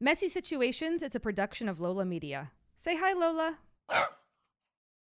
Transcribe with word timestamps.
Messy 0.00 0.28
Situations 0.28 1.02
is 1.02 1.14
a 1.14 1.20
production 1.20 1.68
of 1.68 1.80
Lola 1.80 2.04
Media. 2.04 2.50
Say 2.76 2.96
hi, 2.96 3.12
Lola. 3.12 3.58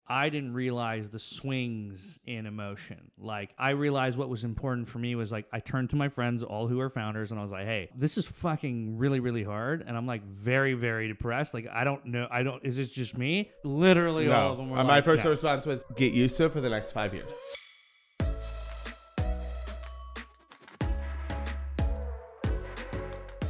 I 0.10 0.30
didn't 0.30 0.54
realize 0.54 1.10
the 1.10 1.20
swings 1.20 2.20
in 2.26 2.46
emotion. 2.46 3.12
Like 3.18 3.50
I 3.58 3.72
realized 3.72 4.18
what 4.18 4.30
was 4.30 4.44
important 4.44 4.88
for 4.88 5.00
me 5.00 5.16
was 5.16 5.32
like 5.32 5.48
I 5.52 5.60
turned 5.60 5.90
to 5.90 5.96
my 5.96 6.10
friends, 6.10 6.44
all 6.44 6.68
who 6.68 6.80
are 6.80 6.90
founders, 6.92 7.32
and 7.32 7.40
I 7.40 7.44
was 7.44 7.52
like, 7.52 7.66
"Hey, 7.66 7.90
this 7.96 8.18
is 8.18 8.26
fucking 8.26 8.98
really, 8.98 9.20
really 9.20 9.44
hard," 9.44 9.84
and 9.86 9.98
I'm 9.98 10.06
like 10.06 10.24
very, 10.24 10.76
very 10.76 11.08
depressed. 11.08 11.54
Like 11.54 11.68
I 11.74 11.84
don't 11.84 12.06
know, 12.06 12.28
I 12.32 12.44
don't. 12.44 12.64
Is 12.64 12.78
this 12.78 12.90
just 12.90 13.18
me? 13.18 13.52
Literally, 13.66 14.32
all 14.32 14.52
of 14.52 14.58
them 14.58 14.70
were. 14.70 14.78
My 14.78 14.84
like, 14.84 15.04
first 15.04 15.26
"No." 15.26 15.32
response 15.32 15.66
was 15.66 15.84
get 15.96 16.14
used 16.14 16.38
to 16.38 16.46
it 16.46 16.54
for 16.54 16.62
the 16.62 16.70
next 16.70 16.92
five 16.92 17.14
years. 17.14 17.30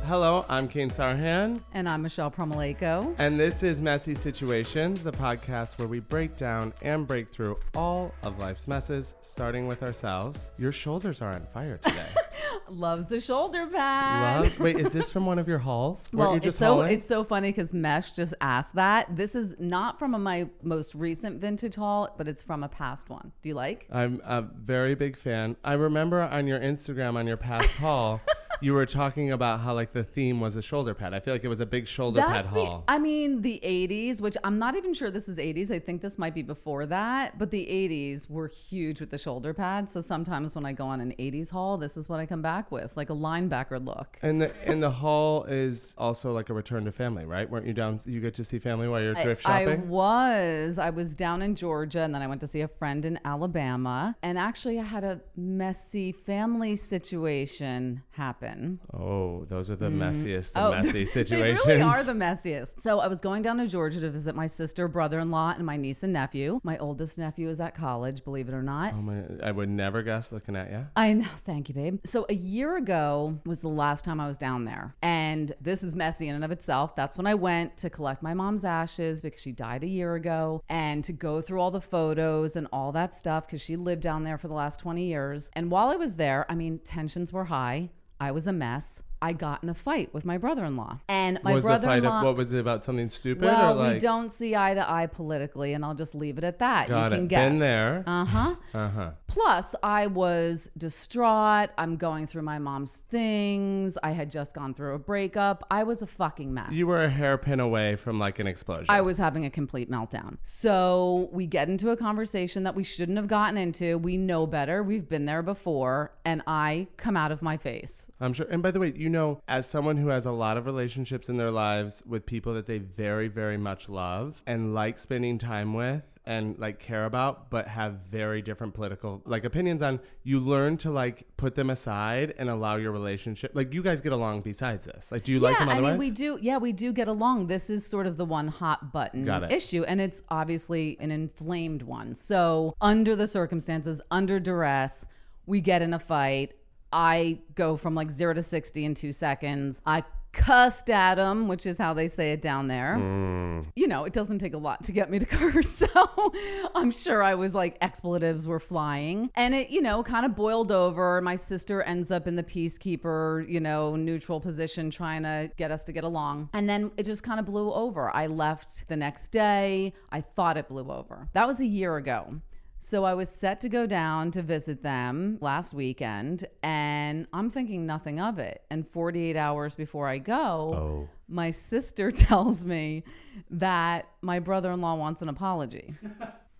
Hello, 0.07 0.45
I'm 0.47 0.69
Kane 0.69 0.89
Sarhan, 0.89 1.59
And 1.73 1.89
I'm 1.89 2.01
Michelle 2.01 2.31
Promaulayko. 2.31 3.13
and 3.19 3.37
this 3.37 3.61
is 3.61 3.81
Messy 3.81 4.15
Situations, 4.15 5.03
the 5.03 5.11
podcast 5.11 5.77
where 5.79 5.87
we 5.89 5.99
break 5.99 6.37
down 6.37 6.71
and 6.81 7.05
break 7.05 7.29
through 7.29 7.57
all 7.75 8.13
of 8.23 8.39
life's 8.39 8.69
messes, 8.69 9.15
starting 9.19 9.67
with 9.67 9.83
ourselves. 9.83 10.51
Your 10.57 10.71
shoulders 10.71 11.21
are 11.21 11.33
on 11.33 11.45
fire 11.53 11.77
today. 11.83 12.07
Loves 12.69 13.09
the 13.09 13.19
shoulder 13.19 13.67
pad. 13.67 14.45
Love. 14.45 14.59
Wait, 14.61 14.77
is 14.77 14.93
this 14.93 15.11
from 15.11 15.25
one 15.25 15.39
of 15.39 15.47
your 15.47 15.59
hauls? 15.59 16.07
Well, 16.13 16.35
you 16.35 16.41
it's 16.41 16.57
so 16.57 16.75
hauling? 16.75 16.93
it's 16.93 17.07
so 17.07 17.25
funny 17.25 17.49
because 17.49 17.73
Mesh 17.73 18.11
just 18.11 18.33
asked 18.39 18.75
that. 18.75 19.13
This 19.13 19.35
is 19.35 19.55
not 19.59 19.99
from 19.99 20.13
a, 20.13 20.19
my 20.19 20.47
most 20.63 20.95
recent 20.95 21.41
vintage 21.41 21.75
haul, 21.75 22.13
but 22.17 22.29
it's 22.29 22.41
from 22.43 22.63
a 22.63 22.69
past 22.69 23.09
one. 23.09 23.33
Do 23.41 23.49
you 23.49 23.55
like? 23.55 23.87
I'm 23.91 24.21
a 24.23 24.41
very 24.41 24.95
big 24.95 25.17
fan. 25.17 25.57
I 25.65 25.73
remember 25.73 26.21
on 26.21 26.47
your 26.47 26.59
Instagram, 26.59 27.15
on 27.15 27.27
your 27.27 27.37
past 27.37 27.69
haul, 27.77 28.21
you 28.61 28.73
were 28.73 28.85
talking 28.85 29.31
about 29.31 29.59
how 29.61 29.73
like 29.73 29.93
the 29.93 30.03
theme 30.03 30.39
was 30.39 30.55
a 30.55 30.61
shoulder 30.61 30.93
pad. 30.93 31.13
I 31.13 31.19
feel 31.19 31.33
like 31.33 31.43
it 31.43 31.47
was 31.47 31.59
a 31.59 31.65
big 31.65 31.87
shoulder 31.87 32.21
pad 32.21 32.45
be- 32.53 32.59
haul. 32.59 32.83
I 32.87 32.99
mean, 32.99 33.41
the 33.41 33.59
80s, 33.63 34.21
which 34.21 34.37
I'm 34.43 34.59
not 34.59 34.75
even 34.75 34.93
sure 34.93 35.11
this 35.11 35.29
is 35.29 35.37
80s. 35.37 35.71
I 35.71 35.79
think 35.79 36.01
this 36.01 36.17
might 36.17 36.33
be 36.33 36.41
before 36.41 36.85
that, 36.87 37.37
but 37.37 37.51
the 37.51 37.65
80s 37.65 38.29
were 38.29 38.47
huge 38.47 38.99
with 38.99 39.09
the 39.11 39.17
shoulder 39.17 39.53
pads. 39.53 39.91
So 39.91 40.01
sometimes 40.01 40.55
when 40.55 40.65
I 40.65 40.73
go 40.73 40.85
on 40.85 41.01
an 41.01 41.13
80s 41.19 41.49
haul, 41.49 41.77
this 41.77 41.97
is 41.97 42.09
what 42.09 42.19
I 42.19 42.25
come 42.25 42.41
back 42.41 42.71
with, 42.71 42.95
like 42.95 43.09
a 43.09 43.15
linebacker 43.15 43.83
look. 43.83 44.17
and 44.21 44.41
the 44.41 44.51
and 44.65 44.81
the 44.81 44.91
haul 44.91 45.43
is 45.45 45.93
also 45.97 46.31
like 46.31 46.49
a 46.49 46.53
return 46.53 46.85
to 46.85 46.91
family, 46.91 47.25
right? 47.25 47.49
Weren't 47.49 47.67
you 47.67 47.73
down? 47.73 47.99
You 48.05 48.19
get 48.19 48.33
to 48.35 48.43
see 48.43 48.59
family 48.59 48.87
while 48.87 49.01
you're 49.01 49.15
thrift 49.15 49.45
I 49.45 49.65
shopping. 49.65 49.81
I 49.81 49.85
was. 49.85 50.77
I 50.77 50.89
was 50.89 51.15
down 51.15 51.41
in 51.41 51.55
Georgia 51.55 52.01
and 52.01 52.13
then 52.13 52.21
I 52.21 52.27
went 52.27 52.41
to 52.41 52.47
see 52.47 52.61
a 52.61 52.67
friend 52.67 53.05
in 53.05 53.19
Alabama. 53.25 54.15
And 54.23 54.37
actually, 54.37 54.79
I 54.79 54.83
had 54.83 55.03
a 55.03 55.21
messy 55.35 56.11
family 56.11 56.75
situation 56.75 58.01
happen. 58.11 58.46
Oh, 58.93 59.45
those 59.49 59.69
are 59.69 59.75
the 59.75 59.89
mm. 59.89 59.97
messiest, 59.97 60.53
the 60.53 60.65
Oh, 60.65 60.71
messy 60.81 61.05
situations. 61.05 61.63
they 61.65 61.77
really 61.77 61.81
are 61.83 62.03
the 62.03 62.13
messiest. 62.13 62.81
So 62.81 62.99
I 62.99 63.07
was 63.07 63.21
going 63.21 63.41
down 63.41 63.57
to 63.57 63.67
Georgia 63.67 63.99
to 64.01 64.09
visit 64.09 64.35
my 64.35 64.47
sister, 64.47 64.87
brother-in-law, 64.87 65.55
and 65.57 65.65
my 65.65 65.77
niece 65.77 66.03
and 66.03 66.13
nephew. 66.13 66.59
My 66.63 66.77
oldest 66.77 67.17
nephew 67.17 67.49
is 67.49 67.59
at 67.59 67.75
college, 67.75 68.23
believe 68.23 68.47
it 68.49 68.53
or 68.53 68.63
not. 68.63 68.93
Oh 68.93 69.01
my! 69.01 69.23
I 69.43 69.51
would 69.51 69.69
never 69.69 70.03
guess 70.03 70.31
looking 70.31 70.55
at 70.55 70.71
you. 70.71 70.85
I 70.95 71.13
know. 71.13 71.27
Thank 71.45 71.69
you, 71.69 71.75
babe. 71.75 71.99
So 72.05 72.25
a 72.29 72.33
year 72.35 72.77
ago 72.77 73.39
was 73.45 73.61
the 73.61 73.67
last 73.69 74.05
time 74.05 74.19
I 74.19 74.27
was 74.27 74.37
down 74.37 74.65
there. 74.65 74.95
And 75.01 75.53
this 75.61 75.83
is 75.83 75.95
messy 75.95 76.27
in 76.27 76.35
and 76.35 76.43
of 76.43 76.51
itself. 76.51 76.95
That's 76.95 77.17
when 77.17 77.27
I 77.27 77.35
went 77.35 77.77
to 77.77 77.89
collect 77.89 78.21
my 78.21 78.33
mom's 78.33 78.63
ashes 78.63 79.21
because 79.21 79.41
she 79.41 79.51
died 79.51 79.83
a 79.83 79.87
year 79.87 80.15
ago 80.15 80.63
and 80.69 81.03
to 81.03 81.13
go 81.13 81.41
through 81.41 81.61
all 81.61 81.71
the 81.71 81.81
photos 81.81 82.55
and 82.55 82.67
all 82.71 82.91
that 82.93 83.13
stuff 83.13 83.47
because 83.47 83.61
she 83.61 83.75
lived 83.75 84.01
down 84.01 84.23
there 84.23 84.37
for 84.37 84.47
the 84.47 84.53
last 84.53 84.79
20 84.79 85.03
years. 85.05 85.49
And 85.53 85.71
while 85.71 85.89
I 85.89 85.95
was 85.95 86.15
there, 86.15 86.45
I 86.49 86.55
mean, 86.55 86.79
tensions 86.79 87.31
were 87.33 87.45
high. 87.45 87.89
I 88.19 88.31
was 88.31 88.47
a 88.47 88.53
mess. 88.53 89.03
I 89.21 89.33
got 89.33 89.63
in 89.63 89.69
a 89.69 89.73
fight 89.73 90.13
with 90.13 90.25
my 90.25 90.37
brother-in-law. 90.37 90.99
And 91.07 91.39
my 91.43 91.53
was 91.55 91.63
brother-in-law 91.63 92.23
What 92.23 92.35
was 92.35 92.53
it 92.53 92.59
about? 92.59 92.83
Something 92.83 93.09
stupid 93.09 93.45
well, 93.45 93.73
or 93.73 93.83
like? 93.83 93.93
we 93.95 93.99
don't 93.99 94.31
see 94.31 94.55
eye 94.55 94.73
to 94.73 94.89
eye 94.89 95.07
politically, 95.07 95.73
and 95.73 95.83
I'll 95.83 95.95
just 95.95 96.15
leave 96.15 96.37
it 96.37 96.43
at 96.43 96.59
that. 96.59 96.87
Got 96.87 97.11
you 97.11 97.17
can 97.17 97.25
it. 97.25 97.27
guess. 97.29 97.49
Been 97.49 97.59
there. 97.59 98.03
Uh 98.05 98.25
huh. 98.25 98.55
Uh 98.73 98.89
huh. 98.89 99.11
Plus, 99.27 99.75
I 99.81 100.07
was 100.07 100.69
distraught. 100.77 101.69
I'm 101.77 101.95
going 101.95 102.27
through 102.27 102.43
my 102.43 102.59
mom's 102.59 102.99
things. 103.09 103.97
I 104.03 104.11
had 104.11 104.29
just 104.29 104.53
gone 104.53 104.73
through 104.73 104.93
a 104.93 104.99
breakup. 104.99 105.65
I 105.71 105.83
was 105.83 106.01
a 106.01 106.07
fucking 106.07 106.53
mess. 106.53 106.71
You 106.71 106.87
were 106.87 107.03
a 107.03 107.09
hairpin 107.09 107.59
away 107.59 107.95
from 107.95 108.19
like 108.19 108.39
an 108.39 108.45
explosion. 108.47 108.85
I 108.89 109.01
was 109.01 109.17
having 109.17 109.45
a 109.45 109.49
complete 109.49 109.89
meltdown. 109.89 110.37
So 110.43 111.29
we 111.31 111.47
get 111.47 111.69
into 111.69 111.89
a 111.89 111.97
conversation 111.97 112.63
that 112.63 112.75
we 112.75 112.83
shouldn't 112.83 113.17
have 113.17 113.27
gotten 113.27 113.57
into. 113.57 113.97
We 113.97 114.17
know 114.17 114.45
better. 114.45 114.83
We've 114.83 115.07
been 115.07 115.25
there 115.25 115.41
before. 115.41 116.11
And 116.25 116.41
I 116.45 116.87
come 116.97 117.17
out 117.17 117.31
of 117.31 117.41
my 117.41 117.57
face. 117.57 118.07
I'm 118.19 118.33
sure. 118.33 118.47
And 118.49 118.61
by 118.63 118.71
the 118.71 118.79
way, 118.79 118.93
you 118.95 119.06
know, 119.09 119.41
as 119.47 119.67
someone 119.67 119.97
who 119.97 120.09
has 120.09 120.25
a 120.25 120.31
lot 120.31 120.57
of 120.57 120.65
relationships 120.65 121.29
in 121.29 121.37
their 121.37 121.51
lives 121.51 122.03
with 122.05 122.25
people 122.25 122.53
that 122.53 122.65
they 122.65 122.77
very, 122.77 123.27
very 123.27 123.57
much 123.57 123.89
love 123.89 124.41
and 124.45 124.73
like 124.73 124.99
spending 124.99 125.37
time 125.37 125.73
with 125.73 126.03
and 126.27 126.59
like 126.59 126.77
care 126.77 127.05
about, 127.05 127.49
but 127.49 127.69
have 127.69 127.99
very 128.11 128.41
different 128.41 128.73
political 128.73 129.21
like 129.25 129.45
opinions 129.45 129.81
on, 129.81 129.99
you 130.23 130.41
learn 130.41 130.75
to 130.75 130.91
like 130.91 131.25
put 131.37 131.55
them 131.55 131.69
aside 131.69 132.33
and 132.37 132.49
allow 132.49 132.75
your 132.75 132.91
relationship. 132.91 133.51
Like 133.53 133.73
you 133.73 133.81
guys 133.81 134.01
get 134.01 134.11
along 134.11 134.41
besides 134.41 134.85
this. 134.85 135.09
Like, 135.09 135.23
do 135.23 135.31
you 135.31 135.39
like 135.39 135.57
yeah, 135.57 135.65
them 135.65 135.69
I 135.69 135.79
mean, 135.79 135.97
we 135.97 136.11
do. 136.11 136.37
Yeah, 136.41 136.57
we 136.57 136.73
do 136.73 136.91
get 136.91 137.07
along. 137.07 137.47
This 137.47 137.69
is 137.69 137.85
sort 137.85 138.07
of 138.07 138.17
the 138.17 138.25
one 138.25 138.49
hot 138.49 138.91
button 138.91 139.25
issue, 139.49 139.83
and 139.85 140.01
it's 140.01 140.21
obviously 140.29 140.97
an 140.99 141.11
inflamed 141.11 141.81
one. 141.81 142.13
So, 142.13 142.75
under 142.81 143.15
the 143.15 143.25
circumstances, 143.25 144.01
under 144.11 144.37
duress, 144.37 145.05
we 145.45 145.61
get 145.61 145.81
in 145.81 145.93
a 145.93 145.99
fight. 145.99 146.53
I 146.91 147.39
go 147.55 147.75
from 147.77 147.95
like 147.95 148.11
zero 148.11 148.33
to 148.33 148.43
60 148.43 148.85
in 148.85 148.95
two 148.95 149.11
seconds. 149.11 149.81
I 149.85 150.03
cussed 150.37 150.89
at 150.89 151.17
him, 151.17 151.47
which 151.47 151.65
is 151.65 151.77
how 151.77 151.93
they 151.93 152.07
say 152.07 152.31
it 152.31 152.41
down 152.41 152.67
there. 152.67 152.97
Mm. 152.99 153.67
You 153.75 153.87
know, 153.87 154.05
it 154.05 154.13
doesn't 154.13 154.39
take 154.39 154.53
a 154.53 154.57
lot 154.57 154.83
to 154.83 154.91
get 154.91 155.09
me 155.09 155.19
to 155.19 155.25
curse. 155.25 155.67
So 155.69 156.33
I'm 156.75 156.91
sure 156.91 157.23
I 157.23 157.33
was 157.33 157.53
like, 157.53 157.77
expletives 157.81 158.45
were 158.45 158.59
flying. 158.59 159.31
And 159.35 159.55
it, 159.55 159.69
you 159.69 159.81
know, 159.81 160.03
kind 160.03 160.25
of 160.25 160.35
boiled 160.35 160.71
over. 160.71 161.19
My 161.21 161.35
sister 161.35 161.81
ends 161.81 162.11
up 162.11 162.27
in 162.27 162.35
the 162.35 162.43
peacekeeper, 162.43 163.49
you 163.49 163.59
know, 163.59 163.95
neutral 163.95 164.39
position 164.39 164.89
trying 164.89 165.23
to 165.23 165.49
get 165.57 165.71
us 165.71 165.83
to 165.85 165.91
get 165.91 166.03
along. 166.03 166.49
And 166.53 166.69
then 166.69 166.91
it 166.97 167.03
just 167.03 167.23
kind 167.23 167.39
of 167.39 167.45
blew 167.45 167.73
over. 167.73 168.15
I 168.15 168.27
left 168.27 168.87
the 168.87 168.95
next 168.95 169.29
day. 169.29 169.93
I 170.11 170.21
thought 170.21 170.57
it 170.57 170.67
blew 170.67 170.91
over. 170.91 171.29
That 171.33 171.47
was 171.47 171.59
a 171.59 171.65
year 171.65 171.97
ago. 171.97 172.41
So 172.89 173.03
I 173.03 173.15
was 173.15 173.27
set 173.27 173.59
to 173.61 173.67
go 173.67 173.85
down 173.85 174.31
to 174.31 174.41
visit 174.41 174.81
them 174.81 175.39
last 175.41 175.73
weekend, 175.73 176.45
and 176.63 177.27
I'm 177.33 177.49
thinking 177.49 177.85
nothing 177.85 178.21
of 178.21 178.39
it. 178.39 178.61
And 178.69 178.87
48 178.87 179.35
hours 179.35 179.75
before 179.75 180.07
I 180.07 180.19
go, 180.19 180.73
Oh. 180.73 181.09
my 181.27 181.51
sister 181.51 182.11
tells 182.27 182.63
me 182.63 183.03
that 183.49 184.07
my 184.21 184.39
brother 184.39 184.71
in 184.71 184.79
law 184.79 184.95
wants 184.95 185.21
an 185.21 185.27
apology. 185.27 185.95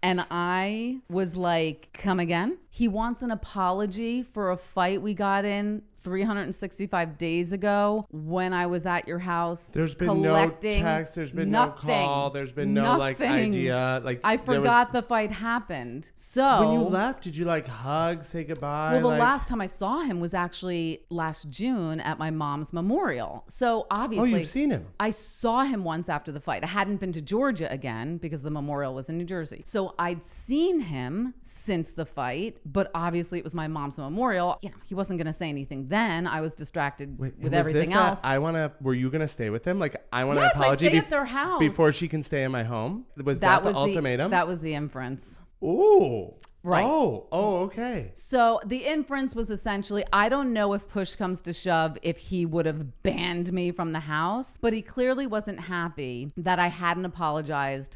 And 0.04 0.26
I 0.30 1.00
was 1.10 1.36
like, 1.36 1.90
come 1.92 2.20
again? 2.20 2.60
He 2.70 2.88
wants 2.88 3.24
an 3.24 3.32
apology 3.32 4.22
for 4.22 4.52
a 4.52 4.58
fight 4.58 5.02
we 5.02 5.16
got 5.16 5.44
in 5.44 5.82
365 6.08 7.18
days 7.18 7.52
ago 7.52 8.08
when 8.12 8.54
I 8.54 8.66
was 8.68 8.86
at 8.86 9.08
your 9.08 9.20
house. 9.20 9.68
There's 9.72 9.94
been 9.94 10.22
no 10.22 10.50
text. 10.62 11.16
There's 11.16 11.32
been 11.32 11.52
nothing, 11.52 11.88
no 11.90 11.94
call. 12.06 12.30
There's 12.30 12.52
been 12.54 12.74
no 12.74 12.98
like 12.98 13.20
idea. 13.22 14.02
Like 14.04 14.22
I 14.24 14.38
there 14.38 14.46
was- 14.46 14.58
forgot 14.68 14.94
the 14.94 15.02
fight 15.02 15.32
happened. 15.32 16.12
So 16.16 16.60
when 16.60 16.80
you 16.80 16.88
left, 16.88 17.24
did 17.24 17.36
you 17.36 17.46
like 17.46 17.68
hug, 17.68 18.24
say 18.24 18.44
goodbye? 18.44 18.94
Well, 18.94 19.02
the 19.02 19.08
like- 19.10 19.20
last 19.20 19.50
time 19.50 19.60
I 19.62 19.68
saw 19.68 20.02
him 20.02 20.20
was 20.20 20.34
actually 20.34 21.02
last 21.10 21.50
June 21.50 22.00
at 22.00 22.18
my 22.18 22.32
mom's 22.32 22.72
memorial. 22.72 23.44
So 23.48 23.86
obviously, 23.92 24.34
Oh, 24.34 24.38
you've 24.38 24.48
seen 24.48 24.72
him. 24.72 24.86
I 25.00 25.12
saw 25.12 25.64
him 25.64 25.84
once 25.84 26.08
after 26.10 26.32
the 26.32 26.40
fight. 26.40 26.64
I 26.64 26.68
hadn't 26.68 26.98
been 27.02 27.12
to 27.14 27.22
Georgia 27.22 27.70
again 27.72 28.18
because 28.18 28.42
the 28.42 28.52
memorial 28.52 28.94
was 28.96 29.10
in 29.10 29.18
New 29.18 29.26
Jersey. 29.26 29.62
So 29.66 29.94
I'd 30.00 30.24
seen 30.24 30.80
him 30.80 31.34
since 31.42 31.92
the 31.92 32.06
fight, 32.06 32.58
but 32.66 32.90
obviously 32.96 33.38
it 33.40 33.44
was 33.44 33.54
my 33.54 33.68
mom's 33.68 33.98
memorial. 33.98 34.58
You 34.62 34.70
know, 34.70 34.76
he 34.88 34.96
wasn't 34.96 35.18
going 35.20 35.28
to 35.28 35.34
say 35.34 35.50
anything 35.50 35.88
then. 35.90 35.97
I 35.98 36.42
was 36.42 36.56
distracted 36.56 37.18
Wait, 37.18 37.34
with 37.40 37.54
everything 37.54 37.90
this 37.90 37.98
else. 37.98 38.22
I 38.24 38.38
want 38.40 38.56
to. 38.56 38.72
Were 38.82 38.94
you 38.94 39.10
gonna 39.10 39.28
stay 39.28 39.50
with 39.50 39.66
him? 39.66 39.80
Like, 39.80 39.96
I 40.12 40.24
want 40.24 40.40
Yes, 40.40 40.56
an 40.56 40.62
I 40.62 40.66
apology 40.66 40.88
stay 40.88 40.98
at 40.98 41.10
their 41.10 41.26
house. 41.26 41.60
before 41.60 41.92
she 41.92 42.08
can 42.08 42.24
stay 42.24 42.44
in 42.44 42.52
my 42.52 42.64
home. 42.64 43.06
Was 43.24 43.40
that, 43.40 43.64
was 43.64 43.74
the 43.74 43.80
ultimatum? 43.80 44.32
that 44.32 44.48
was 44.48 44.60
the 44.60 44.74
inference. 44.74 45.40
Ooh, 45.64 46.34
Right. 46.68 46.84
Oh, 46.86 47.28
oh, 47.32 47.58
okay. 47.62 48.12
So 48.14 48.60
the 48.66 48.86
inference 48.86 49.34
was 49.34 49.50
essentially 49.50 50.04
I 50.12 50.28
don't 50.28 50.52
know 50.52 50.74
if 50.74 50.86
push 50.90 51.16
comes 51.16 51.40
to 51.42 51.54
shove 51.54 51.98
if 52.02 52.18
he 52.18 52.46
would 52.46 52.66
have 52.66 53.04
banned 53.04 53.54
me 53.54 53.72
from 53.72 53.94
the 53.94 54.02
house, 54.02 54.58
but 54.60 54.74
he 54.74 54.82
clearly 54.82 55.28
wasn't 55.28 55.62
happy 55.62 56.34
that 56.36 56.60
I 56.60 56.68
hadn't 56.68 57.06
apologized 57.06 57.96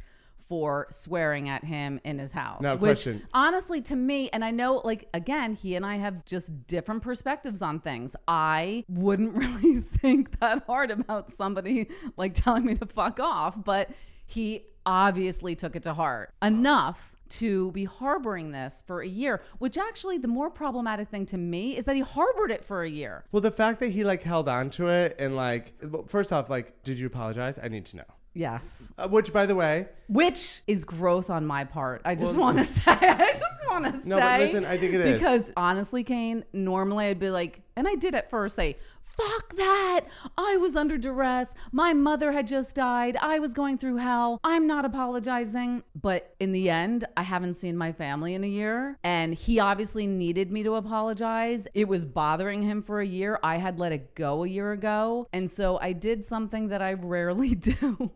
for 0.51 0.85
swearing 0.89 1.47
at 1.47 1.63
him 1.63 2.01
in 2.03 2.19
his 2.19 2.33
house. 2.33 2.61
Now, 2.61 2.75
which 2.75 3.05
question. 3.05 3.25
honestly 3.33 3.79
to 3.83 3.95
me, 3.95 4.29
and 4.31 4.43
I 4.43 4.51
know 4.51 4.81
like 4.83 5.07
again, 5.13 5.55
he 5.55 5.77
and 5.77 5.85
I 5.85 5.95
have 5.95 6.25
just 6.25 6.67
different 6.67 7.03
perspectives 7.03 7.61
on 7.61 7.79
things. 7.79 8.17
I 8.27 8.83
wouldn't 8.89 9.33
really 9.63 9.79
think 9.79 10.37
that 10.41 10.65
hard 10.67 10.91
about 10.91 11.31
somebody 11.31 11.87
like 12.17 12.33
telling 12.33 12.65
me 12.65 12.75
to 12.75 12.85
fuck 12.85 13.21
off, 13.21 13.63
but 13.63 13.91
he 14.25 14.65
obviously 14.85 15.55
took 15.55 15.77
it 15.77 15.83
to 15.83 15.93
heart 15.93 16.33
enough 16.41 17.15
to 17.29 17.71
be 17.71 17.85
harboring 17.85 18.51
this 18.51 18.83
for 18.85 18.99
a 18.99 19.07
year, 19.07 19.41
which 19.59 19.77
actually 19.77 20.17
the 20.17 20.27
more 20.27 20.49
problematic 20.49 21.07
thing 21.07 21.25
to 21.27 21.37
me 21.37 21.77
is 21.77 21.85
that 21.85 21.95
he 21.95 22.01
harbored 22.01 22.51
it 22.51 22.65
for 22.65 22.83
a 22.83 22.89
year. 22.89 23.23
Well, 23.31 23.39
the 23.39 23.51
fact 23.51 23.79
that 23.79 23.91
he 23.91 24.03
like 24.03 24.21
held 24.21 24.49
on 24.49 24.69
to 24.71 24.87
it 24.87 25.15
and 25.17 25.37
like, 25.37 25.75
well, 25.81 26.03
first 26.09 26.33
off, 26.33 26.49
like, 26.49 26.83
did 26.83 26.99
you 26.99 27.07
apologize? 27.07 27.57
I 27.57 27.69
need 27.69 27.85
to 27.85 27.95
know. 27.95 28.03
Yes. 28.33 28.91
Uh, 28.97 29.07
which, 29.09 29.33
by 29.33 29.45
the 29.45 29.55
way, 29.55 29.87
Which 30.07 30.61
is 30.67 30.85
growth 30.85 31.29
on 31.29 31.45
my 31.45 31.63
part. 31.65 32.01
I 32.05 32.15
just 32.15 32.31
Well- 32.37 32.41
want 32.53 32.57
to 32.59 32.65
say. 32.65 32.81
I 32.87 33.33
just 33.33 33.43
want 33.69 33.85
to 33.93 33.97
say. 34.01 34.07
No, 34.09 34.19
but 34.19 34.39
listen, 34.39 34.65
I 34.65 34.77
think 34.77 34.93
it 34.93 35.01
is. 35.01 35.13
Because 35.13 35.51
honestly, 35.57 36.03
Kane, 36.03 36.43
normally 36.53 37.07
I'd 37.07 37.19
be 37.19 37.29
like, 37.29 37.61
and 37.75 37.87
I 37.87 37.95
did 37.95 38.15
at 38.15 38.29
first 38.29 38.55
say, 38.55 38.77
fuck 39.21 39.55
that. 39.55 40.01
I 40.37 40.57
was 40.57 40.75
under 40.75 40.97
duress. 40.97 41.53
My 41.71 41.93
mother 41.93 42.31
had 42.31 42.47
just 42.47 42.75
died. 42.75 43.17
I 43.21 43.39
was 43.39 43.53
going 43.53 43.77
through 43.77 43.97
hell. 43.97 44.39
I'm 44.43 44.67
not 44.67 44.85
apologizing. 44.85 45.83
But 45.99 46.35
in 46.39 46.51
the 46.51 46.69
end, 46.69 47.05
I 47.17 47.23
haven't 47.23 47.55
seen 47.55 47.77
my 47.77 47.91
family 47.91 48.33
in 48.33 48.43
a 48.43 48.47
year. 48.47 48.97
And 49.03 49.33
he 49.33 49.59
obviously 49.59 50.07
needed 50.07 50.51
me 50.51 50.63
to 50.63 50.75
apologize. 50.75 51.67
It 51.73 51.87
was 51.87 52.05
bothering 52.05 52.61
him 52.61 52.81
for 52.81 53.01
a 53.01 53.05
year. 53.05 53.39
I 53.43 53.57
had 53.57 53.79
let 53.79 53.91
it 53.91 54.15
go 54.15 54.43
a 54.43 54.47
year 54.47 54.71
ago. 54.71 55.27
And 55.33 55.49
so 55.49 55.77
I 55.81 55.93
did 55.93 56.25
something 56.25 56.69
that 56.69 56.81
I 56.81 56.93
rarely 56.93 57.55
do. 57.55 58.11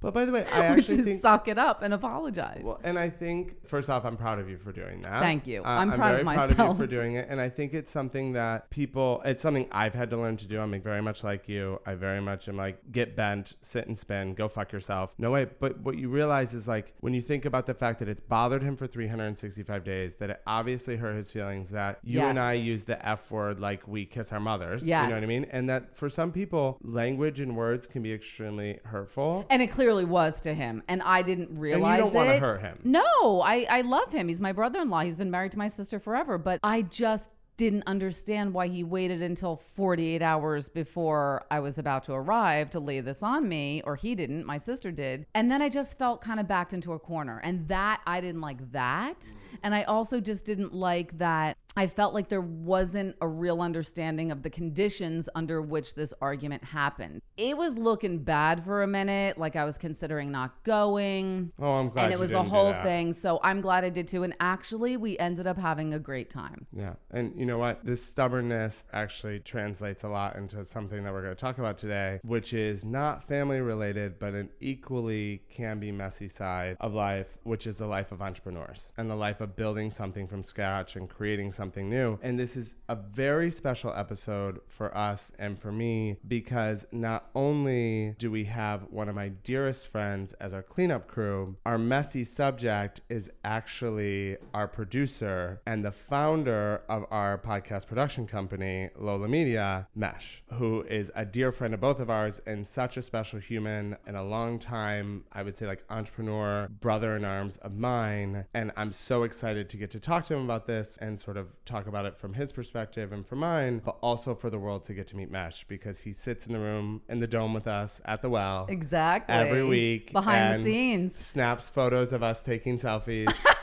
But 0.00 0.14
by 0.14 0.24
the 0.24 0.32
way, 0.32 0.44
I 0.52 0.70
which 0.70 0.80
actually 0.90 1.02
think. 1.02 1.20
suck 1.22 1.48
it 1.48 1.58
up 1.58 1.82
and 1.82 1.92
apologize. 1.94 2.62
Well, 2.64 2.80
and 2.84 2.98
I 2.98 3.10
think 3.10 3.66
first 3.66 3.88
off, 3.90 4.04
I'm 4.04 4.16
proud 4.16 4.38
of 4.38 4.48
you 4.48 4.58
for 4.58 4.72
doing 4.72 5.00
that. 5.02 5.20
Thank 5.20 5.46
you. 5.46 5.62
Uh, 5.62 5.68
I'm 5.68 5.90
I'm 5.90 5.98
proud 5.98 6.08
very 6.10 6.20
of 6.20 6.26
proud 6.26 6.50
of 6.50 6.58
you 6.58 6.74
for 6.74 6.86
doing 6.86 7.14
it, 7.14 7.26
and 7.28 7.40
I 7.40 7.48
think 7.48 7.74
it's 7.74 7.90
something 7.90 8.32
that 8.32 8.70
people. 8.70 9.22
It's 9.24 9.42
something 9.42 9.68
I've 9.72 9.94
had 9.94 10.10
to 10.10 10.16
learn 10.16 10.36
to 10.38 10.46
do. 10.46 10.60
I'm 10.60 10.70
like 10.72 10.82
very 10.82 11.02
much 11.02 11.22
like 11.24 11.48
you. 11.48 11.80
I 11.86 11.94
very 11.94 12.20
much 12.20 12.48
am 12.48 12.56
like 12.56 12.90
get 12.92 13.14
bent, 13.16 13.54
sit 13.60 13.86
and 13.86 13.96
spin, 13.98 14.34
go 14.34 14.48
fuck 14.48 14.72
yourself. 14.72 15.12
No 15.18 15.30
way. 15.30 15.46
But 15.58 15.80
what 15.80 15.96
you 15.98 16.08
realize 16.08 16.54
is 16.54 16.66
like 16.66 16.94
when 17.00 17.12
you 17.14 17.20
think 17.20 17.44
about 17.44 17.66
the 17.66 17.74
fact 17.74 17.98
that 17.98 18.08
it's 18.08 18.20
bothered 18.20 18.62
him 18.62 18.76
for 18.76 18.86
365 18.86 19.84
days, 19.84 20.14
that 20.16 20.30
it 20.30 20.42
obviously 20.46 20.96
hurt 20.96 21.16
his 21.16 21.30
feelings. 21.30 21.70
That 21.70 21.98
you 22.02 22.20
and 22.20 22.38
I 22.38 22.54
use 22.54 22.84
the 22.84 23.04
f 23.06 23.30
word 23.30 23.60
like 23.60 23.86
we 23.86 24.06
kiss 24.06 24.32
our 24.32 24.40
mothers. 24.40 24.82
You 24.86 24.94
know 24.94 25.14
what 25.14 25.22
I 25.22 25.26
mean? 25.26 25.46
And 25.50 25.68
that 25.68 25.96
for 25.96 26.08
some 26.08 26.32
people, 26.32 26.78
language 26.82 27.40
and 27.40 27.56
words 27.56 27.86
can 27.86 28.02
be 28.02 28.12
extremely 28.12 28.78
hurtful. 28.84 29.46
and 29.50 29.60
it 29.62 29.70
clearly 29.70 29.89
was 30.04 30.40
to 30.42 30.54
him, 30.54 30.82
and 30.88 31.02
I 31.02 31.22
didn't 31.22 31.58
realize 31.58 31.98
You 31.98 32.04
don't 32.04 32.14
wanna 32.14 32.38
hurt 32.38 32.60
him. 32.60 32.78
No, 32.84 33.42
I 33.42 33.66
I 33.68 33.80
love 33.82 34.12
him. 34.12 34.28
He's 34.28 34.40
my 34.40 34.52
brother-in-law. 34.52 35.00
He's 35.00 35.18
been 35.18 35.30
married 35.30 35.52
to 35.52 35.58
my 35.58 35.68
sister 35.68 35.98
forever, 35.98 36.38
but 36.38 36.60
I 36.62 36.82
just 36.82 37.30
didn't 37.60 37.82
understand 37.86 38.54
why 38.54 38.68
he 38.68 38.82
waited 38.82 39.20
until 39.20 39.54
48 39.54 40.22
hours 40.22 40.70
before 40.70 41.44
I 41.50 41.60
was 41.60 41.76
about 41.76 42.04
to 42.04 42.14
arrive 42.14 42.70
to 42.70 42.80
lay 42.80 43.00
this 43.00 43.22
on 43.22 43.46
me, 43.50 43.82
or 43.84 43.96
he 43.96 44.14
didn't, 44.14 44.46
my 44.46 44.56
sister 44.56 44.90
did. 44.90 45.26
And 45.34 45.50
then 45.50 45.60
I 45.60 45.68
just 45.68 45.98
felt 45.98 46.22
kind 46.22 46.40
of 46.40 46.48
backed 46.48 46.72
into 46.72 46.94
a 46.94 46.98
corner. 46.98 47.38
And 47.44 47.68
that, 47.68 48.00
I 48.06 48.22
didn't 48.22 48.40
like 48.40 48.72
that. 48.72 49.30
And 49.62 49.74
I 49.74 49.82
also 49.82 50.20
just 50.20 50.46
didn't 50.46 50.72
like 50.72 51.18
that 51.18 51.58
I 51.76 51.86
felt 51.86 52.14
like 52.14 52.28
there 52.28 52.40
wasn't 52.40 53.16
a 53.20 53.28
real 53.28 53.60
understanding 53.60 54.32
of 54.32 54.42
the 54.42 54.50
conditions 54.50 55.28
under 55.34 55.62
which 55.62 55.94
this 55.94 56.12
argument 56.20 56.64
happened. 56.64 57.22
It 57.36 57.56
was 57.56 57.78
looking 57.78 58.18
bad 58.18 58.64
for 58.64 58.82
a 58.82 58.86
minute, 58.86 59.38
like 59.38 59.56
I 59.56 59.64
was 59.64 59.78
considering 59.78 60.32
not 60.32 60.62
going. 60.64 61.52
Oh, 61.58 61.74
I'm 61.74 61.88
glad 61.88 62.04
And 62.04 62.12
it 62.12 62.18
was 62.18 62.32
a 62.32 62.42
whole 62.42 62.72
thing. 62.82 63.12
So 63.12 63.38
I'm 63.42 63.60
glad 63.60 63.84
I 63.84 63.88
did 63.90 64.08
too. 64.08 64.24
And 64.24 64.34
actually, 64.40 64.96
we 64.96 65.16
ended 65.18 65.46
up 65.46 65.56
having 65.56 65.94
a 65.94 65.98
great 65.98 66.28
time. 66.28 66.66
Yeah. 66.72 66.94
And 67.12 67.38
you 67.38 67.46
know 67.46 67.58
what? 67.58 67.84
This 67.84 68.04
stubbornness 68.04 68.84
actually 68.92 69.38
translates 69.38 70.02
a 70.02 70.08
lot 70.08 70.36
into 70.36 70.64
something 70.64 71.04
that 71.04 71.12
we're 71.12 71.22
going 71.22 71.34
to 71.34 71.40
talk 71.40 71.58
about 71.58 71.78
today, 71.78 72.20
which 72.24 72.52
is 72.52 72.84
not 72.84 73.24
family 73.24 73.60
related, 73.60 74.18
but 74.18 74.34
an 74.34 74.50
equally 74.60 75.42
can 75.48 75.78
be 75.78 75.92
messy 75.92 76.28
side 76.28 76.76
of 76.80 76.94
life, 76.94 77.38
which 77.44 77.66
is 77.66 77.78
the 77.78 77.86
life 77.86 78.10
of 78.10 78.20
entrepreneurs 78.20 78.90
and 78.98 79.08
the 79.08 79.14
life 79.14 79.40
of 79.40 79.54
building 79.54 79.90
something 79.90 80.26
from 80.26 80.42
scratch 80.42 80.96
and 80.96 81.08
creating 81.08 81.52
something 81.52 81.59
new. 81.60 82.18
And 82.22 82.38
this 82.38 82.56
is 82.56 82.76
a 82.88 82.96
very 82.96 83.50
special 83.50 83.92
episode 83.94 84.60
for 84.66 84.96
us 84.96 85.32
and 85.38 85.58
for 85.58 85.70
me 85.70 86.16
because 86.26 86.86
not 86.90 87.28
only 87.34 88.14
do 88.18 88.30
we 88.30 88.44
have 88.44 88.86
one 88.90 89.08
of 89.08 89.14
my 89.14 89.28
dearest 89.28 89.86
friends 89.86 90.32
as 90.40 90.54
our 90.54 90.62
cleanup 90.62 91.06
crew, 91.06 91.56
our 91.66 91.76
messy 91.76 92.24
subject 92.24 93.02
is 93.10 93.30
actually 93.44 94.38
our 94.54 94.66
producer 94.66 95.60
and 95.66 95.84
the 95.84 95.92
founder 95.92 96.82
of 96.88 97.04
our 97.10 97.36
podcast 97.36 97.86
production 97.86 98.26
company, 98.26 98.88
Lola 98.98 99.28
Media, 99.28 99.86
Mesh, 99.94 100.42
who 100.54 100.82
is 100.88 101.12
a 101.14 101.26
dear 101.26 101.52
friend 101.52 101.74
of 101.74 101.80
both 101.80 102.00
of 102.00 102.08
ours 102.08 102.40
and 102.46 102.66
such 102.66 102.96
a 102.96 103.02
special 103.02 103.38
human 103.38 103.96
and 104.06 104.16
a 104.16 104.22
long 104.22 104.58
time, 104.58 105.24
I 105.32 105.42
would 105.42 105.56
say, 105.56 105.66
like 105.66 105.84
entrepreneur, 105.90 106.68
brother 106.80 107.16
in 107.16 107.24
arms 107.24 107.58
of 107.58 107.76
mine. 107.76 108.46
And 108.54 108.72
I'm 108.76 108.92
so 108.92 109.24
excited 109.24 109.68
to 109.68 109.76
get 109.76 109.90
to 109.90 110.00
talk 110.00 110.26
to 110.26 110.34
him 110.34 110.44
about 110.44 110.66
this 110.66 110.96
and 111.00 111.20
sort 111.20 111.36
of 111.36 111.49
talk 111.64 111.86
about 111.86 112.06
it 112.06 112.16
from 112.18 112.34
his 112.34 112.52
perspective 112.52 113.12
and 113.12 113.26
from 113.26 113.38
mine, 113.40 113.80
but 113.84 113.96
also 114.00 114.34
for 114.34 114.50
the 114.50 114.58
world 114.58 114.84
to 114.86 114.94
get 114.94 115.06
to 115.08 115.16
meet 115.16 115.30
Mesh 115.30 115.64
because 115.68 116.00
he 116.00 116.12
sits 116.12 116.46
in 116.46 116.52
the 116.52 116.58
room 116.58 117.02
in 117.08 117.20
the 117.20 117.26
dome 117.26 117.54
with 117.54 117.66
us 117.66 118.00
at 118.04 118.22
the 118.22 118.28
well 118.28 118.66
Exactly. 118.68 119.34
every 119.34 119.64
week 119.64 120.12
Behind 120.12 120.60
the 120.60 120.64
scenes. 120.64 121.14
snaps 121.14 121.68
photos 121.68 122.12
of 122.12 122.22
us 122.22 122.42
taking 122.42 122.78
selfies. 122.78 123.32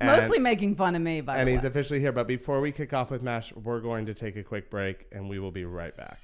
And- 0.00 0.08
Mostly 0.08 0.40
making 0.40 0.74
fun 0.74 0.96
of 0.96 1.02
me, 1.02 1.20
by 1.20 1.34
the 1.34 1.36
way. 1.36 1.40
and 1.42 1.48
he's 1.50 1.62
officially 1.62 2.00
here. 2.00 2.10
But 2.10 2.26
before 2.26 2.60
we 2.60 2.72
kick 2.72 2.92
off 2.92 3.12
with 3.12 3.22
Mesh, 3.22 3.52
we're 3.54 3.78
going 3.78 4.06
to 4.06 4.14
take 4.14 4.34
a 4.34 4.42
quick 4.42 4.68
break 4.68 5.06
and 5.12 5.28
we 5.30 5.38
will 5.38 5.52
be 5.52 5.64
right 5.64 5.96
back. 5.96 6.18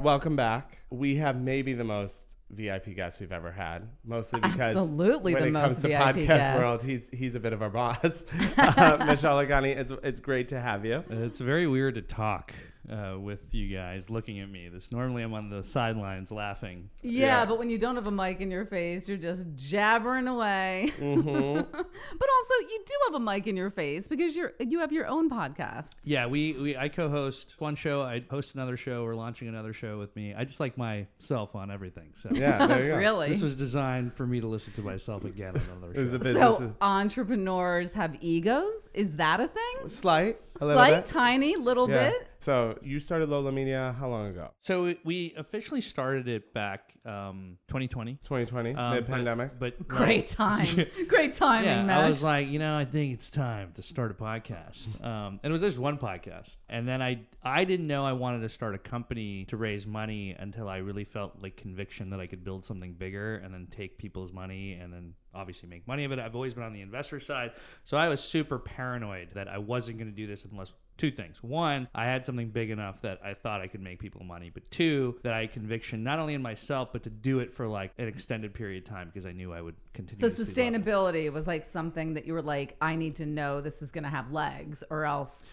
Welcome 0.00 0.36
back. 0.36 0.82
We 0.90 1.16
have 1.16 1.40
maybe 1.40 1.72
the 1.72 1.84
most 1.84 2.26
VIP 2.50 2.94
guest 2.94 3.18
we've 3.18 3.32
ever 3.32 3.50
had, 3.50 3.88
mostly 4.04 4.40
because 4.40 4.76
Absolutely 4.76 5.32
when 5.32 5.42
the 5.42 5.48
it 5.48 5.52
most 5.52 5.64
comes 5.64 5.82
to 5.82 5.88
VIP 5.88 5.98
podcast 5.98 6.26
guest. 6.26 6.58
world, 6.58 6.82
he's 6.82 7.08
he's 7.12 7.34
a 7.34 7.40
bit 7.40 7.52
of 7.54 7.62
our 7.62 7.70
boss. 7.70 8.24
uh, 8.58 9.04
Michelle 9.06 9.36
Lakhani, 9.36 9.74
it's 9.74 9.92
it's 10.02 10.20
great 10.20 10.48
to 10.48 10.60
have 10.60 10.84
you. 10.84 11.02
It's 11.08 11.38
very 11.38 11.66
weird 11.66 11.94
to 11.94 12.02
talk 12.02 12.52
uh, 12.90 13.18
with 13.18 13.54
you 13.54 13.74
guys 13.74 14.10
looking 14.10 14.40
at 14.40 14.48
me. 14.50 14.68
This 14.68 14.92
normally 14.92 15.22
I'm 15.22 15.34
on 15.34 15.50
the 15.50 15.62
sidelines 15.62 16.30
laughing. 16.30 16.88
Yeah, 17.02 17.26
Yeah. 17.40 17.44
but 17.44 17.58
when 17.58 17.70
you 17.70 17.78
don't 17.78 17.94
have 17.96 18.06
a 18.06 18.10
mic 18.10 18.40
in 18.40 18.50
your 18.50 18.64
face, 18.66 19.08
you're 19.08 19.16
just 19.18 19.44
jabbering 19.56 20.28
away. 20.28 20.92
Mm-hmm. 20.98 21.54
but 21.72 22.28
also, 22.36 22.54
you 22.70 22.84
do 22.86 22.94
have 23.06 23.14
a 23.14 23.20
mic 23.20 23.46
in 23.46 23.56
your 23.56 23.70
face 23.70 24.08
because 24.08 24.34
you're 24.36 24.52
you 24.60 24.80
have 24.80 24.92
your 24.92 25.06
own 25.06 25.28
podcast. 25.30 25.90
Yeah, 26.04 26.26
we, 26.26 26.52
we 26.54 26.76
I 26.76 26.88
co-host 26.88 27.54
one 27.58 27.74
show. 27.76 28.02
I 28.02 28.22
host 28.30 28.54
another 28.54 28.76
show. 28.76 29.04
We're 29.04 29.14
launching 29.14 29.48
another 29.48 29.72
show 29.72 29.98
with 29.98 30.14
me. 30.16 30.34
I 30.34 30.44
just 30.44 30.60
like 30.60 30.76
myself 30.78 31.54
on 31.54 31.70
everything. 31.70 32.10
So 32.14 32.30
Yeah, 32.32 32.66
there 32.66 32.84
you 32.84 32.90
go. 32.92 32.96
Really? 32.98 33.28
this 33.28 33.42
was 33.42 33.56
designed 33.56 34.14
for 34.14 34.26
me 34.26 34.40
to 34.40 34.46
listen 34.46 34.72
to 34.74 34.82
myself 34.82 35.24
again 35.24 35.56
on 35.56 35.62
another 35.78 35.94
show. 35.94 36.14
a 36.14 36.18
business. 36.18 36.58
So 36.58 36.74
entrepreneurs 36.80 37.92
have 37.92 38.16
egos. 38.20 38.88
Is 38.94 39.12
that 39.12 39.40
a 39.40 39.48
thing? 39.48 39.88
slight, 39.88 40.40
a 40.60 40.66
little 40.66 40.82
Slight, 40.82 41.04
bit. 41.04 41.06
tiny, 41.06 41.56
little 41.56 41.88
Yeah. 41.90 42.10
bit. 42.10 42.28
So 42.46 42.78
you 42.80 43.00
started 43.00 43.28
Lola 43.28 43.50
Media 43.50 43.96
how 43.98 44.06
long 44.08 44.28
ago? 44.28 44.52
So 44.60 44.84
we- 44.84 45.00
we 45.04 45.34
officially 45.36 45.80
started 45.80 46.28
it 46.28 46.54
back 46.54 46.94
um, 47.04 47.58
2020. 47.66 48.20
2020, 48.22 48.72
Um, 48.76 48.94
mid 48.94 49.06
pandemic. 49.08 49.58
But, 49.58 49.76
but 49.78 49.88
Great 49.88 50.28
time. 50.28 50.68
Great 51.08 51.34
timing, 51.42 51.68
yeah, 51.68 51.82
Mesh. 51.82 52.04
I 52.04 52.06
was 52.06 52.22
like, 52.22 52.46
you 52.46 52.60
know, 52.60 52.76
I 52.76 52.84
think 52.84 53.14
it's 53.14 53.32
time 53.32 53.72
to 53.74 53.82
start 53.82 54.12
a 54.12 54.14
podcast. 54.14 54.86
Um, 55.06 55.40
and 55.42 55.50
it 55.50 55.52
was 55.52 55.62
just 55.62 55.78
one 55.78 55.98
podcast. 55.98 56.56
And 56.68 56.86
then 56.86 57.02
I, 57.02 57.20
I 57.42 57.64
didn't 57.64 57.86
know 57.88 58.04
I 58.04 58.12
wanted 58.12 58.40
to 58.42 58.48
start 58.48 58.74
a 58.74 58.78
company 58.78 59.44
to 59.46 59.56
raise 59.56 59.86
money 59.86 60.34
until 60.38 60.68
I 60.68 60.78
really 60.78 61.04
felt 61.04 61.34
like 61.42 61.56
conviction 61.56 62.10
that 62.10 62.20
I 62.20 62.26
could 62.26 62.44
build 62.44 62.64
something 62.64 62.92
bigger 62.92 63.36
and 63.36 63.52
then 63.52 63.66
take 63.70 63.98
people's 63.98 64.32
money 64.32 64.74
and 64.74 64.92
then 64.92 65.14
obviously 65.34 65.68
make 65.68 65.86
money 65.86 66.04
of 66.04 66.12
it. 66.12 66.18
I've 66.18 66.34
always 66.34 66.54
been 66.54 66.64
on 66.64 66.72
the 66.72 66.80
investor 66.80 67.20
side. 67.20 67.52
So 67.84 67.96
I 67.96 68.08
was 68.08 68.20
super 68.20 68.58
paranoid 68.58 69.30
that 69.34 69.48
I 69.48 69.58
wasn't 69.58 69.98
going 69.98 70.10
to 70.10 70.16
do 70.16 70.26
this 70.26 70.44
unless 70.44 70.72
two 70.96 71.10
things. 71.10 71.42
One, 71.42 71.88
I 71.94 72.04
had 72.04 72.24
something 72.24 72.48
big 72.48 72.70
enough 72.70 73.02
that 73.02 73.20
I 73.24 73.34
thought 73.34 73.60
I 73.60 73.66
could 73.66 73.82
make 73.82 73.98
people 73.98 74.24
money, 74.24 74.50
but 74.52 74.70
two, 74.70 75.18
that 75.22 75.32
I 75.32 75.40
had 75.40 75.52
conviction 75.52 76.02
not 76.02 76.18
only 76.18 76.34
in 76.34 76.42
myself, 76.42 76.90
but 76.92 77.02
to 77.04 77.10
do 77.10 77.40
it 77.40 77.52
for 77.52 77.66
like 77.66 77.92
an 77.98 78.08
extended 78.08 78.54
period 78.54 78.84
of 78.84 78.88
time 78.88 79.08
because 79.08 79.26
I 79.26 79.32
knew 79.32 79.52
I 79.52 79.60
would 79.60 79.76
continue. 79.92 80.20
so 80.20 80.28
to 80.28 80.44
see 80.44 80.70
love. 80.70 80.82
sustainability 80.82 81.32
was 81.32 81.46
like 81.46 81.64
something 81.64 82.14
that 82.14 82.26
you 82.26 82.32
were 82.32 82.42
like, 82.42 82.76
I 82.80 82.96
need 82.96 83.16
to 83.16 83.26
know 83.26 83.60
this 83.60 83.82
is 83.82 83.90
going 83.90 84.04
to 84.04 84.10
have 84.10 84.32
legs, 84.32 84.82
or 84.90 85.04
else 85.04 85.44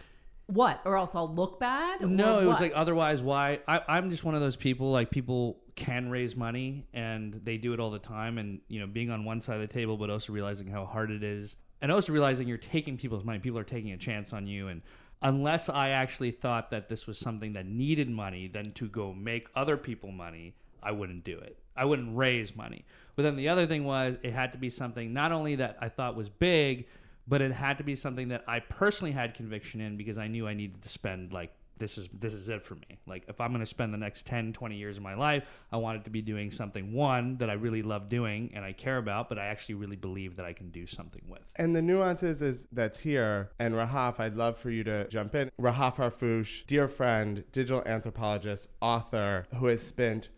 what? 0.47 0.81
Or 0.85 0.97
else 0.97 1.15
I'll 1.15 1.33
look 1.33 1.59
bad. 1.59 2.01
No, 2.01 2.39
it 2.39 2.45
was 2.45 2.55
what? 2.55 2.62
like 2.62 2.73
otherwise. 2.75 3.21
Why? 3.21 3.59
I, 3.67 3.81
I'm 3.88 4.09
just 4.09 4.23
one 4.23 4.35
of 4.35 4.41
those 4.41 4.55
people. 4.55 4.91
Like 4.91 5.09
people 5.09 5.59
can 5.75 6.09
raise 6.09 6.35
money 6.35 6.85
and 6.93 7.39
they 7.43 7.57
do 7.57 7.73
it 7.73 7.79
all 7.79 7.91
the 7.91 8.00
time. 8.00 8.38
And 8.38 8.59
you 8.67 8.79
know, 8.79 8.88
being 8.88 9.09
on 9.09 9.25
one 9.25 9.39
side 9.39 9.55
of 9.55 9.67
the 9.67 9.73
table, 9.73 9.97
but 9.97 10.09
also 10.09 10.33
realizing 10.33 10.67
how 10.67 10.85
hard 10.85 11.12
it 11.12 11.23
is, 11.23 11.55
and 11.81 11.91
also 11.91 12.13
realizing 12.13 12.47
you're 12.47 12.57
taking 12.57 12.97
people's 12.97 13.23
money. 13.23 13.39
People 13.39 13.59
are 13.59 13.63
taking 13.63 13.91
a 13.91 13.97
chance 13.97 14.33
on 14.33 14.45
you, 14.47 14.67
and 14.67 14.81
unless 15.24 15.70
I 15.70 15.89
actually 15.89 16.32
thought 16.32 16.70
that 16.72 16.89
this 16.89 17.08
was 17.08 17.18
something 17.18 17.53
that 17.53 17.65
needed 17.65 18.10
money, 18.10 18.48
then 18.48 18.74
to 18.74 18.88
go 18.88 19.13
make 19.13 19.48
other 19.56 19.77
people 19.77 20.12
money, 20.12 20.53
I 20.84 20.92
wouldn't 20.92 21.24
do 21.24 21.38
it. 21.39 21.58
I 21.75 21.86
wouldn't 21.86 22.15
raise 22.15 22.56
money. 22.56 22.86
But 23.15 23.24
then 23.24 23.36
the 23.36 23.50
other 23.50 23.65
thing 23.65 23.86
was 23.86 24.18
it 24.22 24.34
had 24.34 24.51
to 24.51 24.58
be 24.58 24.70
something 24.70 25.13
not 25.13 25.32
only 25.32 25.56
that 25.56 25.77
I 25.82 25.89
thought 25.89 26.15
was 26.15 26.30
big, 26.30 26.88
but 27.27 27.42
it 27.42 27.51
had 27.51 27.77
to 27.77 27.84
be 27.84 27.96
something 27.96 28.27
that 28.27 28.44
I 28.48 28.60
personally 28.60 29.12
had 29.12 29.34
conviction 29.34 29.80
in 29.82 29.96
because 29.98 30.18
I 30.18 30.27
knew 30.27 30.48
I 30.48 30.53
needed 30.53 30.82
to 30.82 30.89
spend 30.89 31.32
like 31.32 31.51
this 31.77 31.98
is 31.98 32.10
this 32.13 32.34
is 32.34 32.50
it 32.50 32.63
for 32.63 32.75
me. 32.75 33.00
Like 33.06 33.25
if 33.27 33.42
I'm 33.42 33.50
going 33.50 33.60
to 33.60 33.65
spend 33.65 33.94
the 33.94 33.98
next 33.98 34.25
10, 34.25 34.53
20 34.53 34.75
years 34.75 34.98
of 34.98 35.03
my 35.03 35.15
life, 35.15 35.48
I 35.72 35.77
want 35.77 35.98
it 35.98 36.03
to 36.06 36.10
be 36.10 36.22
doing 36.22 36.51
something 36.51 36.94
one 36.94 37.38
that 37.38 37.50
I 37.50 37.53
really 37.53 37.82
love 37.82 38.10
doing 38.10 38.51
and 38.53 38.63
I 38.63 38.74
care 38.74 38.98
about, 38.98 39.30
but 39.30 39.38
I 39.38 39.48
actually 39.48 39.75
really 39.75 39.96
believe 39.96 40.36
that 40.38 40.46
I 40.46 40.53
can 40.53 40.70
do 40.70 40.88
something 40.88 41.24
with. 41.27 41.51
And 41.56 41.75
the 41.75 41.82
nuances 41.82 42.42
is 42.42 42.68
that's 42.72 43.00
here. 43.00 43.51
And 43.60 43.74
Rahaf, 43.74 44.20
I'd 44.20 44.36
love 44.36 44.58
for 44.58 44.70
you 44.70 44.84
to 44.84 45.08
jump 45.08 45.36
in. 45.36 45.51
Rahaf 45.60 45.96
Harfoush, 45.96 46.65
dear 46.65 46.88
friend, 46.88 47.44
digital 47.51 47.84
anthropologist, 47.86 48.68
author, 48.82 49.46
who 49.56 49.68
has 49.68 49.82
spent 49.82 50.30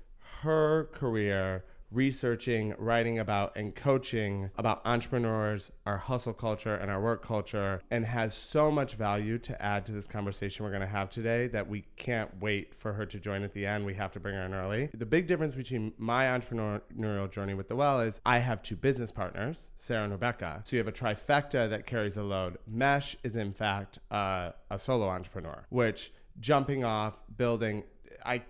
her 0.42 0.86
career 0.86 1.64
researching, 1.92 2.74
writing 2.78 3.20
about, 3.20 3.56
and 3.56 3.76
coaching 3.76 4.50
about 4.58 4.82
entrepreneurs, 4.86 5.72
our 5.86 5.98
hustle 5.98 6.34
culture, 6.34 6.76
and 6.76 6.92
our 6.92 7.02
work 7.02 7.26
culture, 7.26 7.82
and 7.90 8.06
has 8.06 8.34
so 8.34 8.72
much 8.72 8.96
value 8.96 9.38
to 9.40 9.62
add 9.62 9.86
to 9.86 9.92
this 9.92 10.08
conversation 10.08 10.66
we're 10.66 10.72
going 10.72 10.82
to 10.82 10.88
have 10.88 11.10
today 11.10 11.48
that 11.48 11.68
we 11.68 11.86
can't 11.96 12.30
wait 12.42 12.74
for 12.76 12.94
her 12.94 13.06
to 13.06 13.20
join 13.20 13.44
at 13.44 13.54
the 13.54 13.66
end. 13.66 13.86
We 13.86 13.94
have 13.96 14.12
to 14.14 14.20
bring 14.20 14.36
her 14.36 14.44
in 14.44 14.54
early. 14.54 14.90
The 14.94 15.06
big 15.06 15.28
difference 15.28 15.56
between 15.56 15.94
my 15.98 16.26
entrepreneurial 16.26 17.32
journey 17.32 17.54
with 17.54 17.68
The 17.68 17.76
Well 17.76 18.02
is 18.02 18.20
I 18.26 18.40
have 18.40 18.62
two 18.62 18.76
business 18.76 19.12
partners, 19.12 19.72
Sarah 19.76 20.04
and 20.04 20.12
Rebecca. 20.12 20.62
So 20.66 20.76
you 20.76 20.80
have 20.80 20.88
a 20.88 20.92
trifecta 20.92 21.70
that 21.70 21.86
carries 21.86 22.18
a 22.18 22.24
load. 22.24 22.58
Mesh 22.68 23.16
is, 23.24 23.36
in 23.36 23.54
fact, 23.54 24.00
uh, 24.12 24.52
a 24.70 24.78
solo 24.78 25.08
entrepreneur, 25.08 25.66
which 25.70 26.12
jumping 26.40 26.84
off, 26.84 27.18
building, 27.38 27.84
I, 28.26 28.42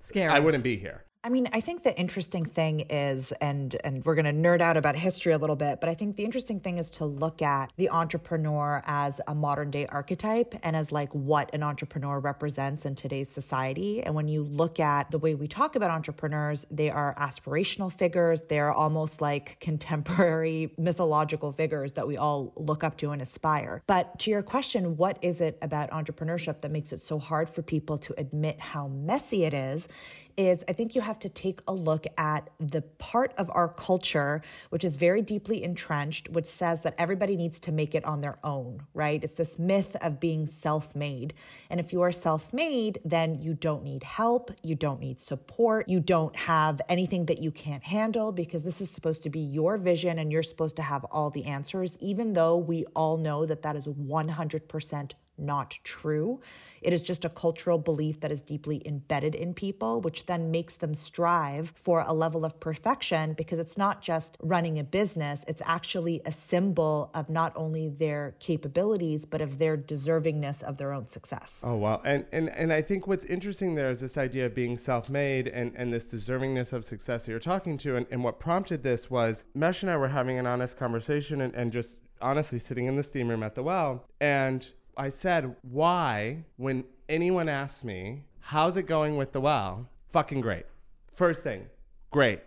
Scary. 0.00 0.30
I 0.30 0.38
wouldn't 0.38 0.64
be 0.64 0.76
here. 0.76 1.04
I 1.26 1.30
mean, 1.30 1.48
I 1.54 1.60
think 1.60 1.84
the 1.84 1.98
interesting 1.98 2.44
thing 2.44 2.80
is, 2.80 3.32
and 3.40 3.74
and 3.82 4.04
we're 4.04 4.14
going 4.14 4.26
to 4.26 4.48
nerd 4.48 4.60
out 4.60 4.76
about 4.76 4.94
history 4.94 5.32
a 5.32 5.38
little 5.38 5.56
bit, 5.56 5.80
but 5.80 5.88
I 5.88 5.94
think 5.94 6.16
the 6.16 6.24
interesting 6.24 6.60
thing 6.60 6.76
is 6.76 6.90
to 6.92 7.06
look 7.06 7.40
at 7.40 7.72
the 7.78 7.88
entrepreneur 7.88 8.82
as 8.84 9.22
a 9.26 9.34
modern 9.34 9.70
day 9.70 9.86
archetype 9.86 10.54
and 10.62 10.76
as 10.76 10.92
like 10.92 11.10
what 11.14 11.48
an 11.54 11.62
entrepreneur 11.62 12.20
represents 12.20 12.84
in 12.84 12.94
today's 12.94 13.30
society. 13.30 14.02
And 14.02 14.14
when 14.14 14.28
you 14.28 14.42
look 14.42 14.78
at 14.78 15.10
the 15.10 15.18
way 15.18 15.34
we 15.34 15.48
talk 15.48 15.76
about 15.76 15.90
entrepreneurs, 15.90 16.66
they 16.70 16.90
are 16.90 17.14
aspirational 17.18 17.90
figures. 17.90 18.42
They're 18.42 18.72
almost 18.72 19.22
like 19.22 19.58
contemporary 19.60 20.74
mythological 20.78 21.52
figures 21.52 21.94
that 21.94 22.06
we 22.06 22.18
all 22.18 22.52
look 22.54 22.84
up 22.84 22.98
to 22.98 23.12
and 23.12 23.22
aspire. 23.22 23.82
But 23.86 24.18
to 24.18 24.30
your 24.30 24.42
question, 24.42 24.98
what 24.98 25.16
is 25.22 25.40
it 25.40 25.56
about 25.62 25.90
entrepreneurship 25.90 26.60
that 26.60 26.70
makes 26.70 26.92
it 26.92 27.02
so 27.02 27.18
hard 27.18 27.48
for 27.48 27.62
people 27.62 27.96
to 27.96 28.14
admit 28.18 28.60
how 28.60 28.88
messy 28.88 29.44
it 29.44 29.54
is? 29.54 29.88
Is 30.36 30.64
I 30.68 30.72
think 30.72 30.94
you 30.94 31.00
have 31.00 31.18
to 31.20 31.28
take 31.28 31.60
a 31.68 31.72
look 31.72 32.06
at 32.18 32.50
the 32.58 32.82
part 32.82 33.32
of 33.38 33.50
our 33.54 33.68
culture 33.68 34.42
which 34.70 34.84
is 34.84 34.96
very 34.96 35.22
deeply 35.22 35.62
entrenched, 35.62 36.28
which 36.30 36.46
says 36.46 36.82
that 36.82 36.94
everybody 36.98 37.36
needs 37.36 37.60
to 37.60 37.72
make 37.72 37.94
it 37.94 38.04
on 38.04 38.20
their 38.20 38.38
own, 38.42 38.82
right? 38.94 39.22
It's 39.22 39.34
this 39.34 39.58
myth 39.58 39.96
of 40.00 40.20
being 40.20 40.46
self 40.46 40.94
made. 40.94 41.34
And 41.70 41.78
if 41.80 41.92
you 41.92 42.02
are 42.02 42.12
self 42.12 42.52
made, 42.52 43.00
then 43.04 43.40
you 43.40 43.54
don't 43.54 43.84
need 43.84 44.02
help, 44.02 44.50
you 44.62 44.74
don't 44.74 45.00
need 45.00 45.20
support, 45.20 45.88
you 45.88 46.00
don't 46.00 46.34
have 46.36 46.80
anything 46.88 47.26
that 47.26 47.38
you 47.38 47.50
can't 47.50 47.84
handle 47.84 48.32
because 48.32 48.64
this 48.64 48.80
is 48.80 48.90
supposed 48.90 49.22
to 49.24 49.30
be 49.30 49.40
your 49.40 49.76
vision 49.78 50.18
and 50.18 50.32
you're 50.32 50.42
supposed 50.42 50.76
to 50.76 50.82
have 50.82 51.04
all 51.06 51.30
the 51.30 51.44
answers, 51.44 51.96
even 52.00 52.32
though 52.32 52.56
we 52.56 52.84
all 52.96 53.16
know 53.16 53.46
that 53.46 53.62
that 53.62 53.76
is 53.76 53.86
100% 53.86 55.12
not 55.38 55.78
true. 55.84 56.40
It 56.82 56.92
is 56.92 57.02
just 57.02 57.24
a 57.24 57.28
cultural 57.28 57.78
belief 57.78 58.20
that 58.20 58.30
is 58.30 58.42
deeply 58.42 58.82
embedded 58.86 59.34
in 59.34 59.54
people, 59.54 60.00
which 60.00 60.26
then 60.26 60.50
makes 60.50 60.76
them 60.76 60.94
strive 60.94 61.72
for 61.76 62.04
a 62.06 62.12
level 62.12 62.44
of 62.44 62.60
perfection 62.60 63.32
because 63.34 63.58
it's 63.58 63.76
not 63.76 64.02
just 64.02 64.36
running 64.40 64.78
a 64.78 64.84
business, 64.84 65.44
it's 65.48 65.62
actually 65.64 66.20
a 66.24 66.32
symbol 66.32 67.10
of 67.14 67.28
not 67.28 67.52
only 67.56 67.88
their 67.88 68.36
capabilities, 68.38 69.24
but 69.24 69.40
of 69.40 69.58
their 69.58 69.76
deservingness 69.76 70.62
of 70.62 70.76
their 70.76 70.92
own 70.92 71.06
success. 71.06 71.62
Oh 71.66 71.76
wow. 71.76 72.00
And 72.04 72.26
and 72.32 72.50
and 72.50 72.72
I 72.72 72.82
think 72.82 73.06
what's 73.06 73.24
interesting 73.24 73.74
there 73.74 73.90
is 73.90 74.00
this 74.00 74.16
idea 74.16 74.46
of 74.46 74.54
being 74.54 74.76
self-made 74.76 75.48
and, 75.48 75.72
and 75.76 75.92
this 75.92 76.04
deservingness 76.04 76.72
of 76.72 76.84
success 76.84 77.24
that 77.24 77.30
you're 77.30 77.40
talking 77.40 77.78
to. 77.78 77.96
And, 77.96 78.06
and 78.10 78.22
what 78.22 78.38
prompted 78.38 78.82
this 78.82 79.10
was 79.10 79.44
Mesh 79.54 79.82
and 79.82 79.90
I 79.90 79.96
were 79.96 80.08
having 80.08 80.38
an 80.38 80.46
honest 80.46 80.76
conversation 80.76 81.40
and, 81.40 81.54
and 81.54 81.72
just 81.72 81.98
honestly 82.20 82.58
sitting 82.58 82.86
in 82.86 82.96
the 82.96 83.02
steam 83.02 83.28
room 83.28 83.42
at 83.42 83.54
the 83.54 83.62
well. 83.62 84.04
And 84.20 84.70
I 84.96 85.08
said, 85.08 85.56
why, 85.62 86.44
when 86.56 86.84
anyone 87.08 87.48
asks 87.48 87.84
me, 87.84 88.24
how's 88.40 88.76
it 88.76 88.84
going 88.84 89.16
with 89.16 89.32
the 89.32 89.40
well? 89.40 89.88
Fucking 90.10 90.40
great. 90.40 90.66
First 91.12 91.42
thing, 91.42 91.66
great. 92.10 92.40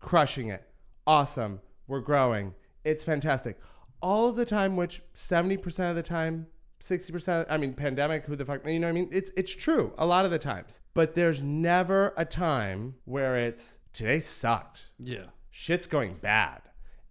Crushing 0.00 0.48
it. 0.48 0.62
Awesome. 1.06 1.60
We're 1.86 2.00
growing. 2.00 2.54
It's 2.84 3.02
fantastic. 3.02 3.58
All 4.00 4.28
of 4.28 4.36
the 4.36 4.44
time, 4.44 4.76
which 4.76 5.02
70% 5.16 5.90
of 5.90 5.96
the 5.96 6.02
time, 6.02 6.46
60%, 6.80 7.46
I 7.48 7.56
mean, 7.56 7.72
pandemic, 7.72 8.26
who 8.26 8.36
the 8.36 8.44
fuck, 8.44 8.66
you 8.66 8.78
know 8.78 8.88
what 8.88 8.92
I 8.92 8.94
mean? 8.94 9.08
It's, 9.10 9.30
it's 9.36 9.54
true 9.54 9.94
a 9.96 10.04
lot 10.04 10.24
of 10.24 10.30
the 10.30 10.38
times. 10.38 10.80
But 10.92 11.14
there's 11.14 11.40
never 11.40 12.12
a 12.16 12.24
time 12.24 12.96
where 13.04 13.36
it's, 13.36 13.78
today 13.92 14.20
sucked. 14.20 14.86
Yeah. 14.98 15.26
Shit's 15.50 15.86
going 15.86 16.16
bad. 16.20 16.60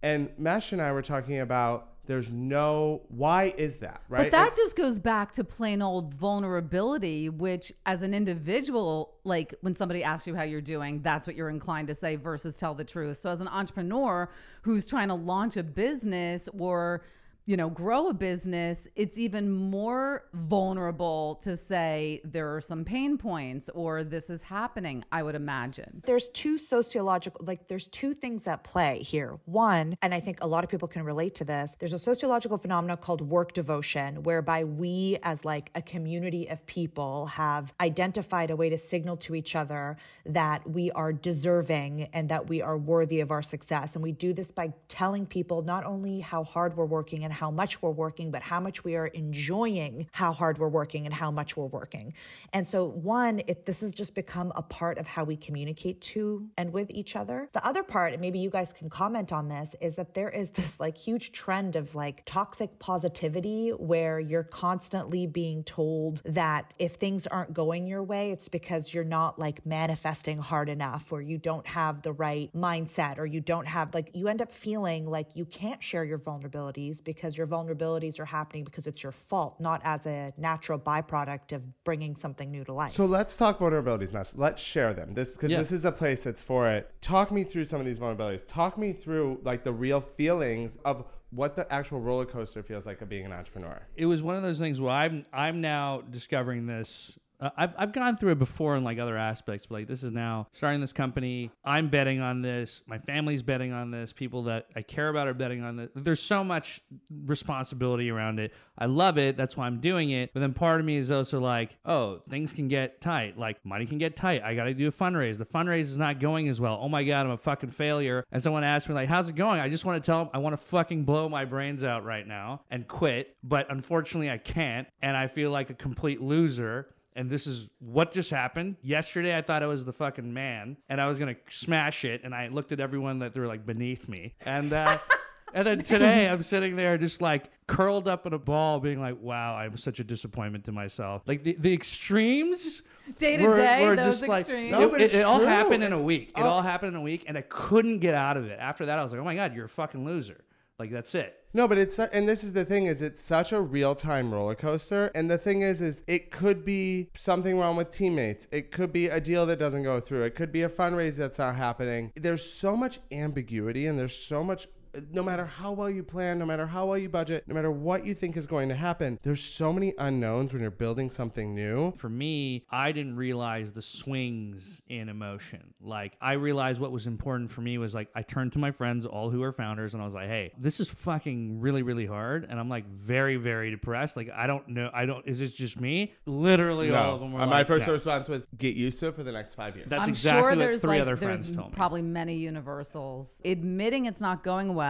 And 0.02 0.30
Mesh 0.38 0.70
and 0.72 0.82
I 0.82 0.92
were 0.92 1.02
talking 1.02 1.40
about 1.40 1.93
there's 2.06 2.30
no 2.30 3.02
why 3.08 3.54
is 3.56 3.78
that 3.78 4.02
right 4.08 4.24
But 4.24 4.32
that 4.32 4.54
just 4.54 4.76
goes 4.76 4.98
back 4.98 5.32
to 5.32 5.44
plain 5.44 5.80
old 5.80 6.14
vulnerability, 6.14 7.28
which 7.28 7.72
as 7.86 8.02
an 8.02 8.12
individual, 8.12 9.14
like 9.24 9.54
when 9.62 9.74
somebody 9.74 10.04
asks 10.04 10.26
you 10.26 10.34
how 10.34 10.42
you're 10.42 10.60
doing, 10.60 11.00
that's 11.02 11.26
what 11.26 11.36
you're 11.36 11.50
inclined 11.50 11.88
to 11.88 11.94
say 11.94 12.16
versus 12.16 12.56
tell 12.56 12.74
the 12.74 12.84
truth. 12.84 13.18
So 13.18 13.30
as 13.30 13.40
an 13.40 13.48
entrepreneur 13.48 14.28
who's 14.62 14.86
trying 14.86 15.08
to 15.08 15.14
launch 15.14 15.56
a 15.56 15.62
business 15.62 16.48
or 16.58 17.02
you 17.46 17.58
know, 17.58 17.68
grow 17.68 18.08
a 18.08 18.14
business, 18.14 18.88
it's 18.96 19.18
even 19.18 19.50
more 19.50 20.24
vulnerable 20.32 21.40
to 21.42 21.56
say 21.56 22.22
there 22.24 22.54
are 22.56 22.60
some 22.60 22.84
pain 22.84 23.18
points 23.18 23.68
or 23.74 24.02
this 24.02 24.30
is 24.30 24.40
happening, 24.40 25.04
I 25.12 25.22
would 25.22 25.34
imagine. 25.34 26.02
There's 26.06 26.30
two 26.30 26.56
sociological, 26.56 27.44
like, 27.44 27.68
there's 27.68 27.86
two 27.88 28.14
things 28.14 28.46
at 28.46 28.64
play 28.64 29.02
here. 29.02 29.38
One, 29.44 29.98
and 30.00 30.14
I 30.14 30.20
think 30.20 30.42
a 30.42 30.46
lot 30.46 30.64
of 30.64 30.70
people 30.70 30.88
can 30.88 31.04
relate 31.04 31.34
to 31.36 31.44
this, 31.44 31.76
there's 31.78 31.92
a 31.92 31.98
sociological 31.98 32.56
phenomenon 32.56 32.96
called 32.96 33.20
work 33.20 33.52
devotion, 33.52 34.22
whereby 34.22 34.64
we, 34.64 35.18
as 35.22 35.44
like 35.44 35.70
a 35.74 35.82
community 35.82 36.48
of 36.48 36.64
people, 36.64 37.26
have 37.26 37.74
identified 37.78 38.50
a 38.50 38.56
way 38.56 38.70
to 38.70 38.78
signal 38.78 39.18
to 39.18 39.34
each 39.34 39.54
other 39.54 39.98
that 40.24 40.68
we 40.68 40.90
are 40.92 41.12
deserving 41.12 42.08
and 42.14 42.30
that 42.30 42.48
we 42.48 42.62
are 42.62 42.78
worthy 42.78 43.20
of 43.20 43.30
our 43.30 43.42
success. 43.42 43.94
And 43.94 44.02
we 44.02 44.12
do 44.12 44.32
this 44.32 44.50
by 44.50 44.72
telling 44.88 45.26
people 45.26 45.60
not 45.60 45.84
only 45.84 46.20
how 46.20 46.42
hard 46.42 46.74
we're 46.76 46.86
working 46.86 47.22
and 47.22 47.33
how 47.34 47.50
much 47.50 47.82
we're 47.82 47.90
working, 47.90 48.30
but 48.30 48.42
how 48.42 48.60
much 48.60 48.84
we 48.84 48.96
are 48.96 49.08
enjoying 49.08 50.06
how 50.12 50.32
hard 50.32 50.58
we're 50.58 50.68
working 50.68 51.04
and 51.04 51.14
how 51.14 51.30
much 51.30 51.56
we're 51.56 51.66
working. 51.66 52.14
And 52.52 52.66
so, 52.66 52.84
one, 52.86 53.40
it, 53.46 53.66
this 53.66 53.80
has 53.80 53.92
just 53.92 54.14
become 54.14 54.52
a 54.56 54.62
part 54.62 54.98
of 54.98 55.06
how 55.06 55.24
we 55.24 55.36
communicate 55.36 56.00
to 56.00 56.48
and 56.56 56.72
with 56.72 56.90
each 56.90 57.16
other. 57.16 57.48
The 57.52 57.66
other 57.66 57.82
part, 57.82 58.12
and 58.12 58.20
maybe 58.20 58.38
you 58.38 58.50
guys 58.50 58.72
can 58.72 58.88
comment 58.88 59.32
on 59.32 59.48
this, 59.48 59.74
is 59.80 59.96
that 59.96 60.14
there 60.14 60.30
is 60.30 60.50
this 60.50 60.78
like 60.78 60.96
huge 60.96 61.32
trend 61.32 61.76
of 61.76 61.94
like 61.94 62.22
toxic 62.24 62.78
positivity 62.78 63.70
where 63.70 64.20
you're 64.20 64.44
constantly 64.44 65.26
being 65.26 65.64
told 65.64 66.22
that 66.24 66.72
if 66.78 66.94
things 66.94 67.26
aren't 67.26 67.52
going 67.52 67.86
your 67.86 68.02
way, 68.02 68.30
it's 68.30 68.48
because 68.48 68.94
you're 68.94 69.04
not 69.04 69.38
like 69.38 69.64
manifesting 69.66 70.38
hard 70.38 70.68
enough 70.68 71.10
or 71.12 71.20
you 71.20 71.38
don't 71.38 71.66
have 71.66 72.02
the 72.02 72.12
right 72.12 72.50
mindset 72.54 73.18
or 73.18 73.26
you 73.26 73.40
don't 73.40 73.66
have 73.66 73.92
like, 73.94 74.10
you 74.14 74.28
end 74.28 74.40
up 74.40 74.52
feeling 74.52 75.06
like 75.06 75.34
you 75.34 75.44
can't 75.44 75.82
share 75.82 76.04
your 76.04 76.18
vulnerabilities 76.18 77.02
because 77.02 77.23
your 77.38 77.46
vulnerabilities 77.46 78.20
are 78.20 78.24
happening 78.26 78.64
because 78.64 78.86
it's 78.86 79.02
your 79.02 79.12
fault, 79.12 79.58
not 79.60 79.80
as 79.84 80.04
a 80.06 80.32
natural 80.36 80.78
byproduct 80.78 81.52
of 81.52 81.62
bringing 81.84 82.14
something 82.14 82.50
new 82.50 82.64
to 82.64 82.72
life. 82.72 82.92
So 82.92 83.06
let's 83.06 83.34
talk 83.36 83.58
vulnerabilities, 83.58 84.12
Mesh. 84.12 84.34
Let's 84.34 84.62
share 84.62 84.92
them. 84.92 85.14
This 85.14 85.32
because 85.32 85.50
Yeah. 85.50 85.58
this 85.58 85.72
is 85.72 85.84
a 85.84 85.92
place 85.92 86.22
that's 86.22 86.40
for 86.42 86.68
it. 86.70 86.90
Talk 87.00 87.32
me 87.32 87.44
through 87.44 87.64
some 87.64 87.80
of 87.80 87.86
these 87.86 87.98
vulnerabilities. 87.98 88.46
Talk 88.46 88.76
me 88.78 88.92
through 88.92 89.40
like 89.42 89.64
the 89.64 89.72
real 89.72 90.00
feelings 90.00 90.76
of 90.84 91.04
what 91.30 91.56
the 91.56 91.70
actual 91.72 92.00
roller 92.00 92.24
coaster 92.26 92.62
feels 92.62 92.86
like 92.86 93.00
of 93.02 93.08
being 93.08 93.24
an 93.24 93.32
entrepreneur. 93.32 93.80
it 93.96 94.06
was 94.06 94.22
one 94.22 94.36
of 94.36 94.42
those 94.42 94.58
things 94.60 94.80
where 94.80 94.92
I'm 94.92 95.24
I'm 95.32 95.60
now 95.60 96.02
discovering 96.10 96.66
this. 96.66 97.18
Uh, 97.40 97.50
I've 97.56 97.74
I've 97.76 97.92
gone 97.92 98.16
through 98.16 98.32
it 98.32 98.38
before 98.38 98.76
in 98.76 98.84
like 98.84 98.98
other 98.98 99.16
aspects, 99.16 99.66
but 99.66 99.74
like 99.74 99.88
this 99.88 100.02
is 100.02 100.12
now 100.12 100.48
starting 100.52 100.80
this 100.80 100.92
company. 100.92 101.50
I'm 101.64 101.88
betting 101.88 102.20
on 102.20 102.42
this. 102.42 102.82
My 102.86 102.98
family's 102.98 103.42
betting 103.42 103.72
on 103.72 103.90
this. 103.90 104.12
People 104.12 104.44
that 104.44 104.66
I 104.76 104.82
care 104.82 105.08
about 105.08 105.28
are 105.28 105.34
betting 105.34 105.62
on 105.62 105.76
this. 105.76 105.90
There's 105.94 106.22
so 106.22 106.44
much 106.44 106.80
responsibility 107.24 108.10
around 108.10 108.38
it. 108.38 108.52
I 108.76 108.86
love 108.86 109.18
it. 109.18 109.36
That's 109.36 109.56
why 109.56 109.66
I'm 109.66 109.80
doing 109.80 110.10
it. 110.10 110.30
But 110.34 110.40
then 110.40 110.52
part 110.52 110.80
of 110.80 110.86
me 110.86 110.96
is 110.96 111.10
also 111.10 111.40
like, 111.40 111.76
oh, 111.84 112.20
things 112.28 112.52
can 112.52 112.68
get 112.68 113.00
tight. 113.00 113.38
Like 113.38 113.64
money 113.64 113.86
can 113.86 113.98
get 113.98 114.16
tight. 114.16 114.42
I 114.42 114.54
got 114.54 114.64
to 114.64 114.74
do 114.74 114.88
a 114.88 114.92
fundraise. 114.92 115.38
The 115.38 115.44
fundraise 115.44 115.82
is 115.82 115.96
not 115.96 116.18
going 116.18 116.48
as 116.48 116.60
well. 116.60 116.78
Oh 116.80 116.88
my 116.88 117.04
god, 117.04 117.26
I'm 117.26 117.32
a 117.32 117.36
fucking 117.36 117.70
failure. 117.70 118.24
And 118.32 118.42
someone 118.42 118.64
asked 118.64 118.88
me 118.88 118.94
like, 118.94 119.08
how's 119.08 119.28
it 119.28 119.36
going? 119.36 119.60
I 119.60 119.68
just 119.68 119.84
want 119.84 120.02
to 120.02 120.06
tell 120.06 120.24
them 120.24 120.30
I 120.34 120.38
want 120.38 120.54
to 120.54 120.62
fucking 120.62 121.04
blow 121.04 121.28
my 121.28 121.44
brains 121.44 121.84
out 121.84 122.04
right 122.04 122.26
now 122.26 122.62
and 122.70 122.88
quit. 122.88 123.36
But 123.42 123.70
unfortunately, 123.70 124.30
I 124.30 124.38
can't, 124.38 124.88
and 125.02 125.16
I 125.16 125.26
feel 125.26 125.50
like 125.50 125.70
a 125.70 125.74
complete 125.74 126.20
loser. 126.20 126.88
And 127.16 127.30
this 127.30 127.46
is 127.46 127.68
what 127.78 128.12
just 128.12 128.30
happened. 128.30 128.76
Yesterday, 128.82 129.36
I 129.36 129.42
thought 129.42 129.62
I 129.62 129.66
was 129.66 129.84
the 129.84 129.92
fucking 129.92 130.34
man, 130.34 130.76
and 130.88 131.00
I 131.00 131.06
was 131.06 131.18
gonna 131.18 131.36
smash 131.48 132.04
it. 132.04 132.22
And 132.24 132.34
I 132.34 132.48
looked 132.48 132.72
at 132.72 132.80
everyone 132.80 133.20
that 133.20 133.34
they 133.34 133.40
were 133.40 133.46
like 133.46 133.64
beneath 133.64 134.08
me, 134.08 134.34
and 134.44 134.72
uh, 134.72 134.98
And 135.54 135.64
then 135.64 135.82
today 135.84 136.28
I'm 136.28 136.42
sitting 136.42 136.74
there 136.74 136.98
just 136.98 137.22
like 137.22 137.48
curled 137.68 138.08
up 138.08 138.26
in 138.26 138.32
a 138.32 138.38
ball, 138.38 138.80
being 138.80 139.00
like, 139.00 139.20
wow, 139.20 139.54
I'm 139.54 139.76
such 139.76 140.00
a 140.00 140.04
disappointment 140.04 140.64
to 140.64 140.72
myself. 140.72 141.22
Like 141.26 141.44
the, 141.44 141.56
the 141.58 141.72
extremes. 141.72 142.82
Day 143.18 143.36
to 143.36 143.46
were- 143.46 143.56
day, 143.56 143.86
were 143.86 143.94
those 143.94 144.04
just 144.06 144.28
like- 144.28 144.40
extremes. 144.40 144.72
No, 144.72 144.92
it, 144.94 145.00
it- 145.00 145.14
it 145.14 145.22
all 145.22 145.38
happened 145.38 145.84
in 145.84 145.92
a 145.92 146.02
week. 146.02 146.30
It 146.36 146.40
oh. 146.40 146.46
all 146.46 146.62
happened 146.62 146.94
in 146.94 147.00
a 147.00 147.02
week, 147.02 147.26
and 147.28 147.38
I 147.38 147.42
couldn't 147.42 148.00
get 148.00 148.14
out 148.14 148.36
of 148.36 148.46
it. 148.46 148.58
After 148.58 148.86
that, 148.86 148.98
I 148.98 149.02
was 149.04 149.12
like, 149.12 149.20
oh 149.20 149.24
my 149.24 149.36
God, 149.36 149.54
you're 149.54 149.66
a 149.66 149.68
fucking 149.68 150.04
loser. 150.04 150.42
Like, 150.80 150.90
that's 150.90 151.14
it. 151.14 151.36
No, 151.56 151.68
but 151.68 151.78
it's 151.78 152.00
and 152.00 152.28
this 152.28 152.42
is 152.42 152.52
the 152.52 152.64
thing 152.64 152.86
is 152.86 153.00
it's 153.00 153.22
such 153.22 153.52
a 153.52 153.60
real 153.60 153.94
time 153.94 154.34
roller 154.34 154.56
coaster. 154.56 155.12
And 155.14 155.30
the 155.30 155.38
thing 155.38 155.62
is, 155.62 155.80
is 155.80 156.02
it 156.08 156.32
could 156.32 156.64
be 156.64 157.10
something 157.16 157.58
wrong 157.58 157.76
with 157.76 157.92
teammates. 157.92 158.48
It 158.50 158.72
could 158.72 158.92
be 158.92 159.06
a 159.06 159.20
deal 159.20 159.46
that 159.46 159.60
doesn't 159.60 159.84
go 159.84 160.00
through. 160.00 160.24
It 160.24 160.34
could 160.34 160.50
be 160.50 160.62
a 160.62 160.68
fundraiser 160.68 161.18
that's 161.18 161.38
not 161.38 161.54
happening. 161.54 162.10
There's 162.16 162.44
so 162.44 162.76
much 162.76 162.98
ambiguity 163.12 163.86
and 163.86 163.96
there's 163.96 164.16
so 164.16 164.42
much. 164.42 164.66
No 165.10 165.22
matter 165.22 165.44
how 165.44 165.72
well 165.72 165.90
you 165.90 166.02
plan, 166.02 166.38
no 166.38 166.46
matter 166.46 166.66
how 166.66 166.86
well 166.86 166.98
you 166.98 167.08
budget, 167.08 167.44
no 167.46 167.54
matter 167.54 167.70
what 167.70 168.06
you 168.06 168.14
think 168.14 168.36
is 168.36 168.46
going 168.46 168.68
to 168.68 168.74
happen, 168.74 169.18
there's 169.22 169.42
so 169.42 169.72
many 169.72 169.92
unknowns 169.98 170.52
when 170.52 170.62
you're 170.62 170.70
building 170.70 171.10
something 171.10 171.54
new. 171.54 171.92
For 171.96 172.08
me, 172.08 172.64
I 172.70 172.92
didn't 172.92 173.16
realize 173.16 173.72
the 173.72 173.82
swings 173.82 174.82
in 174.88 175.08
emotion. 175.08 175.74
Like, 175.80 176.16
I 176.20 176.34
realized 176.34 176.80
what 176.80 176.92
was 176.92 177.06
important 177.06 177.50
for 177.50 177.60
me 177.60 177.78
was 177.78 177.94
like, 177.94 178.08
I 178.14 178.22
turned 178.22 178.52
to 178.52 178.58
my 178.58 178.70
friends, 178.70 179.04
all 179.06 179.30
who 179.30 179.42
are 179.42 179.52
founders, 179.52 179.94
and 179.94 180.02
I 180.02 180.04
was 180.06 180.14
like, 180.14 180.28
hey, 180.28 180.52
this 180.58 180.78
is 180.80 180.88
fucking 180.88 181.60
really, 181.60 181.82
really 181.82 182.06
hard. 182.06 182.46
And 182.48 182.60
I'm 182.60 182.68
like, 182.68 182.86
very, 182.88 183.36
very 183.36 183.70
depressed. 183.70 184.16
Like, 184.16 184.30
I 184.34 184.46
don't 184.46 184.68
know. 184.68 184.90
I 184.94 185.06
don't, 185.06 185.26
is 185.26 185.38
this 185.40 185.52
just 185.52 185.80
me? 185.80 186.14
Literally 186.26 186.92
all 186.92 187.14
of 187.14 187.20
them 187.20 187.32
were 187.32 187.40
Uh, 187.40 187.46
like, 187.46 187.50
my 187.50 187.64
first 187.64 187.86
no. 187.86 187.92
response 187.92 188.28
was 188.28 188.46
get 188.56 188.76
used 188.76 189.00
to 189.00 189.08
it 189.08 189.14
for 189.16 189.22
the 189.22 189.32
next 189.32 189.54
five 189.54 189.76
years. 189.76 189.88
That's 189.88 190.04
I'm 190.04 190.10
exactly 190.10 190.40
sure 190.40 190.50
what 190.50 190.58
there's 190.58 190.80
three 190.80 190.90
like 190.90 191.02
other 191.02 191.16
friends 191.16 191.50
told 191.50 191.70
me. 191.72 191.76
probably 191.76 192.02
many 192.02 192.36
universals. 192.36 193.40
Admitting 193.44 194.06
it's 194.06 194.20
not 194.20 194.44
going 194.44 194.74
well 194.74 194.83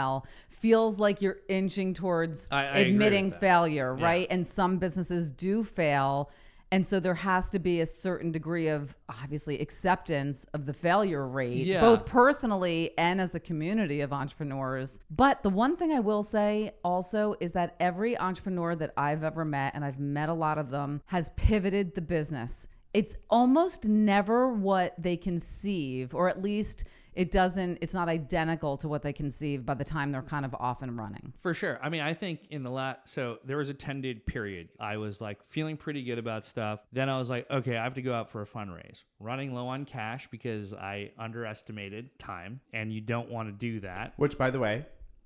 feels 0.48 0.98
like 0.98 1.20
you're 1.22 1.38
inching 1.48 1.94
towards 1.94 2.48
I- 2.50 2.64
I 2.66 2.78
admitting 2.78 3.30
failure, 3.30 3.94
Yeah. 3.98 4.04
right? 4.04 4.26
And 4.30 4.46
some 4.46 4.78
businesses 4.78 5.30
do 5.30 5.62
fail. 5.64 6.30
And 6.72 6.84
so 6.84 6.98
there 6.98 7.14
has 7.14 7.50
to 7.50 7.60
be 7.60 7.80
a 7.82 7.86
certain 7.86 8.32
degree 8.32 8.66
of 8.68 8.96
obviously 9.08 9.60
acceptance 9.60 10.44
of 10.54 10.66
the 10.66 10.72
failure 10.72 11.24
rate, 11.28 11.66
Yeah. 11.66 11.80
both 11.80 12.04
personally 12.04 12.90
and 12.98 13.20
as 13.20 13.30
the 13.30 13.38
community 13.38 14.00
of 14.00 14.12
entrepreneurs. 14.12 14.98
But 15.08 15.42
the 15.44 15.50
one 15.50 15.76
thing 15.76 15.92
I 15.92 16.00
will 16.00 16.24
say 16.24 16.72
also 16.82 17.36
is 17.38 17.52
that 17.52 17.76
every 17.78 18.18
entrepreneur 18.18 18.74
that 18.76 18.92
I've 18.96 19.22
ever 19.22 19.44
met, 19.44 19.74
and 19.76 19.84
I've 19.84 20.00
met 20.00 20.28
a 20.28 20.34
lot 20.34 20.58
of 20.58 20.70
them, 20.70 21.02
has 21.06 21.30
pivoted 21.36 21.94
the 21.94 22.00
business. 22.00 22.66
It's 22.92 23.16
almost 23.30 23.84
never 23.84 24.48
what 24.48 24.94
they 24.98 25.16
conceive, 25.16 26.12
or 26.14 26.28
at 26.28 26.42
least 26.42 26.84
it 27.14 27.30
doesn't, 27.30 27.78
it's 27.80 27.94
not 27.94 28.08
identical 28.08 28.76
to 28.78 28.88
what 28.88 29.02
they 29.02 29.12
conceive 29.12 29.64
by 29.64 29.74
the 29.74 29.84
time 29.84 30.12
they're 30.12 30.22
kind 30.22 30.44
of 30.44 30.54
off 30.54 30.82
and 30.82 30.96
running. 30.98 31.32
For 31.40 31.54
sure. 31.54 31.78
I 31.82 31.88
mean, 31.88 32.00
I 32.00 32.14
think 32.14 32.40
in 32.50 32.62
the 32.62 32.70
last, 32.70 33.08
so 33.08 33.38
there 33.44 33.56
was 33.56 33.68
a 33.68 33.74
10 33.74 34.00
day 34.00 34.14
period. 34.14 34.68
I 34.80 34.96
was 34.96 35.20
like 35.20 35.38
feeling 35.48 35.76
pretty 35.76 36.02
good 36.02 36.18
about 36.18 36.44
stuff. 36.44 36.80
Then 36.92 37.08
I 37.08 37.18
was 37.18 37.30
like, 37.30 37.50
okay, 37.50 37.76
I 37.76 37.84
have 37.84 37.94
to 37.94 38.02
go 38.02 38.14
out 38.14 38.30
for 38.30 38.42
a 38.42 38.46
fundraise. 38.46 39.02
Running 39.20 39.54
low 39.54 39.68
on 39.68 39.84
cash 39.84 40.28
because 40.30 40.74
I 40.74 41.12
underestimated 41.18 42.18
time, 42.18 42.60
and 42.72 42.92
you 42.92 43.00
don't 43.00 43.30
want 43.30 43.48
to 43.48 43.52
do 43.52 43.80
that. 43.80 44.14
Which, 44.16 44.36
by 44.36 44.50
the 44.50 44.58
way, 44.58 44.84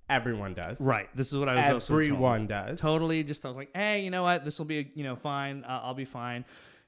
everyone 0.09 0.54
does. 0.54 0.80
Right. 0.80 1.09
This 1.16 1.33
is 1.33 1.38
what 1.38 1.49
I 1.49 1.57
was 1.57 1.75
also. 1.75 1.95
Everyone 1.95 2.47
does. 2.47 2.80
Totally. 2.80 3.23
Just 3.25 3.45
I 3.45 3.49
was 3.49 3.59
like, 3.59 3.71
hey, 3.75 4.04
you 4.04 4.11
know 4.11 4.23
what? 4.23 4.45
This 4.45 4.59
will 4.59 4.66
be, 4.66 4.90
you 4.95 5.04
know, 5.04 5.16
fine. 5.16 5.64
Uh, 5.64 5.80
I'll 5.83 5.95
be 5.95 6.04
fine. 6.04 6.45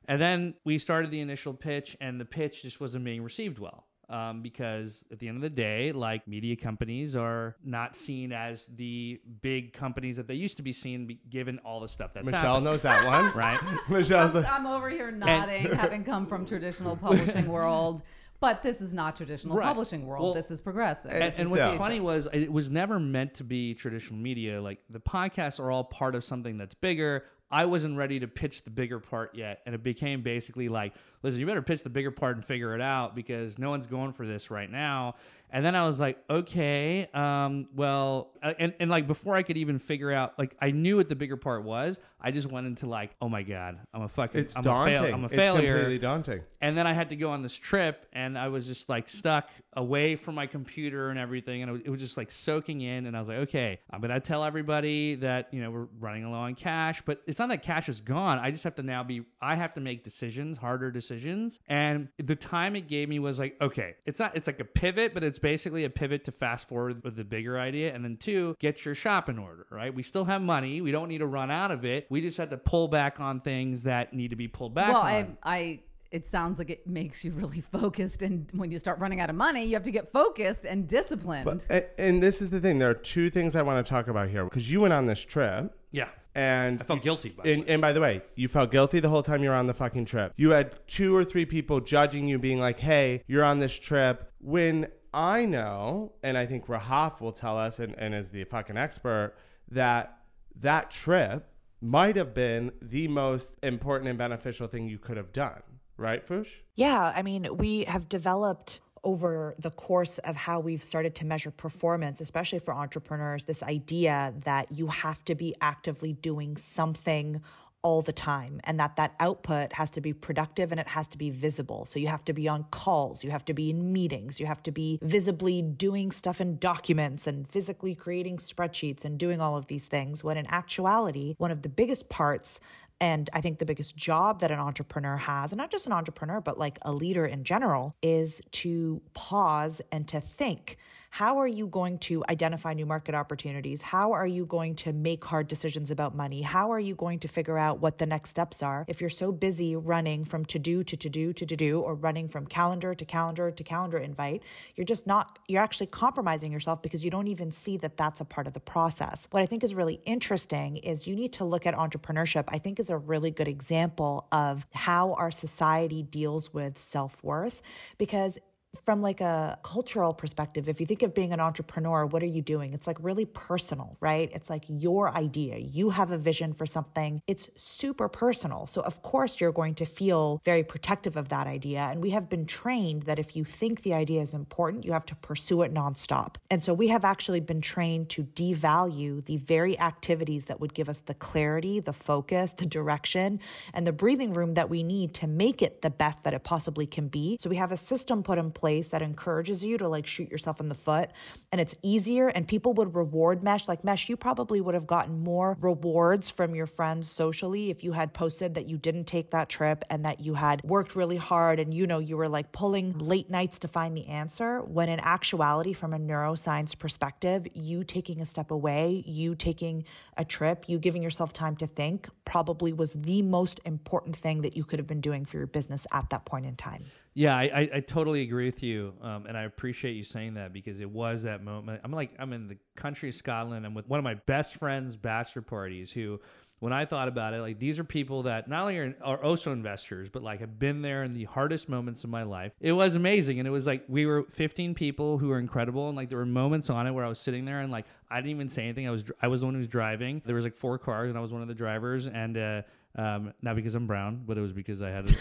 And 0.06 0.20
then 0.20 0.54
we 0.64 0.78
started 0.78 1.10
the 1.10 1.20
initial 1.20 1.54
pitch, 1.54 1.96
and 2.00 2.20
the 2.20 2.24
pitch 2.24 2.62
just 2.62 2.80
wasn't 2.80 3.04
being 3.04 3.22
received 3.22 3.58
well. 3.58 3.86
Um, 4.10 4.42
because 4.42 5.04
at 5.12 5.20
the 5.20 5.28
end 5.28 5.36
of 5.36 5.42
the 5.42 5.48
day, 5.50 5.92
like 5.92 6.26
media 6.26 6.56
companies 6.56 7.14
are 7.14 7.54
not 7.64 7.94
seen 7.94 8.32
as 8.32 8.66
the 8.74 9.20
big 9.40 9.72
companies 9.72 10.16
that 10.16 10.26
they 10.26 10.34
used 10.34 10.56
to 10.56 10.64
be 10.64 10.72
seen, 10.72 11.06
be- 11.06 11.20
given 11.30 11.60
all 11.60 11.78
the 11.78 11.88
stuff 11.88 12.12
that's 12.12 12.26
Michelle 12.26 12.42
happened, 12.42 12.64
knows 12.64 12.82
that 12.82 13.06
one. 13.06 13.30
right? 13.36 13.60
Michelle's 13.88 14.34
like, 14.34 14.50
I'm 14.50 14.66
over 14.66 14.90
here 14.90 15.12
nodding, 15.12 15.72
having 15.76 16.02
come 16.02 16.26
from 16.26 16.44
traditional 16.44 16.96
publishing 16.96 17.46
world. 17.46 18.02
But 18.40 18.62
this 18.64 18.80
is 18.80 18.94
not 18.94 19.14
traditional 19.16 19.54
Right. 19.56 19.66
publishing 19.66 20.06
world. 20.06 20.24
Well, 20.24 20.34
this 20.34 20.50
is 20.50 20.60
progressive. 20.60 21.12
and, 21.12 21.32
and 21.38 21.50
what's 21.50 21.62
still- 21.66 21.78
funny 21.78 22.00
was 22.00 22.26
it 22.32 22.50
was 22.50 22.68
never 22.68 22.98
meant 22.98 23.34
to 23.34 23.44
be 23.44 23.74
traditional 23.74 24.18
media. 24.18 24.60
Like 24.60 24.80
the 24.90 24.98
podcasts 24.98 25.60
are 25.60 25.70
all 25.70 25.84
part 25.84 26.16
of 26.16 26.24
something 26.24 26.58
that's 26.58 26.74
bigger. 26.74 27.26
I 27.50 27.64
wasn't 27.64 27.96
ready 27.96 28.20
to 28.20 28.28
pitch 28.28 28.62
the 28.62 28.70
bigger 28.70 29.00
part 29.00 29.34
yet, 29.34 29.60
and 29.66 29.74
it 29.74 29.82
became 29.82 30.22
basically 30.22 30.68
like, 30.68 30.94
listen, 31.22 31.40
you 31.40 31.46
better 31.46 31.62
pitch 31.62 31.82
the 31.82 31.90
bigger 31.90 32.12
part 32.12 32.36
and 32.36 32.44
figure 32.44 32.74
it 32.74 32.80
out 32.80 33.16
because 33.16 33.58
no 33.58 33.70
one's 33.70 33.88
going 33.88 34.12
for 34.12 34.26
this 34.26 34.50
right 34.50 34.70
now. 34.70 35.16
And 35.52 35.64
then 35.64 35.74
I 35.74 35.86
was 35.86 35.98
like, 36.00 36.18
okay, 36.28 37.08
um, 37.12 37.68
well, 37.74 38.30
uh, 38.42 38.54
and, 38.58 38.74
and 38.80 38.90
like 38.90 39.06
before 39.06 39.36
I 39.36 39.42
could 39.42 39.56
even 39.56 39.78
figure 39.78 40.12
out, 40.12 40.38
like 40.38 40.56
I 40.60 40.70
knew 40.70 40.96
what 40.96 41.08
the 41.08 41.16
bigger 41.16 41.36
part 41.36 41.64
was. 41.64 41.98
I 42.22 42.30
just 42.30 42.50
went 42.50 42.66
into 42.66 42.86
like, 42.86 43.16
oh 43.22 43.30
my 43.30 43.42
god, 43.42 43.78
I'm 43.94 44.02
a 44.02 44.08
fucking, 44.08 44.40
it's 44.40 44.54
I'm 44.54 44.62
daunting. 44.62 44.94
a 44.94 44.98
fail, 44.98 45.14
I'm 45.14 45.22
a 45.22 45.26
it's 45.26 45.34
failure. 45.34 45.72
completely 45.74 45.98
daunting. 45.98 46.42
And 46.60 46.76
then 46.76 46.86
I 46.86 46.92
had 46.92 47.08
to 47.10 47.16
go 47.16 47.30
on 47.30 47.42
this 47.42 47.56
trip, 47.56 48.06
and 48.12 48.36
I 48.36 48.48
was 48.48 48.66
just 48.66 48.90
like 48.90 49.08
stuck 49.08 49.48
away 49.74 50.16
from 50.16 50.34
my 50.34 50.46
computer 50.46 51.08
and 51.08 51.18
everything, 51.18 51.62
and 51.62 51.70
it 51.70 51.72
was, 51.72 51.80
it 51.86 51.88
was 51.88 52.00
just 52.00 52.18
like 52.18 52.30
soaking 52.30 52.82
in. 52.82 53.06
And 53.06 53.16
I 53.16 53.20
was 53.20 53.28
like, 53.28 53.38
okay, 53.38 53.80
I'm 53.90 54.02
gonna 54.02 54.20
tell 54.20 54.44
everybody 54.44 55.14
that 55.16 55.48
you 55.50 55.62
know 55.62 55.70
we're 55.70 55.88
running 55.98 56.30
low 56.30 56.40
on 56.40 56.54
cash, 56.54 57.02
but 57.06 57.22
it's 57.26 57.38
not 57.38 57.48
that 57.48 57.62
cash 57.62 57.88
is 57.88 58.02
gone. 58.02 58.38
I 58.38 58.50
just 58.50 58.64
have 58.64 58.74
to 58.74 58.82
now 58.82 59.02
be, 59.02 59.22
I 59.40 59.54
have 59.54 59.72
to 59.74 59.80
make 59.80 60.04
decisions, 60.04 60.58
harder 60.58 60.90
decisions. 60.90 61.58
And 61.68 62.08
the 62.18 62.36
time 62.36 62.76
it 62.76 62.86
gave 62.86 63.08
me 63.08 63.18
was 63.18 63.38
like, 63.38 63.56
okay, 63.62 63.96
it's 64.04 64.20
not, 64.20 64.36
it's 64.36 64.46
like 64.46 64.60
a 64.60 64.64
pivot, 64.64 65.14
but 65.14 65.24
it's 65.24 65.38
basically 65.40 65.84
a 65.84 65.90
pivot 65.90 66.24
to 66.26 66.32
fast 66.32 66.68
forward 66.68 67.02
with 67.04 67.16
the 67.16 67.24
bigger 67.24 67.58
idea, 67.58 67.94
and 67.94 68.04
then 68.04 68.16
two, 68.16 68.56
get 68.58 68.84
your 68.84 68.94
shop 68.94 69.28
in 69.28 69.38
order. 69.38 69.66
Right? 69.70 69.94
We 69.94 70.02
still 70.02 70.24
have 70.24 70.42
money. 70.42 70.80
We 70.80 70.92
don't 70.92 71.08
need 71.08 71.18
to 71.18 71.26
run 71.26 71.50
out 71.50 71.70
of 71.70 71.84
it. 71.84 72.06
We 72.10 72.20
just 72.20 72.36
had 72.36 72.50
to 72.50 72.56
pull 72.56 72.88
back 72.88 73.20
on 73.20 73.38
things 73.40 73.82
that 73.84 74.12
need 74.12 74.30
to 74.30 74.36
be 74.36 74.48
pulled 74.48 74.74
back 74.74 74.92
well, 74.92 75.02
on. 75.02 75.36
I, 75.42 75.56
I, 75.56 75.80
it 76.10 76.26
sounds 76.26 76.58
like 76.58 76.70
it 76.70 76.86
makes 76.86 77.24
you 77.24 77.32
really 77.32 77.60
focused. 77.72 78.22
And 78.22 78.48
when 78.52 78.70
you 78.70 78.78
start 78.78 78.98
running 78.98 79.20
out 79.20 79.30
of 79.30 79.36
money, 79.36 79.64
you 79.64 79.74
have 79.74 79.84
to 79.84 79.90
get 79.90 80.12
focused 80.12 80.64
and 80.64 80.88
disciplined. 80.88 81.44
But, 81.44 81.94
and 81.98 82.22
this 82.22 82.42
is 82.42 82.50
the 82.50 82.60
thing. 82.60 82.78
There 82.78 82.90
are 82.90 82.94
two 82.94 83.30
things 83.30 83.54
I 83.54 83.62
want 83.62 83.84
to 83.84 83.88
talk 83.88 84.08
about 84.08 84.28
here 84.28 84.44
because 84.44 84.70
you 84.70 84.80
went 84.80 84.92
on 84.92 85.06
this 85.06 85.24
trip 85.24 85.72
yeah. 85.92 86.08
and 86.34 86.80
I 86.80 86.84
felt 86.84 87.02
guilty. 87.02 87.30
By 87.30 87.44
the 87.44 87.52
And, 87.52 87.62
way. 87.64 87.72
and 87.74 87.80
by 87.80 87.92
the 87.92 88.00
way, 88.00 88.22
you 88.34 88.48
felt 88.48 88.70
guilty 88.72 89.00
the 89.00 89.08
whole 89.08 89.22
time 89.22 89.42
you 89.42 89.50
were 89.50 89.54
on 89.54 89.66
the 89.68 89.74
fucking 89.74 90.06
trip. 90.06 90.32
You 90.36 90.50
had 90.50 90.86
two 90.88 91.14
or 91.14 91.24
three 91.24 91.44
people 91.44 91.80
judging 91.80 92.26
you, 92.26 92.38
being 92.38 92.58
like, 92.58 92.80
hey, 92.80 93.22
you're 93.26 93.44
on 93.44 93.60
this 93.60 93.78
trip. 93.78 94.32
When 94.40 94.88
I 95.12 95.44
know, 95.44 96.12
and 96.22 96.38
I 96.38 96.46
think 96.46 96.66
Rahaf 96.66 97.20
will 97.20 97.32
tell 97.32 97.58
us, 97.58 97.78
and, 97.80 97.94
and 97.98 98.14
is 98.14 98.28
the 98.28 98.44
fucking 98.44 98.76
expert, 98.76 99.34
that 99.70 100.18
that 100.60 100.90
trip 100.90 101.46
might 101.80 102.16
have 102.16 102.34
been 102.34 102.72
the 102.82 103.08
most 103.08 103.54
important 103.62 104.08
and 104.08 104.18
beneficial 104.18 104.68
thing 104.68 104.88
you 104.88 104.98
could 104.98 105.16
have 105.16 105.32
done. 105.32 105.62
Right, 105.96 106.26
Fush? 106.26 106.62
Yeah, 106.76 107.12
I 107.14 107.22
mean, 107.22 107.46
we 107.56 107.84
have 107.84 108.08
developed 108.08 108.80
over 109.02 109.54
the 109.58 109.70
course 109.70 110.18
of 110.18 110.36
how 110.36 110.60
we've 110.60 110.82
started 110.82 111.14
to 111.16 111.24
measure 111.24 111.50
performance, 111.50 112.20
especially 112.20 112.58
for 112.58 112.74
entrepreneurs, 112.74 113.44
this 113.44 113.62
idea 113.62 114.34
that 114.44 114.70
you 114.70 114.88
have 114.88 115.24
to 115.24 115.34
be 115.34 115.54
actively 115.60 116.12
doing 116.12 116.56
something 116.56 117.42
all 117.82 118.02
the 118.02 118.12
time 118.12 118.60
and 118.64 118.78
that 118.78 118.96
that 118.96 119.14
output 119.20 119.72
has 119.74 119.90
to 119.90 120.00
be 120.00 120.12
productive 120.12 120.70
and 120.70 120.80
it 120.80 120.88
has 120.88 121.08
to 121.08 121.18
be 121.18 121.30
visible. 121.30 121.86
So 121.86 121.98
you 121.98 122.08
have 122.08 122.24
to 122.26 122.32
be 122.32 122.48
on 122.48 122.64
calls, 122.70 123.24
you 123.24 123.30
have 123.30 123.44
to 123.46 123.54
be 123.54 123.70
in 123.70 123.92
meetings, 123.92 124.38
you 124.38 124.46
have 124.46 124.62
to 124.64 124.72
be 124.72 124.98
visibly 125.02 125.62
doing 125.62 126.10
stuff 126.10 126.40
in 126.40 126.58
documents 126.58 127.26
and 127.26 127.48
physically 127.48 127.94
creating 127.94 128.36
spreadsheets 128.36 129.04
and 129.04 129.18
doing 129.18 129.40
all 129.40 129.56
of 129.56 129.68
these 129.68 129.86
things 129.86 130.22
when 130.22 130.36
in 130.36 130.46
actuality, 130.46 131.34
one 131.38 131.50
of 131.50 131.62
the 131.62 131.68
biggest 131.68 132.08
parts 132.08 132.60
and 133.00 133.30
I 133.32 133.40
think 133.40 133.58
the 133.58 133.64
biggest 133.64 133.96
job 133.96 134.40
that 134.40 134.50
an 134.50 134.58
entrepreneur 134.58 135.16
has, 135.16 135.52
and 135.52 135.58
not 135.58 135.70
just 135.70 135.86
an 135.86 135.92
entrepreneur, 135.92 136.40
but 136.40 136.58
like 136.58 136.78
a 136.82 136.92
leader 136.92 137.24
in 137.24 137.44
general, 137.44 137.96
is 138.02 138.42
to 138.52 139.00
pause 139.14 139.80
and 139.90 140.06
to 140.08 140.20
think. 140.20 140.76
How 141.12 141.38
are 141.38 141.48
you 141.48 141.66
going 141.66 141.98
to 141.98 142.24
identify 142.28 142.72
new 142.72 142.86
market 142.86 143.16
opportunities? 143.16 143.82
How 143.82 144.12
are 144.12 144.28
you 144.28 144.46
going 144.46 144.76
to 144.76 144.92
make 144.92 145.24
hard 145.24 145.48
decisions 145.48 145.90
about 145.90 146.14
money? 146.14 146.40
How 146.42 146.70
are 146.70 146.78
you 146.78 146.94
going 146.94 147.18
to 147.18 147.28
figure 147.28 147.58
out 147.58 147.80
what 147.80 147.98
the 147.98 148.06
next 148.06 148.30
steps 148.30 148.62
are 148.62 148.84
if 148.86 149.00
you're 149.00 149.10
so 149.10 149.32
busy 149.32 149.74
running 149.74 150.24
from 150.24 150.44
to 150.46 150.58
do 150.60 150.84
to 150.84 150.96
to 150.96 151.08
do 151.08 151.32
to 151.32 151.44
to 151.44 151.56
do 151.56 151.80
or 151.80 151.96
running 151.96 152.28
from 152.28 152.46
calendar 152.46 152.94
to 152.94 153.04
calendar 153.04 153.50
to 153.50 153.64
calendar 153.64 153.98
invite? 153.98 154.44
You're 154.76 154.84
just 154.84 155.04
not, 155.04 155.40
you're 155.48 155.62
actually 155.62 155.88
compromising 155.88 156.52
yourself 156.52 156.80
because 156.80 157.04
you 157.04 157.10
don't 157.10 157.26
even 157.26 157.50
see 157.50 157.76
that 157.78 157.96
that's 157.96 158.20
a 158.20 158.24
part 158.24 158.46
of 158.46 158.52
the 158.52 158.60
process. 158.60 159.26
What 159.32 159.42
I 159.42 159.46
think 159.46 159.64
is 159.64 159.74
really 159.74 160.00
interesting 160.06 160.76
is 160.76 161.08
you 161.08 161.16
need 161.16 161.32
to 161.34 161.44
look 161.44 161.66
at 161.66 161.74
entrepreneurship, 161.74 162.44
I 162.48 162.58
think 162.58 162.78
is 162.78 162.88
a 162.88 162.96
really 162.96 163.32
good 163.32 163.48
example 163.48 164.28
of 164.30 164.64
how 164.72 165.14
our 165.14 165.32
society 165.32 166.04
deals 166.04 166.54
with 166.54 166.78
self 166.78 167.22
worth 167.24 167.62
because 167.98 168.38
from 168.84 169.02
like 169.02 169.20
a 169.20 169.58
cultural 169.62 170.12
perspective, 170.14 170.68
if 170.68 170.80
you 170.80 170.86
think 170.86 171.02
of 171.02 171.14
being 171.14 171.32
an 171.32 171.40
entrepreneur, 171.40 172.06
what 172.06 172.22
are 172.22 172.32
you 172.38 172.42
doing? 172.42 172.72
It's 172.72 172.86
like 172.86 172.98
really 173.00 173.24
personal, 173.24 173.96
right? 174.00 174.30
It's 174.32 174.50
like 174.50 174.64
your 174.66 175.16
idea. 175.16 175.58
You 175.58 175.90
have 175.90 176.10
a 176.10 176.18
vision 176.18 176.52
for 176.52 176.66
something. 176.66 177.22
It's 177.26 177.48
super 177.56 178.08
personal. 178.08 178.66
So 178.66 178.80
of 178.80 179.02
course 179.02 179.40
you're 179.40 179.52
going 179.52 179.74
to 179.76 179.84
feel 179.84 180.40
very 180.44 180.64
protective 180.64 181.16
of 181.16 181.28
that 181.28 181.46
idea. 181.46 181.80
And 181.82 182.02
we 182.02 182.10
have 182.10 182.28
been 182.28 182.46
trained 182.46 183.02
that 183.02 183.18
if 183.18 183.36
you 183.36 183.44
think 183.44 183.82
the 183.82 183.94
idea 183.94 184.22
is 184.22 184.34
important, 184.34 184.84
you 184.84 184.92
have 184.92 185.06
to 185.06 185.16
pursue 185.16 185.62
it 185.62 185.72
nonstop. 185.74 186.36
And 186.50 186.62
so 186.62 186.72
we 186.72 186.88
have 186.88 187.04
actually 187.04 187.40
been 187.40 187.60
trained 187.60 188.08
to 188.10 188.24
devalue 188.24 189.24
the 189.24 189.36
very 189.36 189.78
activities 189.78 190.46
that 190.46 190.60
would 190.60 190.74
give 190.74 190.88
us 190.88 191.00
the 191.00 191.14
clarity, 191.14 191.80
the 191.80 191.92
focus, 191.92 192.54
the 192.54 192.66
direction, 192.66 193.40
and 193.74 193.86
the 193.86 193.92
breathing 193.92 194.32
room 194.32 194.54
that 194.54 194.70
we 194.70 194.82
need 194.82 195.14
to 195.14 195.26
make 195.26 195.62
it 195.62 195.82
the 195.82 195.90
best 195.90 196.24
that 196.24 196.34
it 196.34 196.44
possibly 196.44 196.86
can 196.86 197.08
be. 197.08 197.36
So 197.40 197.50
we 197.50 197.56
have 197.56 197.72
a 197.72 197.76
system 197.76 198.22
put 198.22 198.38
in 198.38 198.50
place 198.50 198.59
that 198.62 199.02
encourages 199.02 199.64
you 199.64 199.78
to 199.78 199.88
like 199.88 200.06
shoot 200.06 200.30
yourself 200.30 200.60
in 200.60 200.68
the 200.68 200.74
foot 200.74 201.10
and 201.52 201.60
it's 201.60 201.74
easier 201.82 202.28
and 202.28 202.46
people 202.46 202.72
would 202.74 202.94
reward 202.94 203.42
mesh. 203.42 203.68
Like 203.68 203.84
mesh 203.84 204.08
you 204.08 204.16
probably 204.16 204.60
would 204.60 204.74
have 204.74 204.86
gotten 204.86 205.22
more 205.22 205.56
rewards 205.60 206.30
from 206.30 206.54
your 206.54 206.66
friends 206.66 207.10
socially 207.10 207.70
if 207.70 207.82
you 207.82 207.92
had 207.92 208.12
posted 208.12 208.54
that 208.54 208.66
you 208.66 208.76
didn't 208.76 209.04
take 209.04 209.30
that 209.30 209.48
trip 209.48 209.84
and 209.90 210.04
that 210.04 210.20
you 210.20 210.34
had 210.34 210.62
worked 210.64 210.96
really 210.96 211.16
hard 211.16 211.60
and 211.60 211.72
you 211.74 211.86
know 211.86 211.98
you 211.98 212.16
were 212.16 212.28
like 212.28 212.52
pulling 212.52 212.96
late 212.98 213.30
nights 213.30 213.58
to 213.60 213.68
find 213.68 213.96
the 213.96 214.06
answer 214.06 214.62
when 214.62 214.88
in 214.88 215.00
actuality 215.00 215.72
from 215.72 215.92
a 215.92 215.98
neuroscience 215.98 216.78
perspective 216.78 217.46
you 217.54 217.84
taking 217.84 218.20
a 218.20 218.26
step 218.26 218.50
away 218.50 219.02
you 219.06 219.34
taking 219.34 219.84
a 220.16 220.24
trip 220.24 220.64
you 220.68 220.78
giving 220.78 221.02
yourself 221.02 221.32
time 221.32 221.56
to 221.56 221.66
think 221.66 222.08
probably 222.24 222.72
was 222.72 222.92
the 222.92 223.22
most 223.22 223.60
important 223.64 224.16
thing 224.16 224.42
that 224.42 224.56
you 224.56 224.64
could 224.64 224.78
have 224.78 224.86
been 224.86 225.00
doing 225.00 225.24
for 225.24 225.36
your 225.38 225.46
business 225.46 225.86
at 225.92 226.08
that 226.10 226.24
point 226.24 226.46
in 226.46 226.56
time 226.56 226.82
Yeah, 227.14 227.36
I, 227.36 227.42
I, 227.42 227.70
I 227.76 227.80
totally 227.80 228.22
agree 228.22 228.46
with 228.46 228.62
you, 228.62 228.94
um, 229.02 229.26
and 229.26 229.36
I 229.36 229.42
appreciate 229.42 229.92
you 229.94 230.04
saying 230.04 230.34
that 230.34 230.52
because 230.52 230.80
it 230.80 230.88
was 230.88 231.24
that 231.24 231.42
moment. 231.42 231.80
I'm 231.82 231.90
like 231.90 232.12
I'm 232.20 232.32
in 232.32 232.46
the 232.46 232.56
country 232.76 233.08
of 233.08 233.16
Scotland. 233.16 233.66
I'm 233.66 233.74
with 233.74 233.88
one 233.88 233.98
of 233.98 234.04
my 234.04 234.14
best 234.14 234.56
friends' 234.56 234.96
bachelor 234.96 235.42
parties. 235.42 235.90
Who, 235.90 236.20
when 236.60 236.72
I 236.72 236.84
thought 236.84 237.08
about 237.08 237.34
it, 237.34 237.40
like 237.40 237.58
these 237.58 237.80
are 237.80 237.84
people 237.84 238.22
that 238.24 238.48
not 238.48 238.62
only 238.62 238.78
are, 238.78 238.94
are 239.02 239.24
also 239.24 239.50
investors, 239.52 240.08
but 240.08 240.22
like 240.22 240.38
have 240.38 240.56
been 240.60 240.82
there 240.82 241.02
in 241.02 241.12
the 241.12 241.24
hardest 241.24 241.68
moments 241.68 242.04
of 242.04 242.10
my 242.10 242.22
life. 242.22 242.52
It 242.60 242.72
was 242.72 242.94
amazing, 242.94 243.40
and 243.40 243.48
it 243.48 243.50
was 243.50 243.66
like 243.66 243.82
we 243.88 244.06
were 244.06 244.22
15 244.30 244.74
people 244.74 245.18
who 245.18 245.28
were 245.28 245.40
incredible, 245.40 245.88
and 245.88 245.96
like 245.96 246.08
there 246.08 246.18
were 246.18 246.26
moments 246.26 246.70
on 246.70 246.86
it 246.86 246.92
where 246.92 247.04
I 247.04 247.08
was 247.08 247.18
sitting 247.18 247.44
there 247.44 247.60
and 247.60 247.72
like 247.72 247.86
I 248.08 248.18
didn't 248.18 248.30
even 248.30 248.48
say 248.48 248.62
anything. 248.62 248.86
I 248.86 248.92
was 248.92 249.02
I 249.20 249.26
was 249.26 249.40
the 249.40 249.46
one 249.48 249.54
who 249.54 249.58
was 249.58 249.68
driving. 249.68 250.22
There 250.24 250.36
was 250.36 250.44
like 250.44 250.54
four 250.54 250.78
cars, 250.78 251.08
and 251.08 251.18
I 251.18 251.20
was 251.20 251.32
one 251.32 251.42
of 251.42 251.48
the 251.48 251.54
drivers, 251.54 252.06
and. 252.06 252.38
uh 252.38 252.62
um, 252.96 253.32
not 253.40 253.56
because 253.56 253.74
I'm 253.74 253.86
brown, 253.86 254.22
but 254.26 254.36
it 254.36 254.40
was 254.40 254.52
because 254.52 254.82
I 254.82 254.90
had 254.90 255.06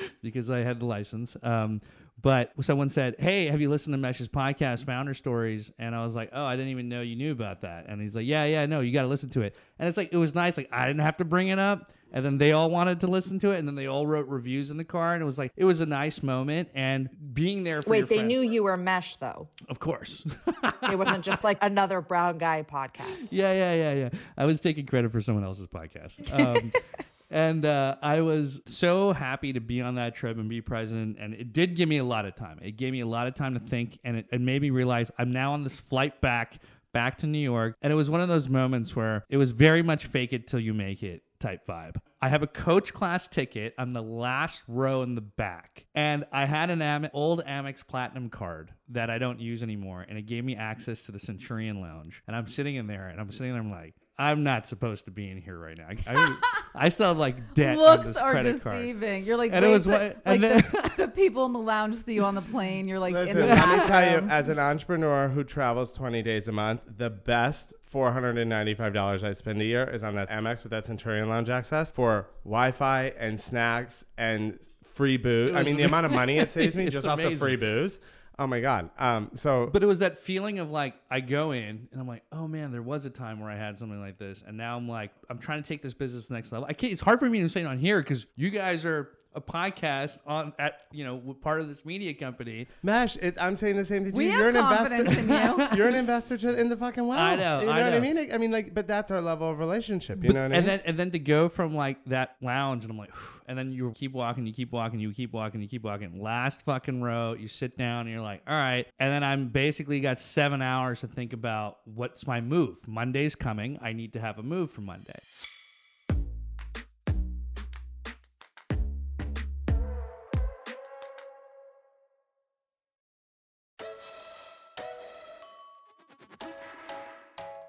because 0.22 0.50
I 0.50 0.58
had 0.60 0.80
the 0.80 0.86
license. 0.86 1.36
Um, 1.42 1.80
but 2.22 2.52
someone 2.62 2.88
said, 2.88 3.16
"Hey, 3.18 3.46
have 3.46 3.60
you 3.60 3.68
listened 3.68 3.92
to 3.92 3.98
Mesh's 3.98 4.28
podcast, 4.28 4.86
Founder 4.86 5.12
Stories?" 5.12 5.70
And 5.78 5.94
I 5.94 6.04
was 6.04 6.14
like, 6.14 6.30
"Oh, 6.32 6.44
I 6.44 6.56
didn't 6.56 6.70
even 6.70 6.88
know 6.88 7.02
you 7.02 7.16
knew 7.16 7.32
about 7.32 7.60
that." 7.62 7.86
And 7.88 8.00
he's 8.00 8.16
like, 8.16 8.26
"Yeah, 8.26 8.44
yeah, 8.44 8.64
no, 8.66 8.80
you 8.80 8.92
got 8.92 9.02
to 9.02 9.08
listen 9.08 9.28
to 9.30 9.42
it." 9.42 9.56
And 9.78 9.86
it's 9.88 9.98
like 9.98 10.10
it 10.12 10.16
was 10.16 10.34
nice, 10.34 10.56
like 10.56 10.68
I 10.72 10.86
didn't 10.86 11.02
have 11.02 11.18
to 11.18 11.24
bring 11.24 11.48
it 11.48 11.58
up. 11.58 11.90
And 12.14 12.24
then 12.24 12.38
they 12.38 12.52
all 12.52 12.70
wanted 12.70 13.00
to 13.00 13.08
listen 13.08 13.40
to 13.40 13.50
it, 13.50 13.58
and 13.58 13.66
then 13.66 13.74
they 13.74 13.86
all 13.86 14.06
wrote 14.06 14.28
reviews 14.28 14.70
in 14.70 14.76
the 14.76 14.84
car, 14.84 15.14
and 15.14 15.20
it 15.20 15.26
was 15.26 15.36
like 15.36 15.52
it 15.56 15.64
was 15.64 15.80
a 15.80 15.86
nice 15.86 16.22
moment. 16.22 16.68
And 16.72 17.10
being 17.34 17.64
there 17.64 17.82
for 17.82 17.90
wait 17.90 18.08
they 18.08 18.18
friends- 18.18 18.28
knew 18.28 18.40
you 18.40 18.62
were 18.62 18.76
mesh 18.76 19.16
though 19.16 19.48
of 19.68 19.80
course. 19.80 20.24
it 20.90 20.96
wasn't 20.96 21.24
just 21.24 21.42
like 21.42 21.58
another 21.60 22.00
brown 22.00 22.38
guy 22.38 22.62
podcast 22.62 23.28
yeah, 23.30 23.52
yeah, 23.52 23.74
yeah, 23.74 23.92
yeah. 23.94 24.08
I 24.36 24.44
was 24.44 24.60
taking 24.60 24.86
credit 24.86 25.10
for 25.10 25.20
someone 25.20 25.44
else's 25.44 25.66
podcast. 25.66 26.32
Um, 26.32 26.72
and 27.30 27.66
uh, 27.66 27.96
I 28.00 28.20
was 28.20 28.60
so 28.66 29.12
happy 29.12 29.52
to 29.52 29.60
be 29.60 29.80
on 29.80 29.96
that 29.96 30.14
trip 30.14 30.38
and 30.38 30.48
be 30.48 30.60
present. 30.60 31.16
And 31.18 31.34
it 31.34 31.52
did 31.52 31.74
give 31.74 31.88
me 31.88 31.98
a 31.98 32.04
lot 32.04 32.26
of 32.26 32.36
time. 32.36 32.60
It 32.62 32.76
gave 32.76 32.92
me 32.92 33.00
a 33.00 33.06
lot 33.06 33.26
of 33.26 33.34
time 33.34 33.54
to 33.54 33.60
think, 33.60 33.98
and 34.04 34.18
it, 34.18 34.26
it 34.30 34.40
made 34.40 34.62
me 34.62 34.70
realize 34.70 35.10
I'm 35.18 35.32
now 35.32 35.52
on 35.52 35.64
this 35.64 35.74
flight 35.74 36.20
back 36.20 36.60
back 36.92 37.18
to 37.18 37.26
New 37.26 37.40
York. 37.40 37.76
And 37.82 37.92
it 37.92 37.96
was 37.96 38.08
one 38.08 38.20
of 38.20 38.28
those 38.28 38.48
moments 38.48 38.94
where 38.94 39.24
it 39.28 39.36
was 39.36 39.50
very 39.50 39.82
much 39.82 40.06
fake 40.06 40.32
it 40.32 40.46
till 40.46 40.60
you 40.60 40.72
make 40.72 41.02
it 41.02 41.22
type 41.44 41.66
vibe. 41.66 41.96
I 42.22 42.30
have 42.30 42.42
a 42.42 42.46
coach 42.46 42.94
class 42.94 43.28
ticket. 43.28 43.74
I'm 43.76 43.92
the 43.92 44.02
last 44.02 44.62
row 44.66 45.02
in 45.02 45.14
the 45.14 45.20
back. 45.20 45.84
And 45.94 46.24
I 46.32 46.46
had 46.46 46.70
an 46.70 46.80
Am- 46.80 47.10
old 47.12 47.44
Amex 47.44 47.86
Platinum 47.86 48.30
card 48.30 48.72
that 48.88 49.10
I 49.10 49.18
don't 49.18 49.38
use 49.38 49.62
anymore. 49.62 50.06
And 50.08 50.16
it 50.16 50.22
gave 50.22 50.42
me 50.42 50.56
access 50.56 51.02
to 51.02 51.12
the 51.12 51.18
Centurion 51.18 51.82
Lounge. 51.82 52.22
And 52.26 52.34
I'm 52.34 52.46
sitting 52.46 52.76
in 52.76 52.86
there 52.86 53.08
and 53.08 53.20
I'm 53.20 53.30
sitting 53.30 53.52
there, 53.52 53.60
I'm 53.60 53.70
like, 53.70 53.94
I'm 54.18 54.42
not 54.42 54.66
supposed 54.66 55.04
to 55.04 55.10
be 55.10 55.30
in 55.30 55.36
here 55.36 55.58
right 55.58 55.76
now. 55.76 55.88
I, 55.88 55.96
I, 56.06 56.36
I 56.76 56.88
still 56.88 57.06
have 57.06 57.18
like 57.18 57.54
debt 57.54 57.76
on 57.78 57.82
Looks 57.84 58.06
this 58.08 58.16
are 58.16 58.32
credit 58.32 58.60
card. 58.62 58.78
deceiving. 58.80 59.24
You're 59.24 59.36
like, 59.36 59.52
And 59.52 59.64
it 59.64 59.68
was 59.68 59.86
what- 59.86 60.00
like 60.00 60.18
and 60.24 60.42
the, 60.42 60.92
the 60.96 61.08
people 61.08 61.46
in 61.46 61.52
the 61.52 61.58
lounge 61.60 61.94
see 61.96 62.14
you 62.14 62.24
on 62.24 62.34
the 62.34 62.40
plane. 62.42 62.88
You're 62.88 62.98
like, 62.98 63.14
in 63.14 63.20
Listen, 63.26 63.36
the 63.42 63.46
let 63.46 63.68
me 63.80 63.86
tell 63.86 64.10
you, 64.22 64.28
as 64.28 64.48
an 64.48 64.58
entrepreneur 64.58 65.28
who 65.28 65.44
travels 65.44 65.92
20 65.92 66.22
days 66.22 66.48
a 66.48 66.52
month, 66.52 66.80
the 66.96 67.10
best 67.10 67.74
$495 67.92 69.22
I 69.24 69.32
spend 69.34 69.60
a 69.60 69.64
year 69.64 69.84
is 69.88 70.02
on 70.02 70.14
that 70.16 70.30
Amex 70.30 70.62
with 70.62 70.70
that 70.70 70.86
Centurion 70.86 71.28
Lounge 71.28 71.48
access 71.48 71.90
for 71.90 72.28
Wi 72.44 72.72
Fi 72.72 73.12
and 73.18 73.40
snacks 73.40 74.04
and 74.18 74.58
free 74.82 75.16
booze. 75.16 75.54
I 75.54 75.62
mean, 75.62 75.76
the 75.76 75.82
amount 75.84 76.06
of 76.06 76.12
money 76.12 76.38
it 76.38 76.50
saves 76.50 76.74
me 76.76 76.84
It's 76.84 76.92
just 76.94 77.06
off 77.06 77.18
the 77.18 77.36
free 77.36 77.56
booze. 77.56 77.98
Oh 78.38 78.46
my 78.46 78.60
God. 78.60 78.90
Um, 78.98 79.30
so, 79.34 79.68
But 79.72 79.82
it 79.82 79.86
was 79.86 80.00
that 80.00 80.18
feeling 80.18 80.58
of 80.58 80.70
like 80.70 80.94
I 81.10 81.20
go 81.20 81.52
in 81.52 81.88
and 81.92 82.00
I'm 82.00 82.08
like, 82.08 82.24
oh 82.32 82.48
man, 82.48 82.72
there 82.72 82.82
was 82.82 83.04
a 83.04 83.10
time 83.10 83.40
where 83.40 83.50
I 83.50 83.56
had 83.56 83.78
something 83.78 84.00
like 84.00 84.18
this, 84.18 84.42
and 84.46 84.56
now 84.56 84.76
I'm 84.76 84.88
like, 84.88 85.12
I'm 85.30 85.38
trying 85.38 85.62
to 85.62 85.68
take 85.68 85.82
this 85.82 85.94
business 85.94 86.24
to 86.24 86.28
the 86.28 86.34
next 86.34 86.50
level. 86.50 86.66
I 86.68 86.72
can't. 86.72 86.92
It's 86.92 87.02
hard 87.02 87.20
for 87.20 87.28
me 87.28 87.42
to 87.42 87.48
say 87.48 87.62
it 87.62 87.66
on 87.66 87.78
here 87.78 88.00
because 88.00 88.26
you 88.36 88.50
guys 88.50 88.84
are 88.84 89.10
a 89.34 89.40
podcast 89.40 90.18
on 90.26 90.52
at 90.58 90.82
you 90.92 91.04
know 91.04 91.18
part 91.42 91.60
of 91.60 91.68
this 91.68 91.84
media 91.84 92.14
company. 92.14 92.66
Mesh, 92.82 93.16
it's, 93.16 93.36
I'm 93.40 93.56
saying 93.56 93.76
the 93.76 93.84
same 93.84 94.02
thing 94.04 94.12
to 94.12 94.16
We 94.16 94.26
you. 94.26 94.30
have 94.32 94.40
You're 94.40 94.48
an 94.50 94.54
confidence 94.56 95.16
investor. 95.16 95.62
in 95.62 95.70
you. 95.70 95.76
You're 95.76 95.88
an 95.88 95.94
investor 95.94 96.36
to, 96.38 96.58
in 96.58 96.68
the 96.68 96.76
fucking 96.76 97.06
well. 97.06 97.18
I 97.18 97.36
know, 97.36 97.60
You 97.60 97.66
know, 97.66 97.72
I 97.72 97.82
what 97.84 97.92
I 97.94 98.00
mean? 98.00 98.32
I 98.32 98.38
mean, 98.38 98.50
like, 98.50 98.74
but 98.74 98.86
that's 98.86 99.10
our 99.10 99.20
level 99.20 99.50
of 99.50 99.58
relationship. 99.58 100.22
You 100.22 100.28
But- 100.28 100.34
know 100.34 100.42
what 100.42 100.46
I 100.46 100.48
mean? 100.48 100.58
and 100.60 100.68
then 100.68 100.80
and 100.86 100.98
then 100.98 101.10
to 101.12 101.18
go 101.18 101.48
from 101.48 101.74
like 101.74 102.04
that 102.06 102.36
lounge 102.42 102.84
and 102.84 102.90
I'm 102.90 102.98
like, 102.98 103.10
and 103.46 103.58
then 103.58 103.72
you 103.72 103.92
keep 103.94 104.12
walking, 104.12 104.46
you 104.46 104.52
keep 104.54 104.72
walking, 104.72 105.00
you 105.00 105.12
keep 105.12 105.32
walking, 105.32 105.60
you 105.60 105.68
keep 105.68 105.82
walking. 105.84 106.22
Last 106.22 106.62
fucking 106.62 107.02
row, 107.02 107.34
you 107.34 107.46
sit 107.48 107.76
down 107.76 108.02
and 108.06 108.10
you're 108.10 108.22
like, 108.22 108.42
all 108.46 108.54
right. 108.54 108.86
And 108.98 109.10
then 109.12 109.22
I'm 109.22 109.48
basically 109.48 110.00
got 110.00 110.18
seven 110.18 110.62
hours 110.62 111.00
to 111.00 111.08
think 111.08 111.32
about 111.34 111.78
what's 111.84 112.26
my 112.26 112.40
move. 112.40 112.76
Monday's 112.86 113.34
coming. 113.34 113.78
I 113.82 113.92
need 113.92 114.14
to 114.14 114.20
have 114.20 114.38
a 114.38 114.42
move 114.42 114.70
for 114.70 114.80
Monday. 114.80 115.18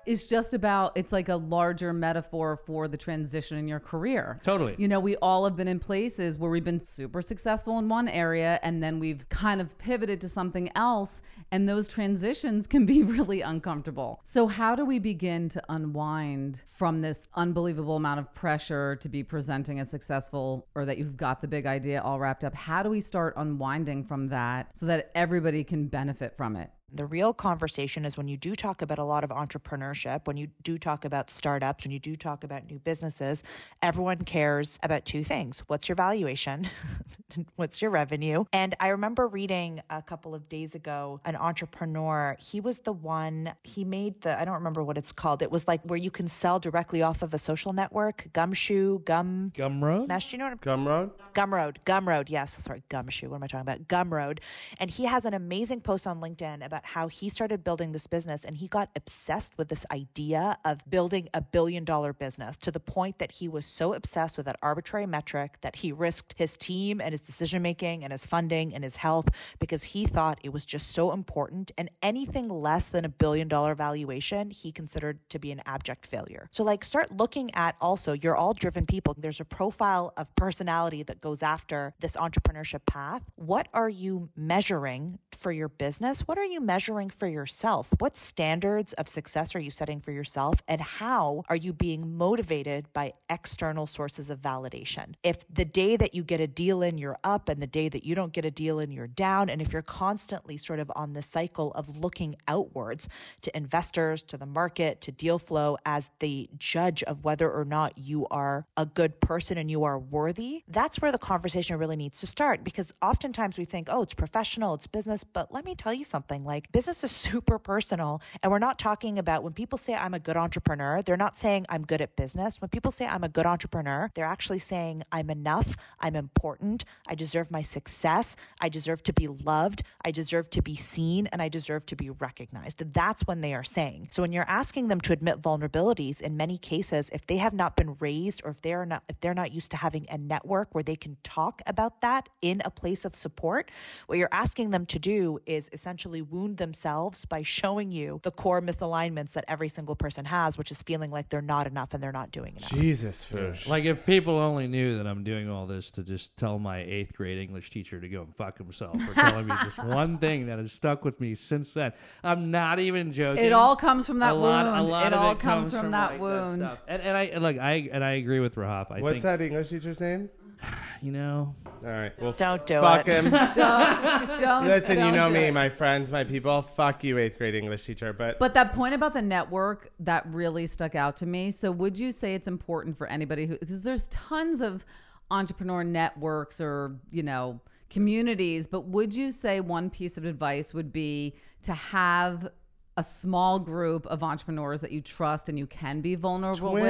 It's 0.06 0.28
just 0.28 0.54
about, 0.54 0.94
it's 0.96 1.12
like 1.12 1.30
a 1.30 1.36
larger 1.36 1.94
metaphor 1.94 2.60
for 2.66 2.88
the 2.88 2.98
transition 2.98 3.58
in 3.58 3.68
your 3.68 3.80
career. 3.80 4.40
Totally. 4.44 4.76
You 4.78 4.88
know, 4.88 5.00
we 5.00 5.16
all 5.18 5.46
have 5.46 5.56
been 5.56 5.68
in 5.68 5.80
places 5.80 6.38
where 6.38 6.52
we've 6.52 6.64
been 6.64 6.84
super 6.84 7.22
successful 7.22 7.80
in 7.80 7.90
one 7.90 8.08
area 8.08 8.60
and 8.64 8.82
then 8.82 9.00
we've 9.00 9.28
kind 9.30 9.62
of 9.62 9.78
pivoted 9.78 10.22
to 10.22 10.30
something 10.30 10.70
else, 10.76 11.22
and 11.52 11.68
those 11.68 11.88
transitions 11.88 12.68
can 12.68 12.86
be 12.86 13.04
really 13.16 13.42
uncomfortable. 13.42 14.20
So, 14.24 14.48
how 14.48 14.76
do 14.76 14.86
we 14.86 15.00
begin 15.00 15.50
to 15.50 15.64
unwind 15.70 16.64
from 16.70 17.02
this 17.02 17.28
unbelievable 17.36 17.96
amount 17.96 18.20
of 18.20 18.34
pressure 18.34 18.96
to 18.98 19.10
be 19.10 19.24
presenting 19.24 19.80
as 19.80 19.90
successful 19.90 20.68
or 20.76 20.86
that 20.86 20.98
you've 20.98 21.18
got 21.18 21.42
the 21.42 21.48
big 21.48 21.66
idea 21.66 22.02
all 22.02 22.20
wrapped 22.20 22.44
up? 22.44 22.54
How 22.54 22.84
do 22.84 22.90
we 22.90 23.02
start 23.02 23.34
unwinding 23.38 24.04
from 24.04 24.28
that 24.30 24.72
so 24.76 24.86
that 24.86 25.12
everybody 25.16 25.64
can 25.64 25.88
benefit 25.88 26.36
from 26.38 26.56
it? 26.56 26.70
The 26.96 27.06
real 27.06 27.34
conversation 27.34 28.06
is 28.06 28.16
when 28.16 28.30
you 28.30 28.38
do 28.38 28.56
talk 28.56 28.82
about 28.82 29.00
a 29.00 29.04
lot 29.04 29.26
of 29.26 29.30
entrepreneurship, 29.30 30.28
when 30.28 30.38
you 30.38 30.48
do 30.64 30.78
talk 30.78 31.04
about 31.04 31.30
startups, 31.30 31.84
when 31.84 31.92
you 31.92 32.00
do 32.00 32.16
talk 32.16 32.46
about 32.46 32.70
new 32.70 32.80
businesses, 32.80 33.44
everyone 33.82 34.20
cares 34.20 34.80
about 34.82 35.04
two 35.04 35.22
things. 35.22 35.62
What's 35.68 35.90
your 35.90 35.98
valuation? 35.98 36.66
What's 37.58 37.82
your 37.82 37.92
revenue? 37.92 38.46
And 38.54 38.76
I 38.80 38.90
remember 38.90 39.28
reading 39.28 39.82
a 39.90 40.02
couple 40.02 40.34
of 40.34 40.48
days 40.48 40.74
ago 40.74 41.20
an 41.26 41.36
entrepreneur, 41.36 42.38
he 42.40 42.62
was 42.62 42.80
the 42.80 42.94
one, 42.94 43.54
he 43.64 43.84
made 43.84 44.22
the, 44.22 44.40
I 44.40 44.46
don't 44.46 44.54
remember 44.54 44.82
what 44.82 44.98
it's 44.98 45.12
called. 45.12 45.42
It 45.42 45.52
was 45.52 45.68
like 45.68 45.82
where 45.84 46.00
you 46.00 46.12
can 46.12 46.30
sell 46.30 46.60
directly 46.60 47.02
off 47.02 47.22
of 47.22 47.34
a 47.34 47.40
social 47.40 47.74
network, 47.74 48.30
Gumshoe, 48.32 49.00
Gum. 49.00 49.52
Gumroad? 49.54 50.08
Mesh, 50.08 50.32
you 50.32 50.40
know 50.40 50.46
what 50.46 50.54
I'm 50.54 50.60
Gumroad? 50.60 51.12
Gumroad, 51.34 51.76
Gumroad, 51.86 52.30
yes, 52.30 52.54
sorry, 52.54 52.84
Gumshoe. 52.88 53.28
What 53.28 53.36
am 53.38 53.44
I 53.44 53.48
talking 53.48 53.68
about? 53.68 53.88
Gumroad, 53.90 54.40
and 54.80 54.90
he 54.90 55.04
has 55.04 55.26
an 55.26 55.34
amazing 55.34 55.82
post 55.82 56.08
on 56.08 56.22
LinkedIn 56.22 56.66
about 56.66 56.85
how 56.86 57.08
he 57.08 57.30
started 57.30 57.64
building 57.64 57.92
this 57.92 58.08
business 58.08 58.44
and 58.44 58.56
he 58.56 58.68
got 58.68 58.90
obsessed 58.96 59.58
with 59.58 59.70
this 59.70 59.86
idea 59.92 60.58
of 60.64 60.90
building 60.90 61.30
a 61.34 61.42
billion 61.42 61.84
dollar 61.84 62.14
business 62.14 62.58
to 62.58 62.72
the 62.72 62.80
point 62.80 63.20
that 63.20 63.34
he 63.34 63.48
was 63.48 63.66
so 63.66 63.94
obsessed 63.94 64.38
with 64.38 64.46
that 64.46 64.58
arbitrary 64.62 65.06
metric 65.06 65.58
that 65.62 65.78
he 65.78 65.92
risked 65.92 66.36
his 66.38 66.56
team 66.58 67.02
and 67.02 67.12
his 67.12 67.22
decision 67.22 67.62
making 67.62 68.04
and 68.04 68.12
his 68.12 68.26
funding 68.26 68.74
and 68.74 68.84
his 68.84 68.98
health 68.98 69.30
because 69.60 69.84
he 69.84 70.06
thought 70.06 70.40
it 70.44 70.54
was 70.54 70.66
just 70.66 70.92
so 70.92 71.12
important. 71.12 71.72
And 71.78 71.90
anything 72.02 72.50
less 72.50 72.88
than 72.88 73.06
a 73.06 73.10
billion 73.10 73.48
dollar 73.48 73.76
valuation, 73.76 74.52
he 74.52 74.72
considered 74.72 75.20
to 75.30 75.40
be 75.40 75.52
an 75.52 75.62
abject 75.66 76.06
failure. 76.06 76.48
So, 76.52 76.64
like, 76.64 76.84
start 76.84 77.16
looking 77.16 77.54
at 77.56 77.76
also, 77.82 78.14
you're 78.14 78.36
all 78.36 78.54
driven 78.54 78.86
people. 78.86 79.16
There's 79.18 79.40
a 79.40 79.46
profile 79.46 80.14
of 80.18 80.34
personality 80.36 81.04
that 81.04 81.22
goes 81.22 81.42
after 81.42 81.94
this 82.00 82.16
entrepreneurship 82.16 82.86
path. 82.86 83.24
What 83.36 83.68
are 83.74 83.90
you 83.90 84.30
measuring 84.36 85.20
for 85.32 85.52
your 85.52 85.70
business? 85.70 86.22
What 86.22 86.38
are 86.38 86.46
you 86.46 86.62
measuring 86.66 87.10
for 87.10 87.28
yourself? 87.28 87.90
What 88.00 88.18
standards 88.18 88.94
of 88.94 89.08
success 89.08 89.56
are 89.56 89.60
you 89.60 89.72
setting 89.72 90.00
for 90.00 90.12
yourself? 90.12 90.62
And 90.68 90.82
how 90.82 91.44
are 91.50 91.56
you 91.56 91.74
being 91.74 92.18
motivated 92.18 92.92
by 92.94 93.14
external 93.30 93.88
sources 93.88 94.30
of 94.30 94.40
validation? 94.42 95.16
If 95.24 95.46
the 95.54 95.66
day 95.66 95.98
that 95.98 96.16
you 96.16 96.24
get 96.24 96.40
a 96.40 96.48
deal 96.48 96.82
in, 96.82 96.98
you're 96.98 97.20
up, 97.24 97.50
and 97.50 97.62
the 97.62 97.68
day 97.68 97.90
that 97.90 98.06
you 98.06 98.16
don't 98.16 98.34
get 98.34 98.46
a 98.46 98.52
deal 98.52 98.80
in, 98.80 98.92
you're 98.92 99.08
down, 99.08 99.50
and 99.50 99.62
if 99.62 99.74
you're 99.74 99.82
constantly 99.82 100.58
sort 100.58 100.80
of 100.80 100.92
on 100.96 101.14
the 101.14 101.22
cycle 101.22 101.72
of 101.74 101.98
looking 101.98 102.36
outwards 102.48 103.08
to 103.42 103.56
investors, 103.56 104.24
to 104.24 104.38
the 104.38 104.46
market, 104.46 105.02
to 105.02 105.12
deal 105.12 105.38
flow 105.38 105.78
as 105.86 106.10
the 106.20 106.50
judge 106.58 107.04
of 107.04 107.24
whether 107.24 107.52
or 107.52 107.66
not 107.66 107.98
you 107.98 108.26
are 108.32 108.66
a 108.78 108.86
good 108.86 109.20
person 109.20 109.58
and 109.58 109.70
you 109.70 109.84
are 109.84 110.00
worthy, 110.00 110.64
that's 110.68 111.02
where 111.02 111.12
the 111.12 111.18
conversation 111.18 111.78
really 111.78 111.96
needs 111.96 112.20
to 112.22 112.28
start 112.28 112.64
because 112.64 112.94
oftentimes 113.02 113.58
we 113.58 113.66
think, 113.66 113.88
oh, 113.92 114.02
it's 114.02 114.14
professional, 114.14 114.74
it's 114.74 114.88
business. 114.88 115.24
But 115.24 115.54
let 115.54 115.66
me 115.66 115.76
tell 115.76 115.94
you 115.94 116.06
something 116.06 116.44
like 116.46 116.55
business 116.72 117.04
is 117.04 117.12
super 117.12 117.60
personal. 117.60 118.22
And 118.42 118.52
we're 118.52 118.60
not 118.60 118.80
talking 118.80 119.18
about 119.20 119.44
when 119.44 119.54
people 119.54 119.78
say 119.78 119.94
I'm 119.96 120.14
a 120.14 120.20
good 120.20 120.38
entrepreneur, 120.38 121.02
they're 121.02 121.18
not 121.18 121.38
saying 121.38 121.66
I'm 121.70 121.86
good 121.86 122.02
at 122.02 122.16
business. 122.16 122.62
When 122.62 122.70
people 122.70 122.92
say 122.92 123.06
I'm 123.06 123.24
a 123.24 123.30
good 123.30 123.46
entrepreneur, 123.46 124.10
they're 124.14 124.26
actually 124.26 124.60
saying 124.60 125.04
I'm 125.12 125.30
enough, 125.30 125.76
I'm 126.00 126.16
important, 126.16 126.86
I 127.08 127.16
deserve 127.16 127.52
my 127.52 127.62
success, 127.62 128.36
I 128.62 128.70
deserve 128.70 129.04
to 129.04 129.14
be 129.14 129.28
loved, 129.28 129.84
I 130.04 130.12
deserve 130.12 130.50
to 130.52 130.62
be 130.62 130.76
seen, 130.76 131.28
and 131.28 131.42
I 131.42 131.50
deserve 131.50 131.86
to 131.88 131.96
be 131.96 132.10
recognized. 132.10 132.94
That's 132.94 133.24
when 133.24 133.42
they 133.42 133.54
are 133.54 133.64
saying. 133.64 134.10
So 134.12 134.22
when 134.22 134.32
you're 134.32 134.50
asking 134.50 134.88
them 134.88 135.02
to 135.02 135.14
admit 135.14 135.42
vulnerabilities, 135.42 136.22
in 136.22 136.38
many 136.38 136.58
cases, 136.58 137.10
if 137.12 137.26
they 137.28 137.38
have 137.38 137.54
not 137.54 137.76
been 137.76 137.96
raised 138.00 138.42
or 138.46 138.52
if 138.52 138.62
they 138.62 138.74
are 138.74 138.86
not 138.86 139.04
if 139.08 139.20
they're 139.20 139.34
not 139.34 139.52
used 139.52 139.72
to 139.72 139.78
having 139.78 140.06
a 140.10 140.18
network 140.18 140.74
where 140.74 140.84
they 140.84 140.96
can 140.96 141.18
talk 141.24 141.62
about 141.66 142.02
that 142.02 142.30
in 142.42 142.62
a 142.66 142.70
place 142.70 143.06
of 143.06 143.16
support, 143.16 143.72
what 144.08 144.18
you're 144.18 144.30
asking 144.32 144.70
them 144.70 144.86
to 144.86 145.00
do 145.00 145.40
is 145.46 145.70
essentially 145.74 146.22
wound 146.22 146.45
themselves 146.54 147.26
by 147.26 147.42
showing 147.42 147.92
you 147.92 148.20
the 148.24 148.32
core 148.32 148.62
misalignments 148.62 149.34
that 149.34 149.44
every 149.48 149.70
single 149.70 149.96
person 149.96 150.26
has, 150.26 150.58
which 150.58 150.72
is 150.72 150.82
feeling 150.84 151.10
like 151.10 151.30
they're 151.30 151.42
not 151.42 151.66
enough 151.66 151.94
and 151.94 152.04
they're 152.04 152.12
not 152.12 152.32
doing 152.32 152.56
enough. 152.56 152.70
Jesus, 152.70 153.26
Foosh. 153.30 153.68
Like 153.68 153.86
if 153.86 154.06
people 154.06 154.38
only 154.38 154.68
knew 154.68 154.98
that 154.98 155.08
I'm 155.08 155.24
doing 155.24 155.50
all 155.50 155.66
this 155.66 155.92
to 155.92 156.04
just 156.04 156.38
tell 156.38 156.60
my 156.60 156.80
eighth 156.80 157.16
grade 157.16 157.40
English 157.40 157.72
teacher 157.72 158.00
to 158.00 158.08
go 158.08 158.22
and 158.22 158.36
fuck 158.36 158.58
himself 158.58 159.02
for 159.02 159.14
telling 159.14 159.48
me 159.48 159.56
just 159.64 159.84
one 159.84 160.18
thing 160.18 160.48
that 160.48 160.60
has 160.60 160.72
stuck 160.72 161.04
with 161.04 161.20
me 161.20 161.36
since 161.36 161.74
then. 161.74 161.94
I'm 162.24 162.52
not 162.52 162.80
even 162.80 163.12
joking. 163.12 163.44
It 163.44 163.54
all 163.54 163.76
comes 163.76 164.06
from 164.06 164.20
that 164.20 164.32
a 164.32 164.36
lot, 164.36 164.66
wound. 164.66 164.90
A 164.90 164.92
lot 164.92 165.08
it 165.08 165.14
of 165.14 165.22
all 165.22 165.32
it 165.32 165.40
comes 165.40 165.72
from, 165.72 165.92
that 165.92 166.12
like, 166.12 166.22
wound. 166.22 166.62
stuff. 166.62 166.82
and, 166.88 167.02
and 167.02 167.18
I 167.18 167.24
and 167.24 167.44
look, 167.44 167.58
I 167.58 167.90
and 167.92 168.04
I 168.04 168.12
agree 168.14 168.40
with 168.40 168.56
Rahaf. 168.56 168.92
I 168.92 169.02
What's 169.02 169.22
think 169.22 169.24
that 169.24 169.42
English 169.42 169.70
teacher's 169.70 170.00
name? 170.00 170.30
you 171.02 171.12
know. 171.12 171.56
All 171.66 171.92
right. 171.92 172.12
Well, 172.20 172.32
Don't 172.34 172.66
do 172.66 172.80
fuck 172.82 173.08
it. 173.08 173.24
him. 173.24 173.32
don't, 173.56 174.40
don't, 174.40 174.66
Listen, 174.66 174.98
you 174.98 175.12
don't 175.12 175.14
know 175.14 175.30
me, 175.30 175.46
it. 175.46 175.54
my 175.54 175.70
friends, 175.70 176.12
my 176.12 176.24
people. 176.24 176.62
Fuck 176.62 177.04
you, 177.04 177.18
eighth 177.18 177.38
grade 177.38 177.56
English 177.56 177.86
teacher. 177.86 178.14
But, 178.14 178.40
But 178.40 178.54
that 178.54 178.74
point 178.74 178.94
about 178.94 179.14
the 179.14 179.22
network 179.22 179.92
that 180.00 180.26
really 180.28 180.68
stuck 180.68 180.96
out 180.96 181.18
to 181.18 181.26
me. 181.26 181.52
So 181.52 181.72
would 181.72 181.98
you 181.98 182.12
say 182.12 182.34
it's 182.34 182.48
important 182.48 182.98
for 182.98 183.08
anybody 183.08 183.46
who 183.46 183.58
because 183.58 183.82
there's 183.82 184.08
tons 184.08 184.62
of 184.62 184.86
entrepreneur 185.32 185.84
networks 185.84 186.62
or, 186.62 186.96
you 187.12 187.24
know, 187.24 187.60
communities, 187.90 188.68
but 188.68 188.82
would 188.82 189.14
you 189.14 189.32
say 189.32 189.60
one 189.60 189.90
piece 189.90 190.18
of 190.18 190.26
advice 190.26 190.74
would 190.74 190.92
be 190.92 191.36
to 191.64 191.74
have 191.74 192.50
a 192.98 193.04
small 193.04 193.60
group 193.60 194.06
of 194.08 194.24
entrepreneurs 194.24 194.82
that 194.82 194.92
you 194.92 195.02
trust 195.02 195.50
and 195.50 195.60
you 195.60 195.68
can 195.68 196.02
be 196.02 196.16
vulnerable 196.16 196.74
with? 196.74 196.84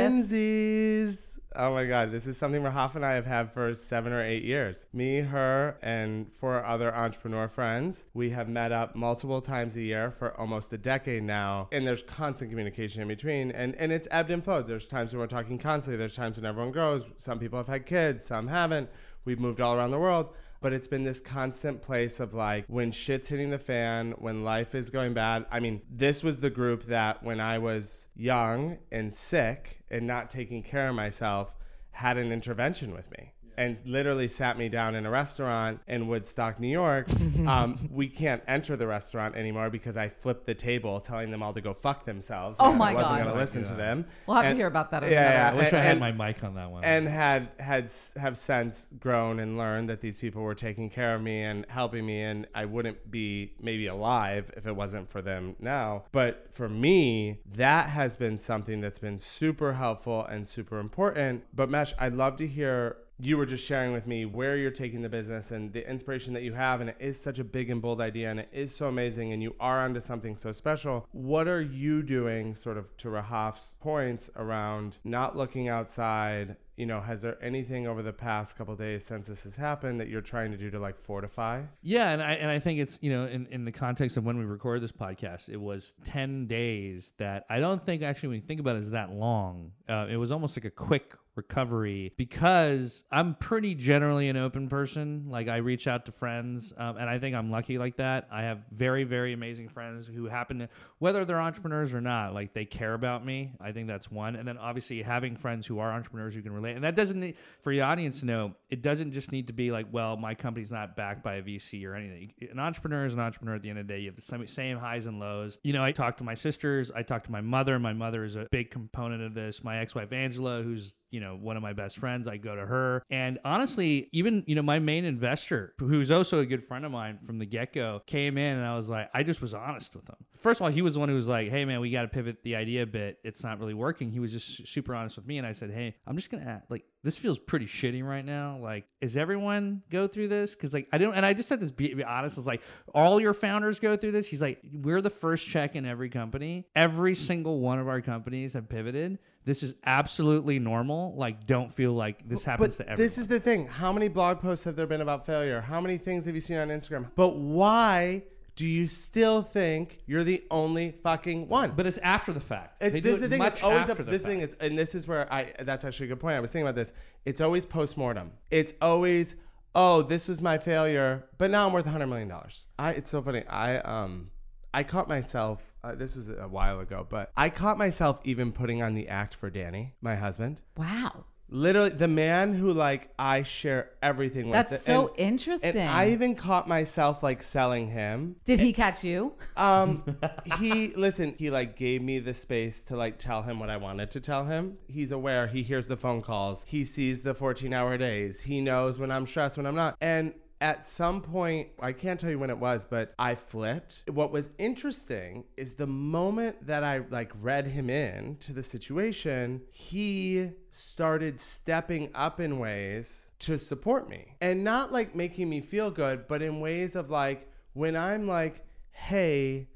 Oh 1.58 1.74
my 1.74 1.86
God, 1.86 2.12
this 2.12 2.28
is 2.28 2.38
something 2.38 2.64
Rahaf 2.64 2.96
and 2.96 3.06
I 3.06 3.14
have 3.14 3.26
had 3.26 3.54
for 3.54 3.74
seven 3.76 4.12
or 4.12 4.22
eight 4.22 4.44
years. 4.44 4.88
Me, 4.92 5.22
her, 5.22 5.78
and 5.82 6.30
four 6.34 6.66
other 6.66 6.94
entrepreneur 6.94 7.48
friends. 7.48 8.08
We 8.14 8.32
have 8.32 8.50
met 8.50 8.74
up 8.74 8.94
multiple 8.94 9.40
times 9.40 9.78
a 9.78 9.82
year 9.82 10.12
for 10.12 10.38
almost 10.38 10.74
a 10.74 10.78
decade 10.78 11.24
now, 11.24 11.70
and 11.72 11.88
there's 11.88 12.02
constant 12.02 12.52
communication 12.52 13.02
in 13.02 13.08
between. 13.08 13.52
And 13.52 13.74
and 13.76 13.94
it's 13.94 14.08
ebbed 14.12 14.32
and 14.32 14.44
flowed. 14.44 14.68
There's 14.68 14.86
times 14.86 15.14
when 15.14 15.22
we're 15.22 15.28
talking 15.28 15.58
constantly. 15.58 15.98
There's 15.98 16.16
times 16.16 16.36
when 16.36 16.46
everyone 16.46 16.74
grows. 16.74 17.06
Some 17.18 17.40
people 17.40 17.58
have 17.58 17.68
had 17.68 17.86
kids, 17.86 18.26
some 18.26 18.50
haven't. 18.50 18.90
We've 19.24 19.40
moved 19.40 19.62
all 19.62 19.76
around 19.76 19.92
the 19.92 20.00
world 20.00 20.36
but 20.62 20.74
it's 20.74 20.88
been 20.88 21.04
this 21.04 21.20
constant 21.20 21.82
place 21.82 22.20
of 22.20 22.34
like 22.34 22.66
when 22.68 22.92
shit's 22.92 23.28
hitting 23.28 23.50
the 23.52 23.60
fan, 23.60 24.12
when 24.18 24.44
life 24.44 24.74
is 24.74 24.90
going 24.90 25.14
bad. 25.14 25.46
I 25.52 25.60
mean, 25.60 25.82
this 25.90 26.24
was 26.24 26.40
the 26.40 26.50
group 26.50 26.86
that 26.86 27.24
when 27.24 27.40
I 27.40 27.60
was 27.60 28.08
young 28.16 28.78
and 28.92 29.14
sick 29.14 29.84
and 29.90 30.08
not 30.08 30.30
taking 30.30 30.64
care 30.64 30.90
of 30.90 30.96
myself 30.96 31.56
had 31.92 32.18
an 32.18 32.32
intervention 32.32 32.94
with 32.94 33.12
me. 33.12 33.35
And 33.58 33.78
literally 33.86 34.28
sat 34.28 34.58
me 34.58 34.70
down 34.70 34.96
in 34.96 35.06
a 35.06 35.10
restaurant 35.10 35.80
in 35.88 36.08
Woodstock, 36.08 36.60
New 36.60 36.68
York. 36.68 37.08
um, 37.48 37.90
we 37.92 38.08
can't 38.08 38.42
enter 38.48 38.76
the 38.76 38.88
restaurant 38.88 39.36
anymore 39.36 39.70
because 39.70 39.96
I 39.98 40.10
flipped 40.10 40.46
the 40.46 40.54
table, 40.56 41.00
telling 41.00 41.32
them 41.32 41.42
all 41.44 41.54
to 41.54 41.62
go 41.62 41.74
fuck 41.74 42.06
themselves. 42.06 42.58
Oh 42.60 42.70
and 42.72 42.80
my 42.80 42.92
I 42.92 42.94
wasn't 42.96 43.10
God. 43.10 43.16
going 43.18 43.28
Oh 43.28 43.30
to 43.30 43.36
my 43.36 43.40
listen 43.42 43.64
to 43.66 43.74
them. 43.74 44.06
We'll 44.28 44.38
have 44.38 44.52
to 44.52 44.56
hear 44.56 44.68
about 44.68 44.92
that 44.92 45.04
Yeah, 45.04 45.10
another 45.10 45.34
yeah, 45.36 45.50
I 45.52 45.54
wish 45.56 45.68
and- 45.68 45.78
I 45.78 45.82
had 45.82 45.92
and- 45.92 46.00
my 46.00 46.12
mic 46.12 46.44
on 46.44 46.56
that 46.56 46.70
one. 46.72 46.84
and 46.84 47.08
had 47.08 47.50
had 47.60 47.92
have 48.18 48.38
since 48.38 48.88
grown 49.00 49.40
and 49.40 49.58
learned 49.58 49.90
that 49.90 50.02
these 50.02 50.18
people 50.18 50.42
were 50.42 50.56
taking 50.56 50.90
care 50.90 51.16
of 51.16 51.22
me 51.22 51.42
and 51.42 51.66
helping 51.70 52.06
me 52.06 52.22
and 52.22 52.48
I 52.54 52.66
wouldn't 52.66 53.10
be 53.12 53.54
maybe 53.62 53.88
alive 53.88 54.52
if 54.58 54.66
it 54.68 54.76
wasn't 54.76 55.10
for 55.10 55.22
them 55.22 55.56
now 55.60 56.04
but 56.12 56.48
for 56.52 56.68
me 56.70 57.40
that 57.56 57.90
has 57.90 58.16
been 58.18 58.38
something 58.38 58.82
that's 58.82 59.00
been 59.00 59.20
super 59.20 59.74
helpful 59.74 60.26
and 60.26 60.48
super 60.48 60.80
important 60.80 61.44
but 61.54 61.70
Mesh 61.70 61.94
I'd 62.00 62.14
love 62.14 62.38
to 62.38 62.48
hear 62.48 62.98
you 63.18 63.38
were 63.38 63.46
just 63.46 63.64
sharing 63.64 63.94
with 63.94 64.06
me 64.06 64.26
where 64.26 64.58
you're 64.58 64.72
taking 64.72 65.02
the 65.02 65.10
business 65.10 65.52
and 65.52 65.72
the 65.72 65.90
inspiration 65.90 66.34
that 66.34 66.44
you 66.44 66.54
have 66.54 66.82
and 66.82 66.90
it 66.90 66.98
is 67.00 67.20
such 67.20 67.40
a 67.40 67.44
big 67.44 67.70
and 67.70 67.82
bold 67.82 68.02
idea 68.02 68.30
and 68.30 68.42
it 68.42 68.50
is 68.52 68.76
so 68.76 68.88
amazing 68.88 69.32
and 69.32 69.42
you 69.42 69.56
are 69.60 69.80
onto 69.80 70.02
something 70.02 70.36
so 70.36 70.52
special. 70.52 71.08
What 71.12 71.48
are 71.48 71.62
you 71.62 72.04
doing 72.04 72.54
sort 72.54 72.78
of 72.78 72.96
to 72.98 73.10
rahaf's 73.10 73.78
points 73.80 74.30
around 74.36 74.98
not 75.04 75.38
looking 75.38 75.70
outside? 75.70 76.58
You 76.76 76.86
know 76.86 77.00
has 77.00 77.22
there 77.22 77.42
anything 77.42 77.88
over 77.88 78.04
the 78.04 78.12
past 78.12 78.58
couple 78.58 78.76
days 78.76 79.06
since 79.06 79.28
this 79.28 79.46
has 79.46 79.56
happened 79.56 80.02
that 80.02 80.10
you're 80.10 80.20
trying 80.20 80.52
to 80.52 80.58
do 80.58 80.70
to 80.72 80.80
like 80.80 81.00
fortify? 81.00 81.62
Yeah, 81.82 82.10
and 82.10 82.22
I 82.22 82.34
and 82.34 82.52
I 82.52 82.60
think 82.60 82.82
it's 82.82 83.00
you 83.02 83.12
know 83.12 83.28
in, 83.28 83.48
in 83.48 83.64
the 83.64 83.72
context 83.72 84.18
of 84.18 84.26
when 84.26 84.38
we 84.38 84.44
recorded 84.44 84.84
this 84.84 84.92
podcast, 84.92 85.48
it 85.48 85.56
was 85.56 85.96
ten 86.06 86.48
days 86.48 87.14
that 87.18 87.46
I 87.50 87.62
don't 87.62 87.82
think 87.82 88.04
actually 88.04 88.28
when 88.28 88.36
you 88.42 88.46
think 88.46 88.60
about 88.60 88.76
it 88.76 88.80
is 88.80 88.92
that 88.92 89.10
long. 89.10 89.72
Uh, 89.88 90.08
it 90.10 90.18
was 90.18 90.34
almost 90.34 90.58
like 90.58 90.66
a 90.66 90.70
quick 90.70 91.14
recovery 91.36 92.14
because 92.18 93.04
I'm 93.12 93.36
pretty 93.36 93.76
generally 93.76 94.30
an 94.30 94.38
open 94.38 94.70
person. 94.70 95.26
Like 95.30 95.48
I 95.48 95.58
reach 95.58 95.88
out 95.88 96.06
to 96.06 96.12
friends, 96.12 96.74
um, 96.78 96.98
and 96.98 97.10
I 97.10 97.20
think 97.20 97.36
I'm 97.36 97.52
lucky 97.52 97.78
like 97.78 97.98
that. 97.98 98.28
I 98.32 98.44
have 98.44 98.60
very 98.72 99.04
very 99.04 99.34
amazing 99.34 99.70
friends 99.70 100.08
who 100.08 100.26
happen 100.26 100.60
to 100.60 100.70
whether 101.00 101.26
they're 101.26 101.42
entrepreneurs 101.42 101.94
or 101.94 102.02
not, 102.02 102.34
like 102.34 102.54
they 102.54 102.66
care 102.66 102.94
about 102.94 103.26
me. 103.26 103.54
I 103.60 103.72
think 103.72 103.88
that's 103.88 104.10
one, 104.12 104.36
and 104.36 104.48
then 104.48 104.58
obviously 104.58 105.02
having 105.02 105.36
friends 105.36 105.68
who 105.68 105.80
are 105.80 105.92
entrepreneurs 105.92 106.34
who 106.34 106.42
can 106.42 106.54
relate, 106.54 106.76
and 106.76 106.84
that 106.84 106.96
doesn't 106.96 107.20
need, 107.20 107.36
for 107.62 107.72
the 107.72 107.82
audience 107.82 108.20
to 108.22 108.26
know. 108.26 108.56
It 108.70 108.82
doesn't 108.82 109.12
just 109.12 109.32
need 109.32 109.48
to 109.48 109.54
be 109.54 109.72
like, 109.72 109.88
well, 109.92 110.18
my 110.18 110.34
company's 110.36 110.72
not 110.72 110.96
backed 110.96 111.24
by 111.24 111.36
a 111.36 111.42
VC 111.42 111.86
or 111.86 111.96
anything. 111.96 112.34
An 112.52 112.60
entrepreneur 112.60 113.06
is 113.06 113.14
an 113.14 113.20
entrepreneur 113.20 113.56
at 113.56 113.62
the 113.62 113.70
end 113.70 113.80
of 113.80 113.88
the 113.88 113.94
day. 113.94 114.00
You 114.00 114.08
have 114.08 114.16
the 114.16 114.22
same, 114.22 114.46
same 114.48 114.78
highs 114.78 115.06
and 115.06 115.20
lows. 115.20 115.58
You 115.64 115.74
know, 115.74 115.84
I 115.84 115.92
talk 115.92 116.18
to 116.18 116.24
my 116.24 116.34
sisters, 116.34 116.92
I 116.94 117.04
talk 117.04 117.24
to 117.26 117.32
my 117.32 117.42
mother. 117.42 117.80
My 117.80 117.94
mother 117.94 118.24
is 118.24 118.36
a 118.36 118.48
big 118.52 118.72
component 118.72 119.22
of 119.22 119.34
this. 119.34 119.64
My 119.64 119.78
ex-wife 119.78 120.12
Angela, 120.12 120.62
who's 120.62 120.98
you 121.16 121.22
know 121.22 121.38
one 121.38 121.56
of 121.56 121.64
my 121.64 121.72
best 121.72 121.98
friends, 121.98 122.28
I 122.28 122.36
go 122.36 122.54
to 122.54 122.66
her. 122.66 123.02
And 123.10 123.40
honestly, 123.46 124.10
even 124.12 124.44
you 124.48 124.56
know 124.56 124.62
my 124.62 124.80
main 124.80 125.06
investor, 125.06 125.74
who's 125.80 126.12
also 126.12 126.42
a 126.42 126.46
good 126.46 126.68
friend 126.68 126.84
of 126.84 126.92
mine 126.92 127.20
from 127.26 127.40
the 127.40 127.46
get-go, 127.46 128.02
came 128.06 128.38
in 128.38 128.58
and 128.58 128.66
I 128.66 128.76
was 128.76 128.90
like, 128.90 129.10
I 129.14 129.24
just 129.24 129.42
was 129.42 129.54
honest 129.54 129.96
with 129.96 130.10
him. 130.10 130.18
First 130.42 130.60
of 130.60 130.66
all, 130.66 130.72
he 130.72 130.82
was 130.82 130.96
the 130.96 131.00
one 131.00 131.08
who 131.08 131.16
was 131.16 131.30
like, 131.30 131.50
"Hey 131.50 131.64
man, 131.64 131.80
we 131.80 131.90
got 131.90 132.02
to 132.02 132.10
pivot 132.10 132.44
the 132.44 132.58
idea 132.58 132.84
a 132.84 132.86
bit. 132.86 133.20
It's 133.24 133.44
not 133.44 133.60
really 133.60 133.74
working." 133.74 134.12
He 134.12 134.20
was 134.20 134.34
just 134.34 134.68
super 134.68 134.94
honest 134.94 135.16
with 135.16 135.26
me, 135.26 135.38
and 135.38 135.48
I 135.48 135.54
said, 135.54 135.72
"Hey, 135.72 135.96
I'm 136.06 136.18
just 136.18 136.30
gonna 136.30 136.46
act, 136.46 136.70
like 136.70 136.84
this 137.06 137.18
feels 137.18 137.38
pretty 137.38 137.68
shitty 137.68 138.04
right 138.04 138.26
now. 138.26 138.58
Like, 138.60 138.86
is 139.00 139.16
everyone 139.16 139.84
go 139.92 140.08
through 140.08 140.28
this? 140.28 140.56
Because 140.56 140.74
like 140.74 140.88
I 140.92 140.98
don't, 140.98 141.14
and 141.14 141.24
I 141.24 141.36
just 141.36 141.48
had 141.50 141.62
to 141.62 141.68
be, 141.68 141.94
be 141.94 142.04
honest. 142.04 142.36
I 142.36 142.40
was 142.40 142.48
like, 142.48 142.64
all 142.96 143.22
your 143.22 143.36
founders 143.36 143.78
go 143.78 143.96
through 143.96 144.12
this. 144.12 144.28
He's 144.28 144.42
like, 144.42 144.60
we're 144.74 145.02
the 145.02 145.12
first 145.12 145.48
check 145.48 145.76
in 145.76 145.86
every 145.86 146.10
company. 146.10 146.66
Every 146.76 147.14
single 147.14 147.60
one 147.60 147.78
of 147.78 147.88
our 147.88 148.02
companies 148.02 148.54
have 148.54 148.68
pivoted. 148.68 149.20
This 149.46 149.62
is 149.64 149.76
absolutely 149.86 150.58
normal. 150.60 151.16
Like, 151.16 151.46
don't 151.46 151.72
feel 151.72 151.94
like 151.94 152.28
this 152.28 152.44
happens 152.44 152.78
but 152.78 152.84
to 152.84 152.92
everyone. 152.92 153.06
this 153.08 153.18
is 153.18 153.28
the 153.28 153.40
thing 153.40 153.68
how 153.68 153.94
many 153.94 154.08
blog 154.08 154.40
posts 154.42 154.66
have 154.66 154.76
there 154.76 154.88
been 154.88 155.02
about 155.02 155.26
failure 155.26 155.62
how 155.62 155.80
many 155.80 155.98
things 155.98 156.26
have 156.26 156.34
you 156.36 156.42
seen 156.42 156.58
on 156.58 156.70
instagram 156.70 157.10
but 157.16 157.36
why 157.36 158.24
do 158.56 158.66
you 158.66 158.88
still 158.88 159.42
think 159.42 160.00
you're 160.06 160.24
the 160.24 160.44
only 160.50 160.96
fucking 161.04 161.50
one? 161.50 161.74
But 161.76 161.86
it's 161.86 161.98
after 161.98 162.32
the 162.32 162.40
fact. 162.40 162.82
It, 162.82 163.04
this 163.04 163.16
is 163.16 163.22
the 163.22 163.30
thing. 163.30 163.40
much 163.40 163.56
It's 163.56 163.64
always 163.64 163.86
the 163.88 163.96
this 163.96 164.22
fact. 164.22 164.24
thing. 164.24 164.40
Is, 164.42 164.56
and 164.62 164.80
this 164.80 164.96
is 164.96 165.08
where 165.08 165.32
I. 165.32 165.54
That's 165.60 165.84
actually 165.84 166.06
a 166.06 166.10
good 166.10 166.22
point. 166.22 166.36
I 166.36 166.40
was 166.40 166.52
thinking 166.52 166.66
about 166.68 166.76
this. 166.76 166.94
It's 167.26 167.42
always 167.42 167.66
post 167.66 167.98
mortem. 167.98 168.32
It's 168.52 168.74
always, 168.82 169.36
oh, 169.76 170.04
this 170.04 170.30
was 170.30 170.42
my 170.42 170.58
failure, 170.58 171.26
but 171.38 171.52
now 171.52 171.68
I'm 171.68 171.74
worth 171.74 171.86
a 171.86 171.90
hundred 171.90 172.08
million 172.08 172.30
dollars. 172.30 172.64
I. 172.80 172.92
It's 172.92 173.10
so 173.10 173.22
funny. 173.22 173.46
I 173.46 173.80
um. 173.80 174.32
I 174.76 174.84
caught 174.84 175.08
myself. 175.08 175.72
Uh, 175.82 175.96
this 175.96 176.18
was 176.18 176.28
a 176.28 176.50
while 176.50 176.82
ago, 176.82 177.08
but 177.10 177.32
I 177.38 177.48
caught 177.48 177.78
myself 177.78 178.20
even 178.26 178.52
putting 178.52 178.84
on 178.84 178.94
the 178.94 179.08
act 179.08 179.34
for 179.34 179.50
Danny, 179.50 179.94
my 180.02 180.18
husband. 180.18 180.60
Wow. 180.76 181.24
Literally, 181.48 181.92
the 181.92 182.10
man 182.10 182.54
who 182.54 182.74
like 182.74 183.14
I 183.18 183.44
share 183.44 183.92
everything 184.02 184.48
with. 184.48 184.54
That's 184.54 184.84
so 184.84 185.14
interesting. 185.16 185.78
And 185.78 185.90
I 185.90 186.10
even 186.10 186.36
caught 186.36 186.68
myself 186.68 187.24
like 187.24 187.42
selling 187.42 187.88
him. 187.88 188.36
Did 188.44 188.60
he 188.60 188.74
catch 188.74 189.02
you? 189.06 189.32
Um, 189.56 190.04
he 190.60 190.88
listen. 190.96 191.36
He 191.38 191.50
like 191.50 191.78
gave 191.78 192.02
me 192.02 192.20
the 192.20 192.34
space 192.34 192.84
to 192.86 192.98
like 192.98 193.18
tell 193.18 193.44
him 193.44 193.62
what 193.62 193.70
I 193.70 193.78
wanted 193.78 194.12
to 194.12 194.20
tell 194.20 194.44
him. 194.44 194.78
He's 194.90 195.12
aware. 195.12 195.48
He 195.48 195.64
hears 195.64 195.88
the 195.88 195.96
phone 195.96 196.22
calls. 196.22 196.66
He 196.68 196.84
sees 196.84 197.22
the 197.22 197.34
14-hour 197.34 197.98
days. 197.98 198.42
He 198.42 198.60
knows 198.60 199.00
when 199.00 199.10
I'm 199.10 199.26
stressed, 199.26 199.56
when 199.56 199.68
I'm 199.68 199.76
not. 199.76 199.96
And 200.02 200.34
at 200.62 200.86
some 200.86 201.22
point, 201.22 201.70
I 201.82 201.92
can't 201.92 202.20
tell 202.20 202.30
you 202.30 202.40
when 202.40 202.50
it 202.50 202.58
was, 202.58 202.86
but 202.90 203.14
I 203.20 203.36
flipped. 203.36 204.04
What 204.10 204.32
was 204.32 204.50
interesting 204.58 205.46
is 205.58 205.74
the 205.74 205.88
moment 205.88 206.68
that 206.68 206.84
I 206.84 207.00
like 207.10 207.32
read 207.42 207.68
him 207.68 207.90
in 207.90 208.38
to 208.42 208.54
the 208.54 208.64
situation, 208.64 209.62
he 209.72 210.52
started 210.72 211.40
stepping 211.40 212.10
up 212.16 212.40
in 212.40 212.58
ways 212.60 213.32
to 213.40 213.58
support 213.58 214.10
me. 214.10 214.36
And 214.42 214.64
not 214.64 214.92
like 214.92 215.14
making 215.14 215.50
me 215.50 215.62
feel 215.62 215.92
good, 215.92 216.28
but 216.28 216.42
in 216.42 216.60
ways 216.60 216.96
of 216.96 217.10
like 217.10 217.50
when 217.74 217.96
I'm 217.96 218.28
like, 218.28 218.66
"Hey, 218.92 219.68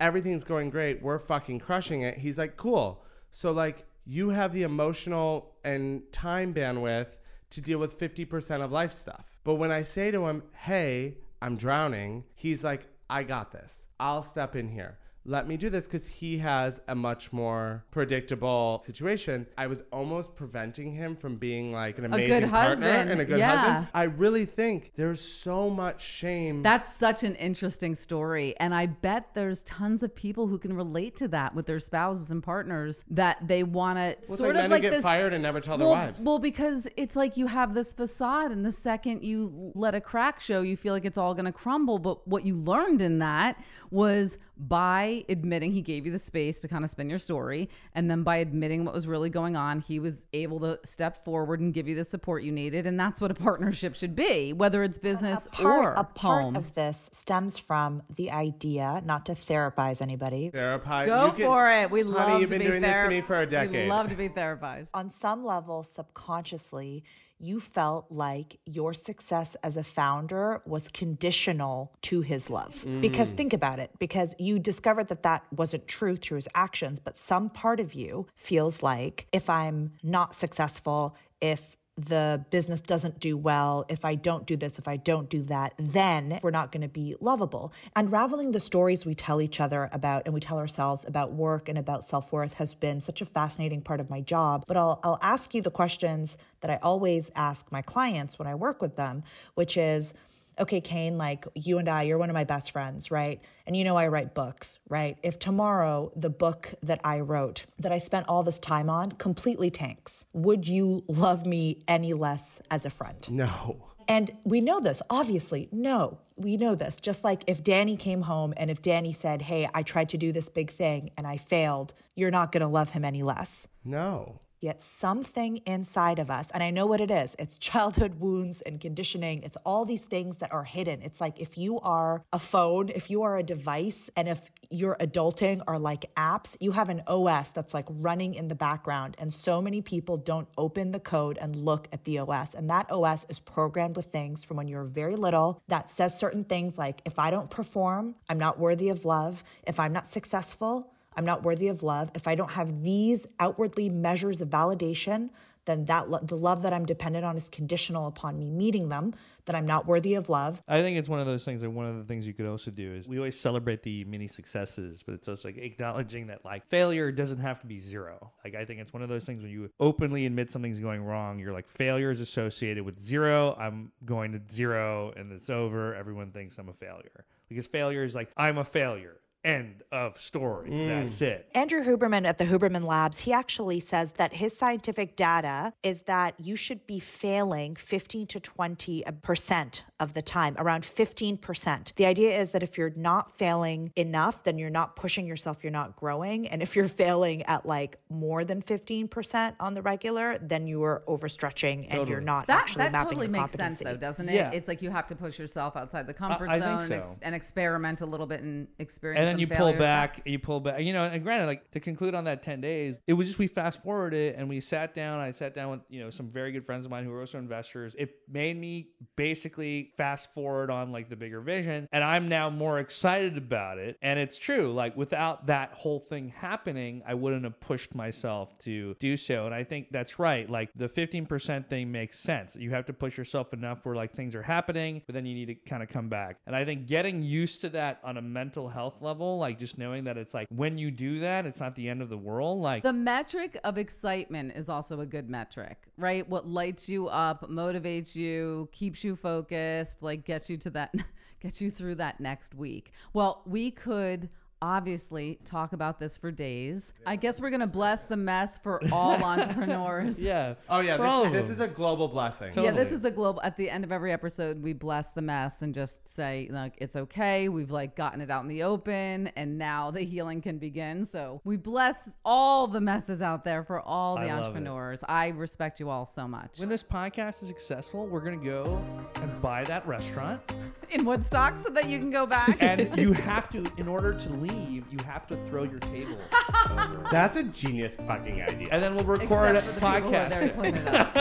everything's 0.00 0.44
going 0.44 0.70
great. 0.70 1.02
We're 1.02 1.18
fucking 1.18 1.60
crushing 1.60 2.02
it." 2.02 2.18
He's 2.18 2.36
like, 2.38 2.56
"Cool." 2.56 3.02
So 3.32 3.52
like 3.52 3.86
you 4.04 4.28
have 4.30 4.52
the 4.52 4.62
emotional 4.62 5.54
and 5.64 6.02
time 6.12 6.54
bandwidth 6.54 7.08
to 7.50 7.60
deal 7.60 7.78
with 7.78 7.98
50% 7.98 8.62
of 8.62 8.70
life 8.70 8.92
stuff. 8.92 9.35
But 9.46 9.54
when 9.54 9.70
I 9.70 9.82
say 9.82 10.10
to 10.10 10.26
him, 10.26 10.42
hey, 10.54 11.18
I'm 11.40 11.56
drowning, 11.56 12.24
he's 12.34 12.64
like, 12.64 12.88
I 13.08 13.22
got 13.22 13.52
this. 13.52 13.86
I'll 14.00 14.24
step 14.24 14.56
in 14.56 14.68
here. 14.68 14.98
Let 15.28 15.48
me 15.48 15.56
do 15.56 15.68
this 15.70 15.86
because 15.86 16.06
he 16.06 16.38
has 16.38 16.80
a 16.86 16.94
much 16.94 17.32
more 17.32 17.84
predictable 17.90 18.80
situation. 18.84 19.46
I 19.58 19.66
was 19.66 19.82
almost 19.92 20.36
preventing 20.36 20.92
him 20.92 21.16
from 21.16 21.34
being 21.36 21.72
like 21.72 21.98
an 21.98 22.04
amazing 22.04 22.48
partner 22.48 22.86
husband. 22.86 23.10
and 23.10 23.20
a 23.20 23.24
good 23.24 23.38
Yeah. 23.40 23.56
husband. 23.56 23.88
I 23.92 24.04
really 24.04 24.46
think 24.46 24.92
there's 24.94 25.20
so 25.20 25.68
much 25.68 26.00
shame. 26.00 26.62
That's 26.62 26.92
such 26.94 27.24
an 27.24 27.34
interesting 27.36 27.96
story. 27.96 28.54
And 28.60 28.72
I 28.72 28.86
bet 28.86 29.34
there's 29.34 29.64
tons 29.64 30.04
of 30.04 30.14
people 30.14 30.46
who 30.46 30.58
can 30.58 30.72
relate 30.74 31.16
to 31.16 31.28
that 31.28 31.54
with 31.56 31.66
their 31.66 31.80
spouses 31.80 32.30
and 32.30 32.40
partners 32.42 33.04
that 33.10 33.48
they 33.48 33.64
want 33.64 33.98
to 33.98 34.16
Well, 34.28 34.36
sort 34.38 34.40
like 34.40 34.48
of 34.50 34.54
men 34.62 34.70
like 34.70 34.82
get 34.82 34.92
this. 34.92 35.02
fired 35.02 35.32
and 35.32 35.42
never 35.42 35.60
tell 35.60 35.76
well, 35.76 35.88
their 35.90 35.98
wives. 36.06 36.22
well, 36.22 36.38
because 36.38 36.86
it's 36.96 37.16
like 37.16 37.36
you 37.36 37.48
have 37.48 37.74
this 37.74 37.92
facade, 37.92 38.52
and 38.52 38.64
the 38.64 38.70
second 38.72 39.24
you 39.24 39.72
let 39.74 39.94
a 39.96 40.00
crack 40.00 40.40
show, 40.40 40.62
you 40.62 40.76
feel 40.76 40.94
like 40.94 41.04
it's 41.04 41.18
all 41.18 41.34
going 41.34 41.46
to 41.46 41.52
crumble. 41.52 41.98
But 41.98 42.26
what 42.28 42.46
you 42.46 42.56
learned 42.56 43.02
in 43.02 43.18
that 43.18 43.60
was 43.90 44.38
by 44.58 45.15
admitting 45.28 45.72
he 45.72 45.80
gave 45.80 46.04
you 46.04 46.12
the 46.12 46.18
space 46.18 46.60
to 46.60 46.68
kind 46.68 46.84
of 46.84 46.90
spin 46.90 47.08
your 47.08 47.18
story, 47.18 47.70
and 47.94 48.10
then 48.10 48.22
by 48.22 48.36
admitting 48.36 48.84
what 48.84 48.92
was 48.92 49.06
really 49.06 49.30
going 49.30 49.56
on, 49.56 49.80
he 49.80 49.98
was 49.98 50.26
able 50.32 50.60
to 50.60 50.78
step 50.84 51.24
forward 51.24 51.60
and 51.60 51.72
give 51.72 51.88
you 51.88 51.94
the 51.94 52.04
support 52.04 52.42
you 52.42 52.52
needed. 52.52 52.86
And 52.86 52.98
that's 52.98 53.20
what 53.20 53.30
a 53.30 53.34
partnership 53.34 53.94
should 53.94 54.14
be, 54.14 54.52
whether 54.52 54.82
it's 54.82 54.98
business 54.98 55.46
a 55.46 55.50
part, 55.50 55.84
or 55.84 55.92
a 55.92 56.04
part 56.04 56.56
of 56.56 56.74
this 56.74 57.08
stems 57.12 57.58
from 57.58 58.02
the 58.14 58.30
idea, 58.30 59.02
not 59.04 59.26
to 59.26 59.32
therapize 59.32 60.02
anybody. 60.02 60.50
Therapize. 60.52 61.06
Go 61.06 61.26
you 61.26 61.32
can- 61.32 61.46
for 61.46 61.70
it. 61.70 61.90
We 61.90 62.02
love 62.02 62.28
Honey, 62.28 62.40
you've 62.40 62.50
to 62.50 62.54
been 62.58 62.66
be 62.66 62.70
doing 62.70 62.82
this 62.82 63.04
to 63.04 63.08
me 63.08 63.20
for 63.20 63.40
a 63.40 63.46
decade. 63.46 63.84
We 63.84 63.88
love 63.88 64.08
to 64.10 64.16
be 64.16 64.28
therapized. 64.28 64.88
On 64.94 65.10
some 65.10 65.44
level, 65.44 65.82
subconsciously, 65.82 67.04
you 67.38 67.60
felt 67.60 68.06
like 68.10 68.58
your 68.64 68.94
success 68.94 69.56
as 69.62 69.76
a 69.76 69.84
founder 69.84 70.62
was 70.66 70.88
conditional 70.88 71.92
to 72.02 72.22
his 72.22 72.48
love. 72.50 72.84
Mm. 72.84 73.00
Because 73.00 73.30
think 73.30 73.52
about 73.52 73.78
it, 73.78 73.90
because 73.98 74.34
you 74.38 74.58
discovered 74.58 75.08
that 75.08 75.22
that 75.22 75.44
wasn't 75.52 75.86
true 75.86 76.16
through 76.16 76.36
his 76.36 76.48
actions, 76.54 76.98
but 76.98 77.18
some 77.18 77.50
part 77.50 77.80
of 77.80 77.94
you 77.94 78.26
feels 78.34 78.82
like 78.82 79.26
if 79.32 79.50
I'm 79.50 79.92
not 80.02 80.34
successful, 80.34 81.16
if 81.40 81.76
the 81.96 82.44
business 82.50 82.82
doesn't 82.82 83.20
do 83.20 83.38
well, 83.38 83.86
if 83.88 84.04
I 84.04 84.14
don't 84.14 84.46
do 84.46 84.56
this, 84.56 84.78
if 84.78 84.86
I 84.86 84.96
don't 84.96 85.30
do 85.30 85.42
that, 85.44 85.72
then 85.78 86.38
we're 86.42 86.50
not 86.50 86.70
going 86.70 86.82
to 86.82 86.88
be 86.88 87.16
lovable. 87.20 87.72
Unraveling 87.94 88.52
the 88.52 88.60
stories 88.60 89.06
we 89.06 89.14
tell 89.14 89.40
each 89.40 89.60
other 89.60 89.88
about 89.92 90.22
and 90.26 90.34
we 90.34 90.40
tell 90.40 90.58
ourselves 90.58 91.06
about 91.06 91.32
work 91.32 91.68
and 91.68 91.78
about 91.78 92.04
self 92.04 92.32
worth 92.32 92.54
has 92.54 92.74
been 92.74 93.00
such 93.00 93.22
a 93.22 93.26
fascinating 93.26 93.80
part 93.80 94.00
of 94.00 94.10
my 94.10 94.20
job. 94.20 94.64
But 94.66 94.76
I'll, 94.76 95.00
I'll 95.02 95.18
ask 95.22 95.54
you 95.54 95.62
the 95.62 95.70
questions 95.70 96.36
that 96.60 96.70
I 96.70 96.78
always 96.82 97.30
ask 97.34 97.72
my 97.72 97.80
clients 97.80 98.38
when 98.38 98.46
I 98.46 98.54
work 98.54 98.82
with 98.82 98.96
them, 98.96 99.22
which 99.54 99.76
is, 99.78 100.12
okay, 100.58 100.80
Kane, 100.80 101.18
like 101.18 101.46
you 101.54 101.78
and 101.78 101.88
I, 101.88 102.02
you're 102.02 102.18
one 102.18 102.30
of 102.30 102.34
my 102.34 102.44
best 102.44 102.70
friends, 102.70 103.10
right? 103.10 103.40
And 103.66 103.76
you 103.76 103.84
know 103.84 103.96
I 103.96 104.08
write 104.08 104.34
books, 104.34 104.78
right? 104.88 105.18
If 105.22 105.38
tomorrow 105.38 106.12
the 106.16 106.30
book 106.30 106.74
that 106.82 107.00
I 107.04 107.20
wrote, 107.20 107.66
that 107.78 107.92
I 107.92 107.98
spent 107.98 108.26
all 108.28 108.42
this 108.42 108.58
time 108.58 108.88
on, 108.88 109.12
completely 109.12 109.70
tanks, 109.70 110.26
would 110.32 110.66
you 110.66 111.04
love 111.08 111.46
me 111.46 111.82
any 111.86 112.12
less 112.14 112.60
as 112.70 112.86
a 112.86 112.90
friend? 112.90 113.28
No. 113.30 113.86
And 114.08 114.30
we 114.44 114.60
know 114.60 114.80
this, 114.80 115.02
obviously. 115.10 115.68
No, 115.72 116.18
we 116.36 116.56
know 116.56 116.74
this. 116.74 117.00
Just 117.00 117.24
like 117.24 117.42
if 117.46 117.62
Danny 117.62 117.96
came 117.96 118.22
home 118.22 118.54
and 118.56 118.70
if 118.70 118.80
Danny 118.80 119.12
said, 119.12 119.42
Hey, 119.42 119.68
I 119.74 119.82
tried 119.82 120.10
to 120.10 120.18
do 120.18 120.32
this 120.32 120.48
big 120.48 120.70
thing 120.70 121.10
and 121.16 121.26
I 121.26 121.36
failed, 121.36 121.92
you're 122.14 122.30
not 122.30 122.52
going 122.52 122.60
to 122.60 122.68
love 122.68 122.90
him 122.90 123.04
any 123.04 123.22
less. 123.22 123.66
No. 123.84 124.40
Yet 124.60 124.82
something 124.82 125.58
inside 125.66 126.18
of 126.18 126.30
us, 126.30 126.50
and 126.52 126.62
I 126.62 126.70
know 126.70 126.86
what 126.86 127.00
it 127.00 127.10
is 127.10 127.36
it's 127.38 127.56
childhood 127.56 128.14
wounds 128.20 128.62
and 128.62 128.80
conditioning. 128.80 129.42
It's 129.42 129.56
all 129.64 129.84
these 129.84 130.04
things 130.04 130.38
that 130.38 130.52
are 130.52 130.64
hidden. 130.64 131.02
It's 131.02 131.20
like 131.20 131.40
if 131.40 131.58
you 131.58 131.78
are 131.80 132.24
a 132.32 132.38
phone, 132.38 132.88
if 132.88 133.10
you 133.10 133.22
are 133.22 133.36
a 133.36 133.42
device, 133.42 134.10
and 134.16 134.28
if 134.28 134.50
your 134.70 134.96
adulting 134.98 135.62
are 135.66 135.78
like 135.78 136.12
apps, 136.16 136.56
you 136.60 136.72
have 136.72 136.88
an 136.88 137.02
OS 137.06 137.50
that's 137.52 137.74
like 137.74 137.86
running 137.88 138.34
in 138.34 138.48
the 138.48 138.54
background. 138.54 139.16
And 139.18 139.32
so 139.32 139.62
many 139.62 139.82
people 139.82 140.16
don't 140.16 140.48
open 140.56 140.92
the 140.92 141.00
code 141.00 141.38
and 141.40 141.56
look 141.56 141.88
at 141.92 142.04
the 142.04 142.18
OS. 142.18 142.54
And 142.54 142.68
that 142.70 142.90
OS 142.90 143.26
is 143.28 143.38
programmed 143.38 143.96
with 143.96 144.06
things 144.06 144.44
from 144.44 144.56
when 144.56 144.68
you're 144.68 144.84
very 144.84 145.16
little 145.16 145.62
that 145.68 145.90
says 145.90 146.18
certain 146.18 146.44
things 146.44 146.78
like 146.78 147.00
if 147.04 147.18
I 147.18 147.30
don't 147.30 147.50
perform, 147.50 148.16
I'm 148.28 148.38
not 148.38 148.58
worthy 148.58 148.88
of 148.88 149.04
love. 149.04 149.44
If 149.66 149.78
I'm 149.78 149.92
not 149.92 150.06
successful, 150.06 150.92
I'm 151.16 151.24
not 151.24 151.42
worthy 151.42 151.68
of 151.68 151.82
love. 151.82 152.10
If 152.14 152.28
I 152.28 152.34
don't 152.34 152.50
have 152.52 152.82
these 152.82 153.26
outwardly 153.40 153.88
measures 153.88 154.40
of 154.40 154.50
validation, 154.50 155.30
then 155.66 155.84
that 155.86 156.08
lo- 156.08 156.20
the 156.22 156.36
love 156.36 156.62
that 156.62 156.72
I'm 156.72 156.86
dependent 156.86 157.24
on 157.24 157.36
is 157.36 157.48
conditional 157.48 158.06
upon 158.06 158.38
me 158.38 158.50
meeting 158.50 158.88
them. 158.88 159.14
That 159.46 159.54
I'm 159.54 159.66
not 159.66 159.86
worthy 159.86 160.14
of 160.14 160.28
love. 160.28 160.60
I 160.66 160.80
think 160.80 160.98
it's 160.98 161.08
one 161.08 161.20
of 161.20 161.26
those 161.26 161.44
things 161.44 161.60
that 161.60 161.70
one 161.70 161.86
of 161.86 161.96
the 161.96 162.02
things 162.02 162.26
you 162.26 162.34
could 162.34 162.46
also 162.46 162.72
do 162.72 162.94
is 162.94 163.06
we 163.06 163.16
always 163.18 163.38
celebrate 163.38 163.82
the 163.82 164.04
mini 164.04 164.26
successes, 164.26 165.04
but 165.04 165.14
it's 165.14 165.28
also 165.28 165.48
like 165.48 165.56
acknowledging 165.56 166.26
that 166.28 166.44
like 166.44 166.66
failure 166.68 167.12
doesn't 167.12 167.38
have 167.38 167.60
to 167.60 167.66
be 167.66 167.78
zero. 167.78 168.32
Like 168.44 168.56
I 168.56 168.64
think 168.64 168.80
it's 168.80 168.92
one 168.92 169.02
of 169.02 169.08
those 169.08 169.24
things 169.24 169.42
when 169.42 169.52
you 169.52 169.70
openly 169.78 170.26
admit 170.26 170.50
something's 170.50 170.80
going 170.80 171.04
wrong, 171.04 171.38
you're 171.38 171.52
like 171.52 171.68
failure 171.68 172.10
is 172.10 172.20
associated 172.20 172.84
with 172.84 172.98
zero. 172.98 173.56
I'm 173.58 173.92
going 174.04 174.32
to 174.32 174.40
zero 174.52 175.12
and 175.16 175.30
it's 175.30 175.48
over. 175.48 175.94
Everyone 175.94 176.32
thinks 176.32 176.58
I'm 176.58 176.68
a 176.68 176.74
failure. 176.74 177.24
Because 177.48 177.68
failure 177.68 178.02
is 178.02 178.16
like 178.16 178.30
I'm 178.36 178.58
a 178.58 178.64
failure. 178.64 179.18
End 179.46 179.84
of 179.92 180.18
story. 180.18 180.70
Mm. 180.70 180.88
That's 180.88 181.22
it. 181.22 181.48
Andrew 181.54 181.84
Huberman 181.84 182.26
at 182.26 182.36
the 182.36 182.44
Huberman 182.44 182.84
Labs, 182.84 183.20
he 183.20 183.32
actually 183.32 183.78
says 183.78 184.10
that 184.12 184.32
his 184.32 184.58
scientific 184.58 185.14
data 185.14 185.72
is 185.84 186.02
that 186.02 186.34
you 186.40 186.56
should 186.56 186.84
be 186.84 186.98
failing 186.98 187.76
15 187.76 188.26
to 188.26 188.40
20% 188.40 189.82
of 190.00 190.14
the 190.14 190.22
time, 190.22 190.56
around 190.58 190.82
15%. 190.82 191.94
The 191.94 192.06
idea 192.06 192.40
is 192.40 192.50
that 192.50 192.64
if 192.64 192.76
you're 192.76 192.92
not 192.96 193.38
failing 193.38 193.92
enough, 193.94 194.42
then 194.42 194.58
you're 194.58 194.68
not 194.68 194.96
pushing 194.96 195.28
yourself, 195.28 195.62
you're 195.62 195.70
not 195.70 195.94
growing. 195.94 196.48
And 196.48 196.60
if 196.60 196.74
you're 196.74 196.88
failing 196.88 197.44
at 197.44 197.64
like 197.64 197.98
more 198.10 198.44
than 198.44 198.62
15% 198.62 199.54
on 199.60 199.74
the 199.74 199.82
regular, 199.82 200.38
then 200.38 200.66
you 200.66 200.82
are 200.82 201.04
overstretching 201.06 201.86
and 201.88 202.08
you're 202.08 202.20
not 202.20 202.48
That, 202.48 202.62
actually 202.62 202.84
that 202.86 202.92
mapping 202.92 203.10
totally 203.10 203.26
your 203.26 203.42
makes 203.42 203.52
sense, 203.52 203.78
though, 203.78 203.96
doesn't 203.96 204.28
it? 204.28 204.34
Yeah. 204.34 204.50
It's 204.50 204.66
like 204.66 204.82
you 204.82 204.90
have 204.90 205.06
to 205.06 205.14
push 205.14 205.38
yourself 205.38 205.76
outside 205.76 206.08
the 206.08 206.14
comfort 206.14 206.50
I 206.50 206.58
zone 206.58 206.80
think 206.80 206.90
and, 206.90 206.92
ex- 206.92 207.18
and 207.22 207.34
experiment 207.34 208.00
a 208.00 208.06
little 208.06 208.26
bit 208.26 208.40
and 208.40 208.66
experience 208.80 209.35
And 209.40 209.50
you 209.50 209.56
pull 209.56 209.72
back, 209.72 210.22
you 210.24 210.38
pull 210.38 210.60
back. 210.60 210.80
You 210.80 210.92
know, 210.92 211.04
and 211.04 211.22
granted, 211.22 211.46
like 211.46 211.70
to 211.70 211.80
conclude 211.80 212.14
on 212.14 212.24
that 212.24 212.42
ten 212.42 212.60
days, 212.60 212.96
it 213.06 213.12
was 213.12 213.26
just 213.26 213.38
we 213.38 213.46
fast 213.46 213.82
forwarded 213.82 214.34
it 214.34 214.36
and 214.38 214.48
we 214.48 214.60
sat 214.60 214.94
down. 214.94 215.20
I 215.20 215.30
sat 215.30 215.54
down 215.54 215.70
with 215.70 215.80
you 215.88 216.00
know 216.00 216.10
some 216.10 216.28
very 216.28 216.52
good 216.52 216.64
friends 216.64 216.86
of 216.86 216.90
mine 216.90 217.04
who 217.04 217.12
are 217.12 217.20
also 217.20 217.38
investors. 217.38 217.94
It 217.98 218.16
made 218.28 218.58
me 218.58 218.90
basically 219.16 219.92
fast 219.96 220.32
forward 220.34 220.70
on 220.70 220.92
like 220.92 221.08
the 221.08 221.16
bigger 221.16 221.40
vision, 221.40 221.88
and 221.92 222.02
I'm 222.02 222.28
now 222.28 222.50
more 222.50 222.78
excited 222.78 223.36
about 223.36 223.78
it. 223.78 223.96
And 224.02 224.18
it's 224.18 224.38
true, 224.38 224.72
like 224.72 224.96
without 224.96 225.46
that 225.46 225.72
whole 225.72 226.00
thing 226.00 226.28
happening, 226.28 227.02
I 227.06 227.14
wouldn't 227.14 227.44
have 227.44 227.60
pushed 227.60 227.94
myself 227.94 228.58
to 228.60 228.94
do 229.00 229.16
so. 229.16 229.46
And 229.46 229.54
I 229.54 229.64
think 229.64 229.88
that's 229.90 230.18
right. 230.18 230.48
Like 230.48 230.70
the 230.74 230.88
15% 230.88 231.68
thing 231.68 231.92
makes 231.92 232.18
sense. 232.18 232.56
You 232.56 232.70
have 232.70 232.86
to 232.86 232.92
push 232.92 233.16
yourself 233.18 233.52
enough 233.52 233.84
where 233.84 233.94
like 233.94 234.12
things 234.12 234.34
are 234.34 234.42
happening, 234.42 235.02
but 235.06 235.14
then 235.14 235.26
you 235.26 235.34
need 235.34 235.46
to 235.46 235.54
kind 235.54 235.82
of 235.82 235.88
come 235.88 236.08
back. 236.08 236.38
And 236.46 236.54
I 236.54 236.64
think 236.64 236.86
getting 236.86 237.22
used 237.22 237.60
to 237.62 237.68
that 237.70 238.00
on 238.04 238.16
a 238.16 238.22
mental 238.22 238.68
health 238.68 239.00
level, 239.00 239.15
like 239.20 239.58
just 239.58 239.78
knowing 239.78 240.04
that 240.04 240.16
it's 240.16 240.34
like 240.34 240.46
when 240.50 240.78
you 240.78 240.90
do 240.90 241.20
that, 241.20 241.46
it's 241.46 241.60
not 241.60 241.74
the 241.74 241.88
end 241.88 242.02
of 242.02 242.08
the 242.08 242.16
world. 242.18 242.60
Like 242.60 242.82
The 242.82 242.92
metric 242.92 243.58
of 243.64 243.78
excitement 243.78 244.52
is 244.56 244.68
also 244.68 245.00
a 245.00 245.06
good 245.06 245.28
metric, 245.28 245.78
right? 245.96 246.28
What 246.28 246.46
lights 246.46 246.88
you 246.88 247.08
up, 247.08 247.48
motivates 247.50 248.14
you, 248.14 248.68
keeps 248.72 249.02
you 249.04 249.16
focused, 249.16 250.02
like 250.02 250.24
gets 250.24 250.50
you 250.50 250.56
to 250.58 250.70
that, 250.70 250.94
gets 251.40 251.60
you 251.60 251.70
through 251.70 251.96
that 251.96 252.20
next 252.20 252.54
week. 252.54 252.92
Well, 253.12 253.42
we 253.46 253.70
could 253.70 254.28
obviously 254.66 255.38
talk 255.44 255.72
about 255.72 255.98
this 256.00 256.16
for 256.16 256.30
days. 256.30 256.92
I 257.06 257.16
guess 257.16 257.40
we're 257.40 257.50
going 257.50 257.60
to 257.60 257.66
bless 257.66 258.02
the 258.02 258.16
mess 258.16 258.58
for 258.58 258.80
all 258.92 259.12
entrepreneurs. 259.24 260.20
yeah. 260.20 260.54
Oh 260.68 260.80
yeah, 260.80 260.96
For 260.96 261.30
this, 261.30 261.42
this 261.46 261.50
is 261.50 261.60
a 261.60 261.68
global 261.68 262.08
blessing. 262.08 262.48
Totally. 262.48 262.66
Yeah, 262.66 262.72
this 262.72 262.90
is 262.92 263.00
the 263.00 263.10
global. 263.10 263.40
At 263.42 263.56
the 263.56 263.70
end 263.70 263.84
of 263.84 263.92
every 263.92 264.12
episode, 264.12 264.62
we 264.62 264.72
bless 264.72 265.10
the 265.10 265.22
mess 265.22 265.62
and 265.62 265.74
just 265.74 266.06
say, 266.08 266.48
like, 266.50 266.74
it's 266.78 266.96
okay. 266.96 267.48
We've 267.48 267.70
like 267.70 267.94
gotten 267.96 268.20
it 268.20 268.30
out 268.30 268.42
in 268.42 268.48
the 268.48 268.64
open, 268.64 269.28
and 269.36 269.56
now 269.58 269.90
the 269.90 270.02
healing 270.02 270.42
can 270.42 270.58
begin. 270.58 271.04
So 271.04 271.40
we 271.44 271.56
bless 271.56 272.10
all 272.24 272.66
the 272.66 272.80
messes 272.80 273.22
out 273.22 273.44
there 273.44 273.62
for 273.62 273.80
all 273.80 274.16
the 274.16 274.26
love 274.26 274.28
it. 274.28 274.32
entrepreneurs. 274.32 275.00
I 275.08 275.28
respect 275.28 275.78
you 275.80 275.88
all 275.90 276.06
so 276.06 276.26
much. 276.26 276.58
When 276.58 276.68
this 276.68 276.82
podcast 276.82 277.42
is 277.42 277.48
successful, 277.48 278.06
we're 278.06 278.20
gonna 278.20 278.36
go 278.36 278.82
and 279.22 279.40
buy 279.40 279.62
that 279.64 279.86
restaurant, 279.86 280.40
In 280.90 281.04
Woodstock, 281.04 281.58
so 281.58 281.68
that 281.70 281.88
you 281.88 281.98
can 281.98 282.10
go 282.10 282.26
back. 282.26 282.62
and 282.62 282.96
you 282.98 283.12
have 283.12 283.50
to, 283.50 283.64
in 283.76 283.88
order 283.88 284.12
to 284.12 284.28
leave, 284.30 284.52
you 284.56 284.84
have 285.04 285.26
to 285.28 285.36
throw 285.46 285.62
your 285.64 285.78
table 285.78 286.16
over. 286.70 287.06
That's 287.10 287.36
a 287.36 287.44
genius 287.44 287.96
fucking 288.06 288.42
idea. 288.42 288.68
And 288.70 288.82
then 288.82 288.94
we'll 288.96 289.04
record 289.04 289.56
a 289.56 289.58
Except 289.58 289.74
for 289.78 289.80
the 289.80 289.96
people 289.96 290.10
who 290.10 290.16
are 290.16 290.28
there 290.28 290.48
podcast. 290.48 290.54
clean 290.54 290.88
up. 290.88 291.14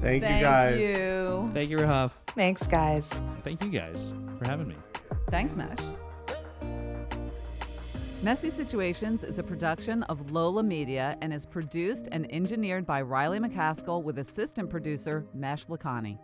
Thank, 0.00 0.22
Thank 0.22 0.22
you 0.22 0.44
guys. 0.44 0.74
Thank 0.78 0.98
you. 0.98 1.50
Thank 1.54 1.70
you, 1.70 1.76
Rahaf. 1.78 2.12
Thanks, 2.28 2.66
guys. 2.66 3.20
Thank 3.42 3.62
you 3.64 3.70
guys 3.70 4.12
for 4.38 4.48
having 4.48 4.68
me. 4.68 4.76
Thanks, 5.30 5.54
Mesh. 5.56 5.78
Messy 8.22 8.50
Situations 8.50 9.24
is 9.24 9.40
a 9.40 9.42
production 9.42 10.04
of 10.04 10.30
Lola 10.30 10.62
Media 10.62 11.16
and 11.22 11.32
is 11.34 11.44
produced 11.44 12.06
and 12.12 12.32
engineered 12.32 12.86
by 12.86 13.02
Riley 13.02 13.40
McCaskill 13.40 14.02
with 14.04 14.18
assistant 14.18 14.70
producer 14.70 15.26
Mesh 15.34 15.66
Lakhani. 15.66 16.18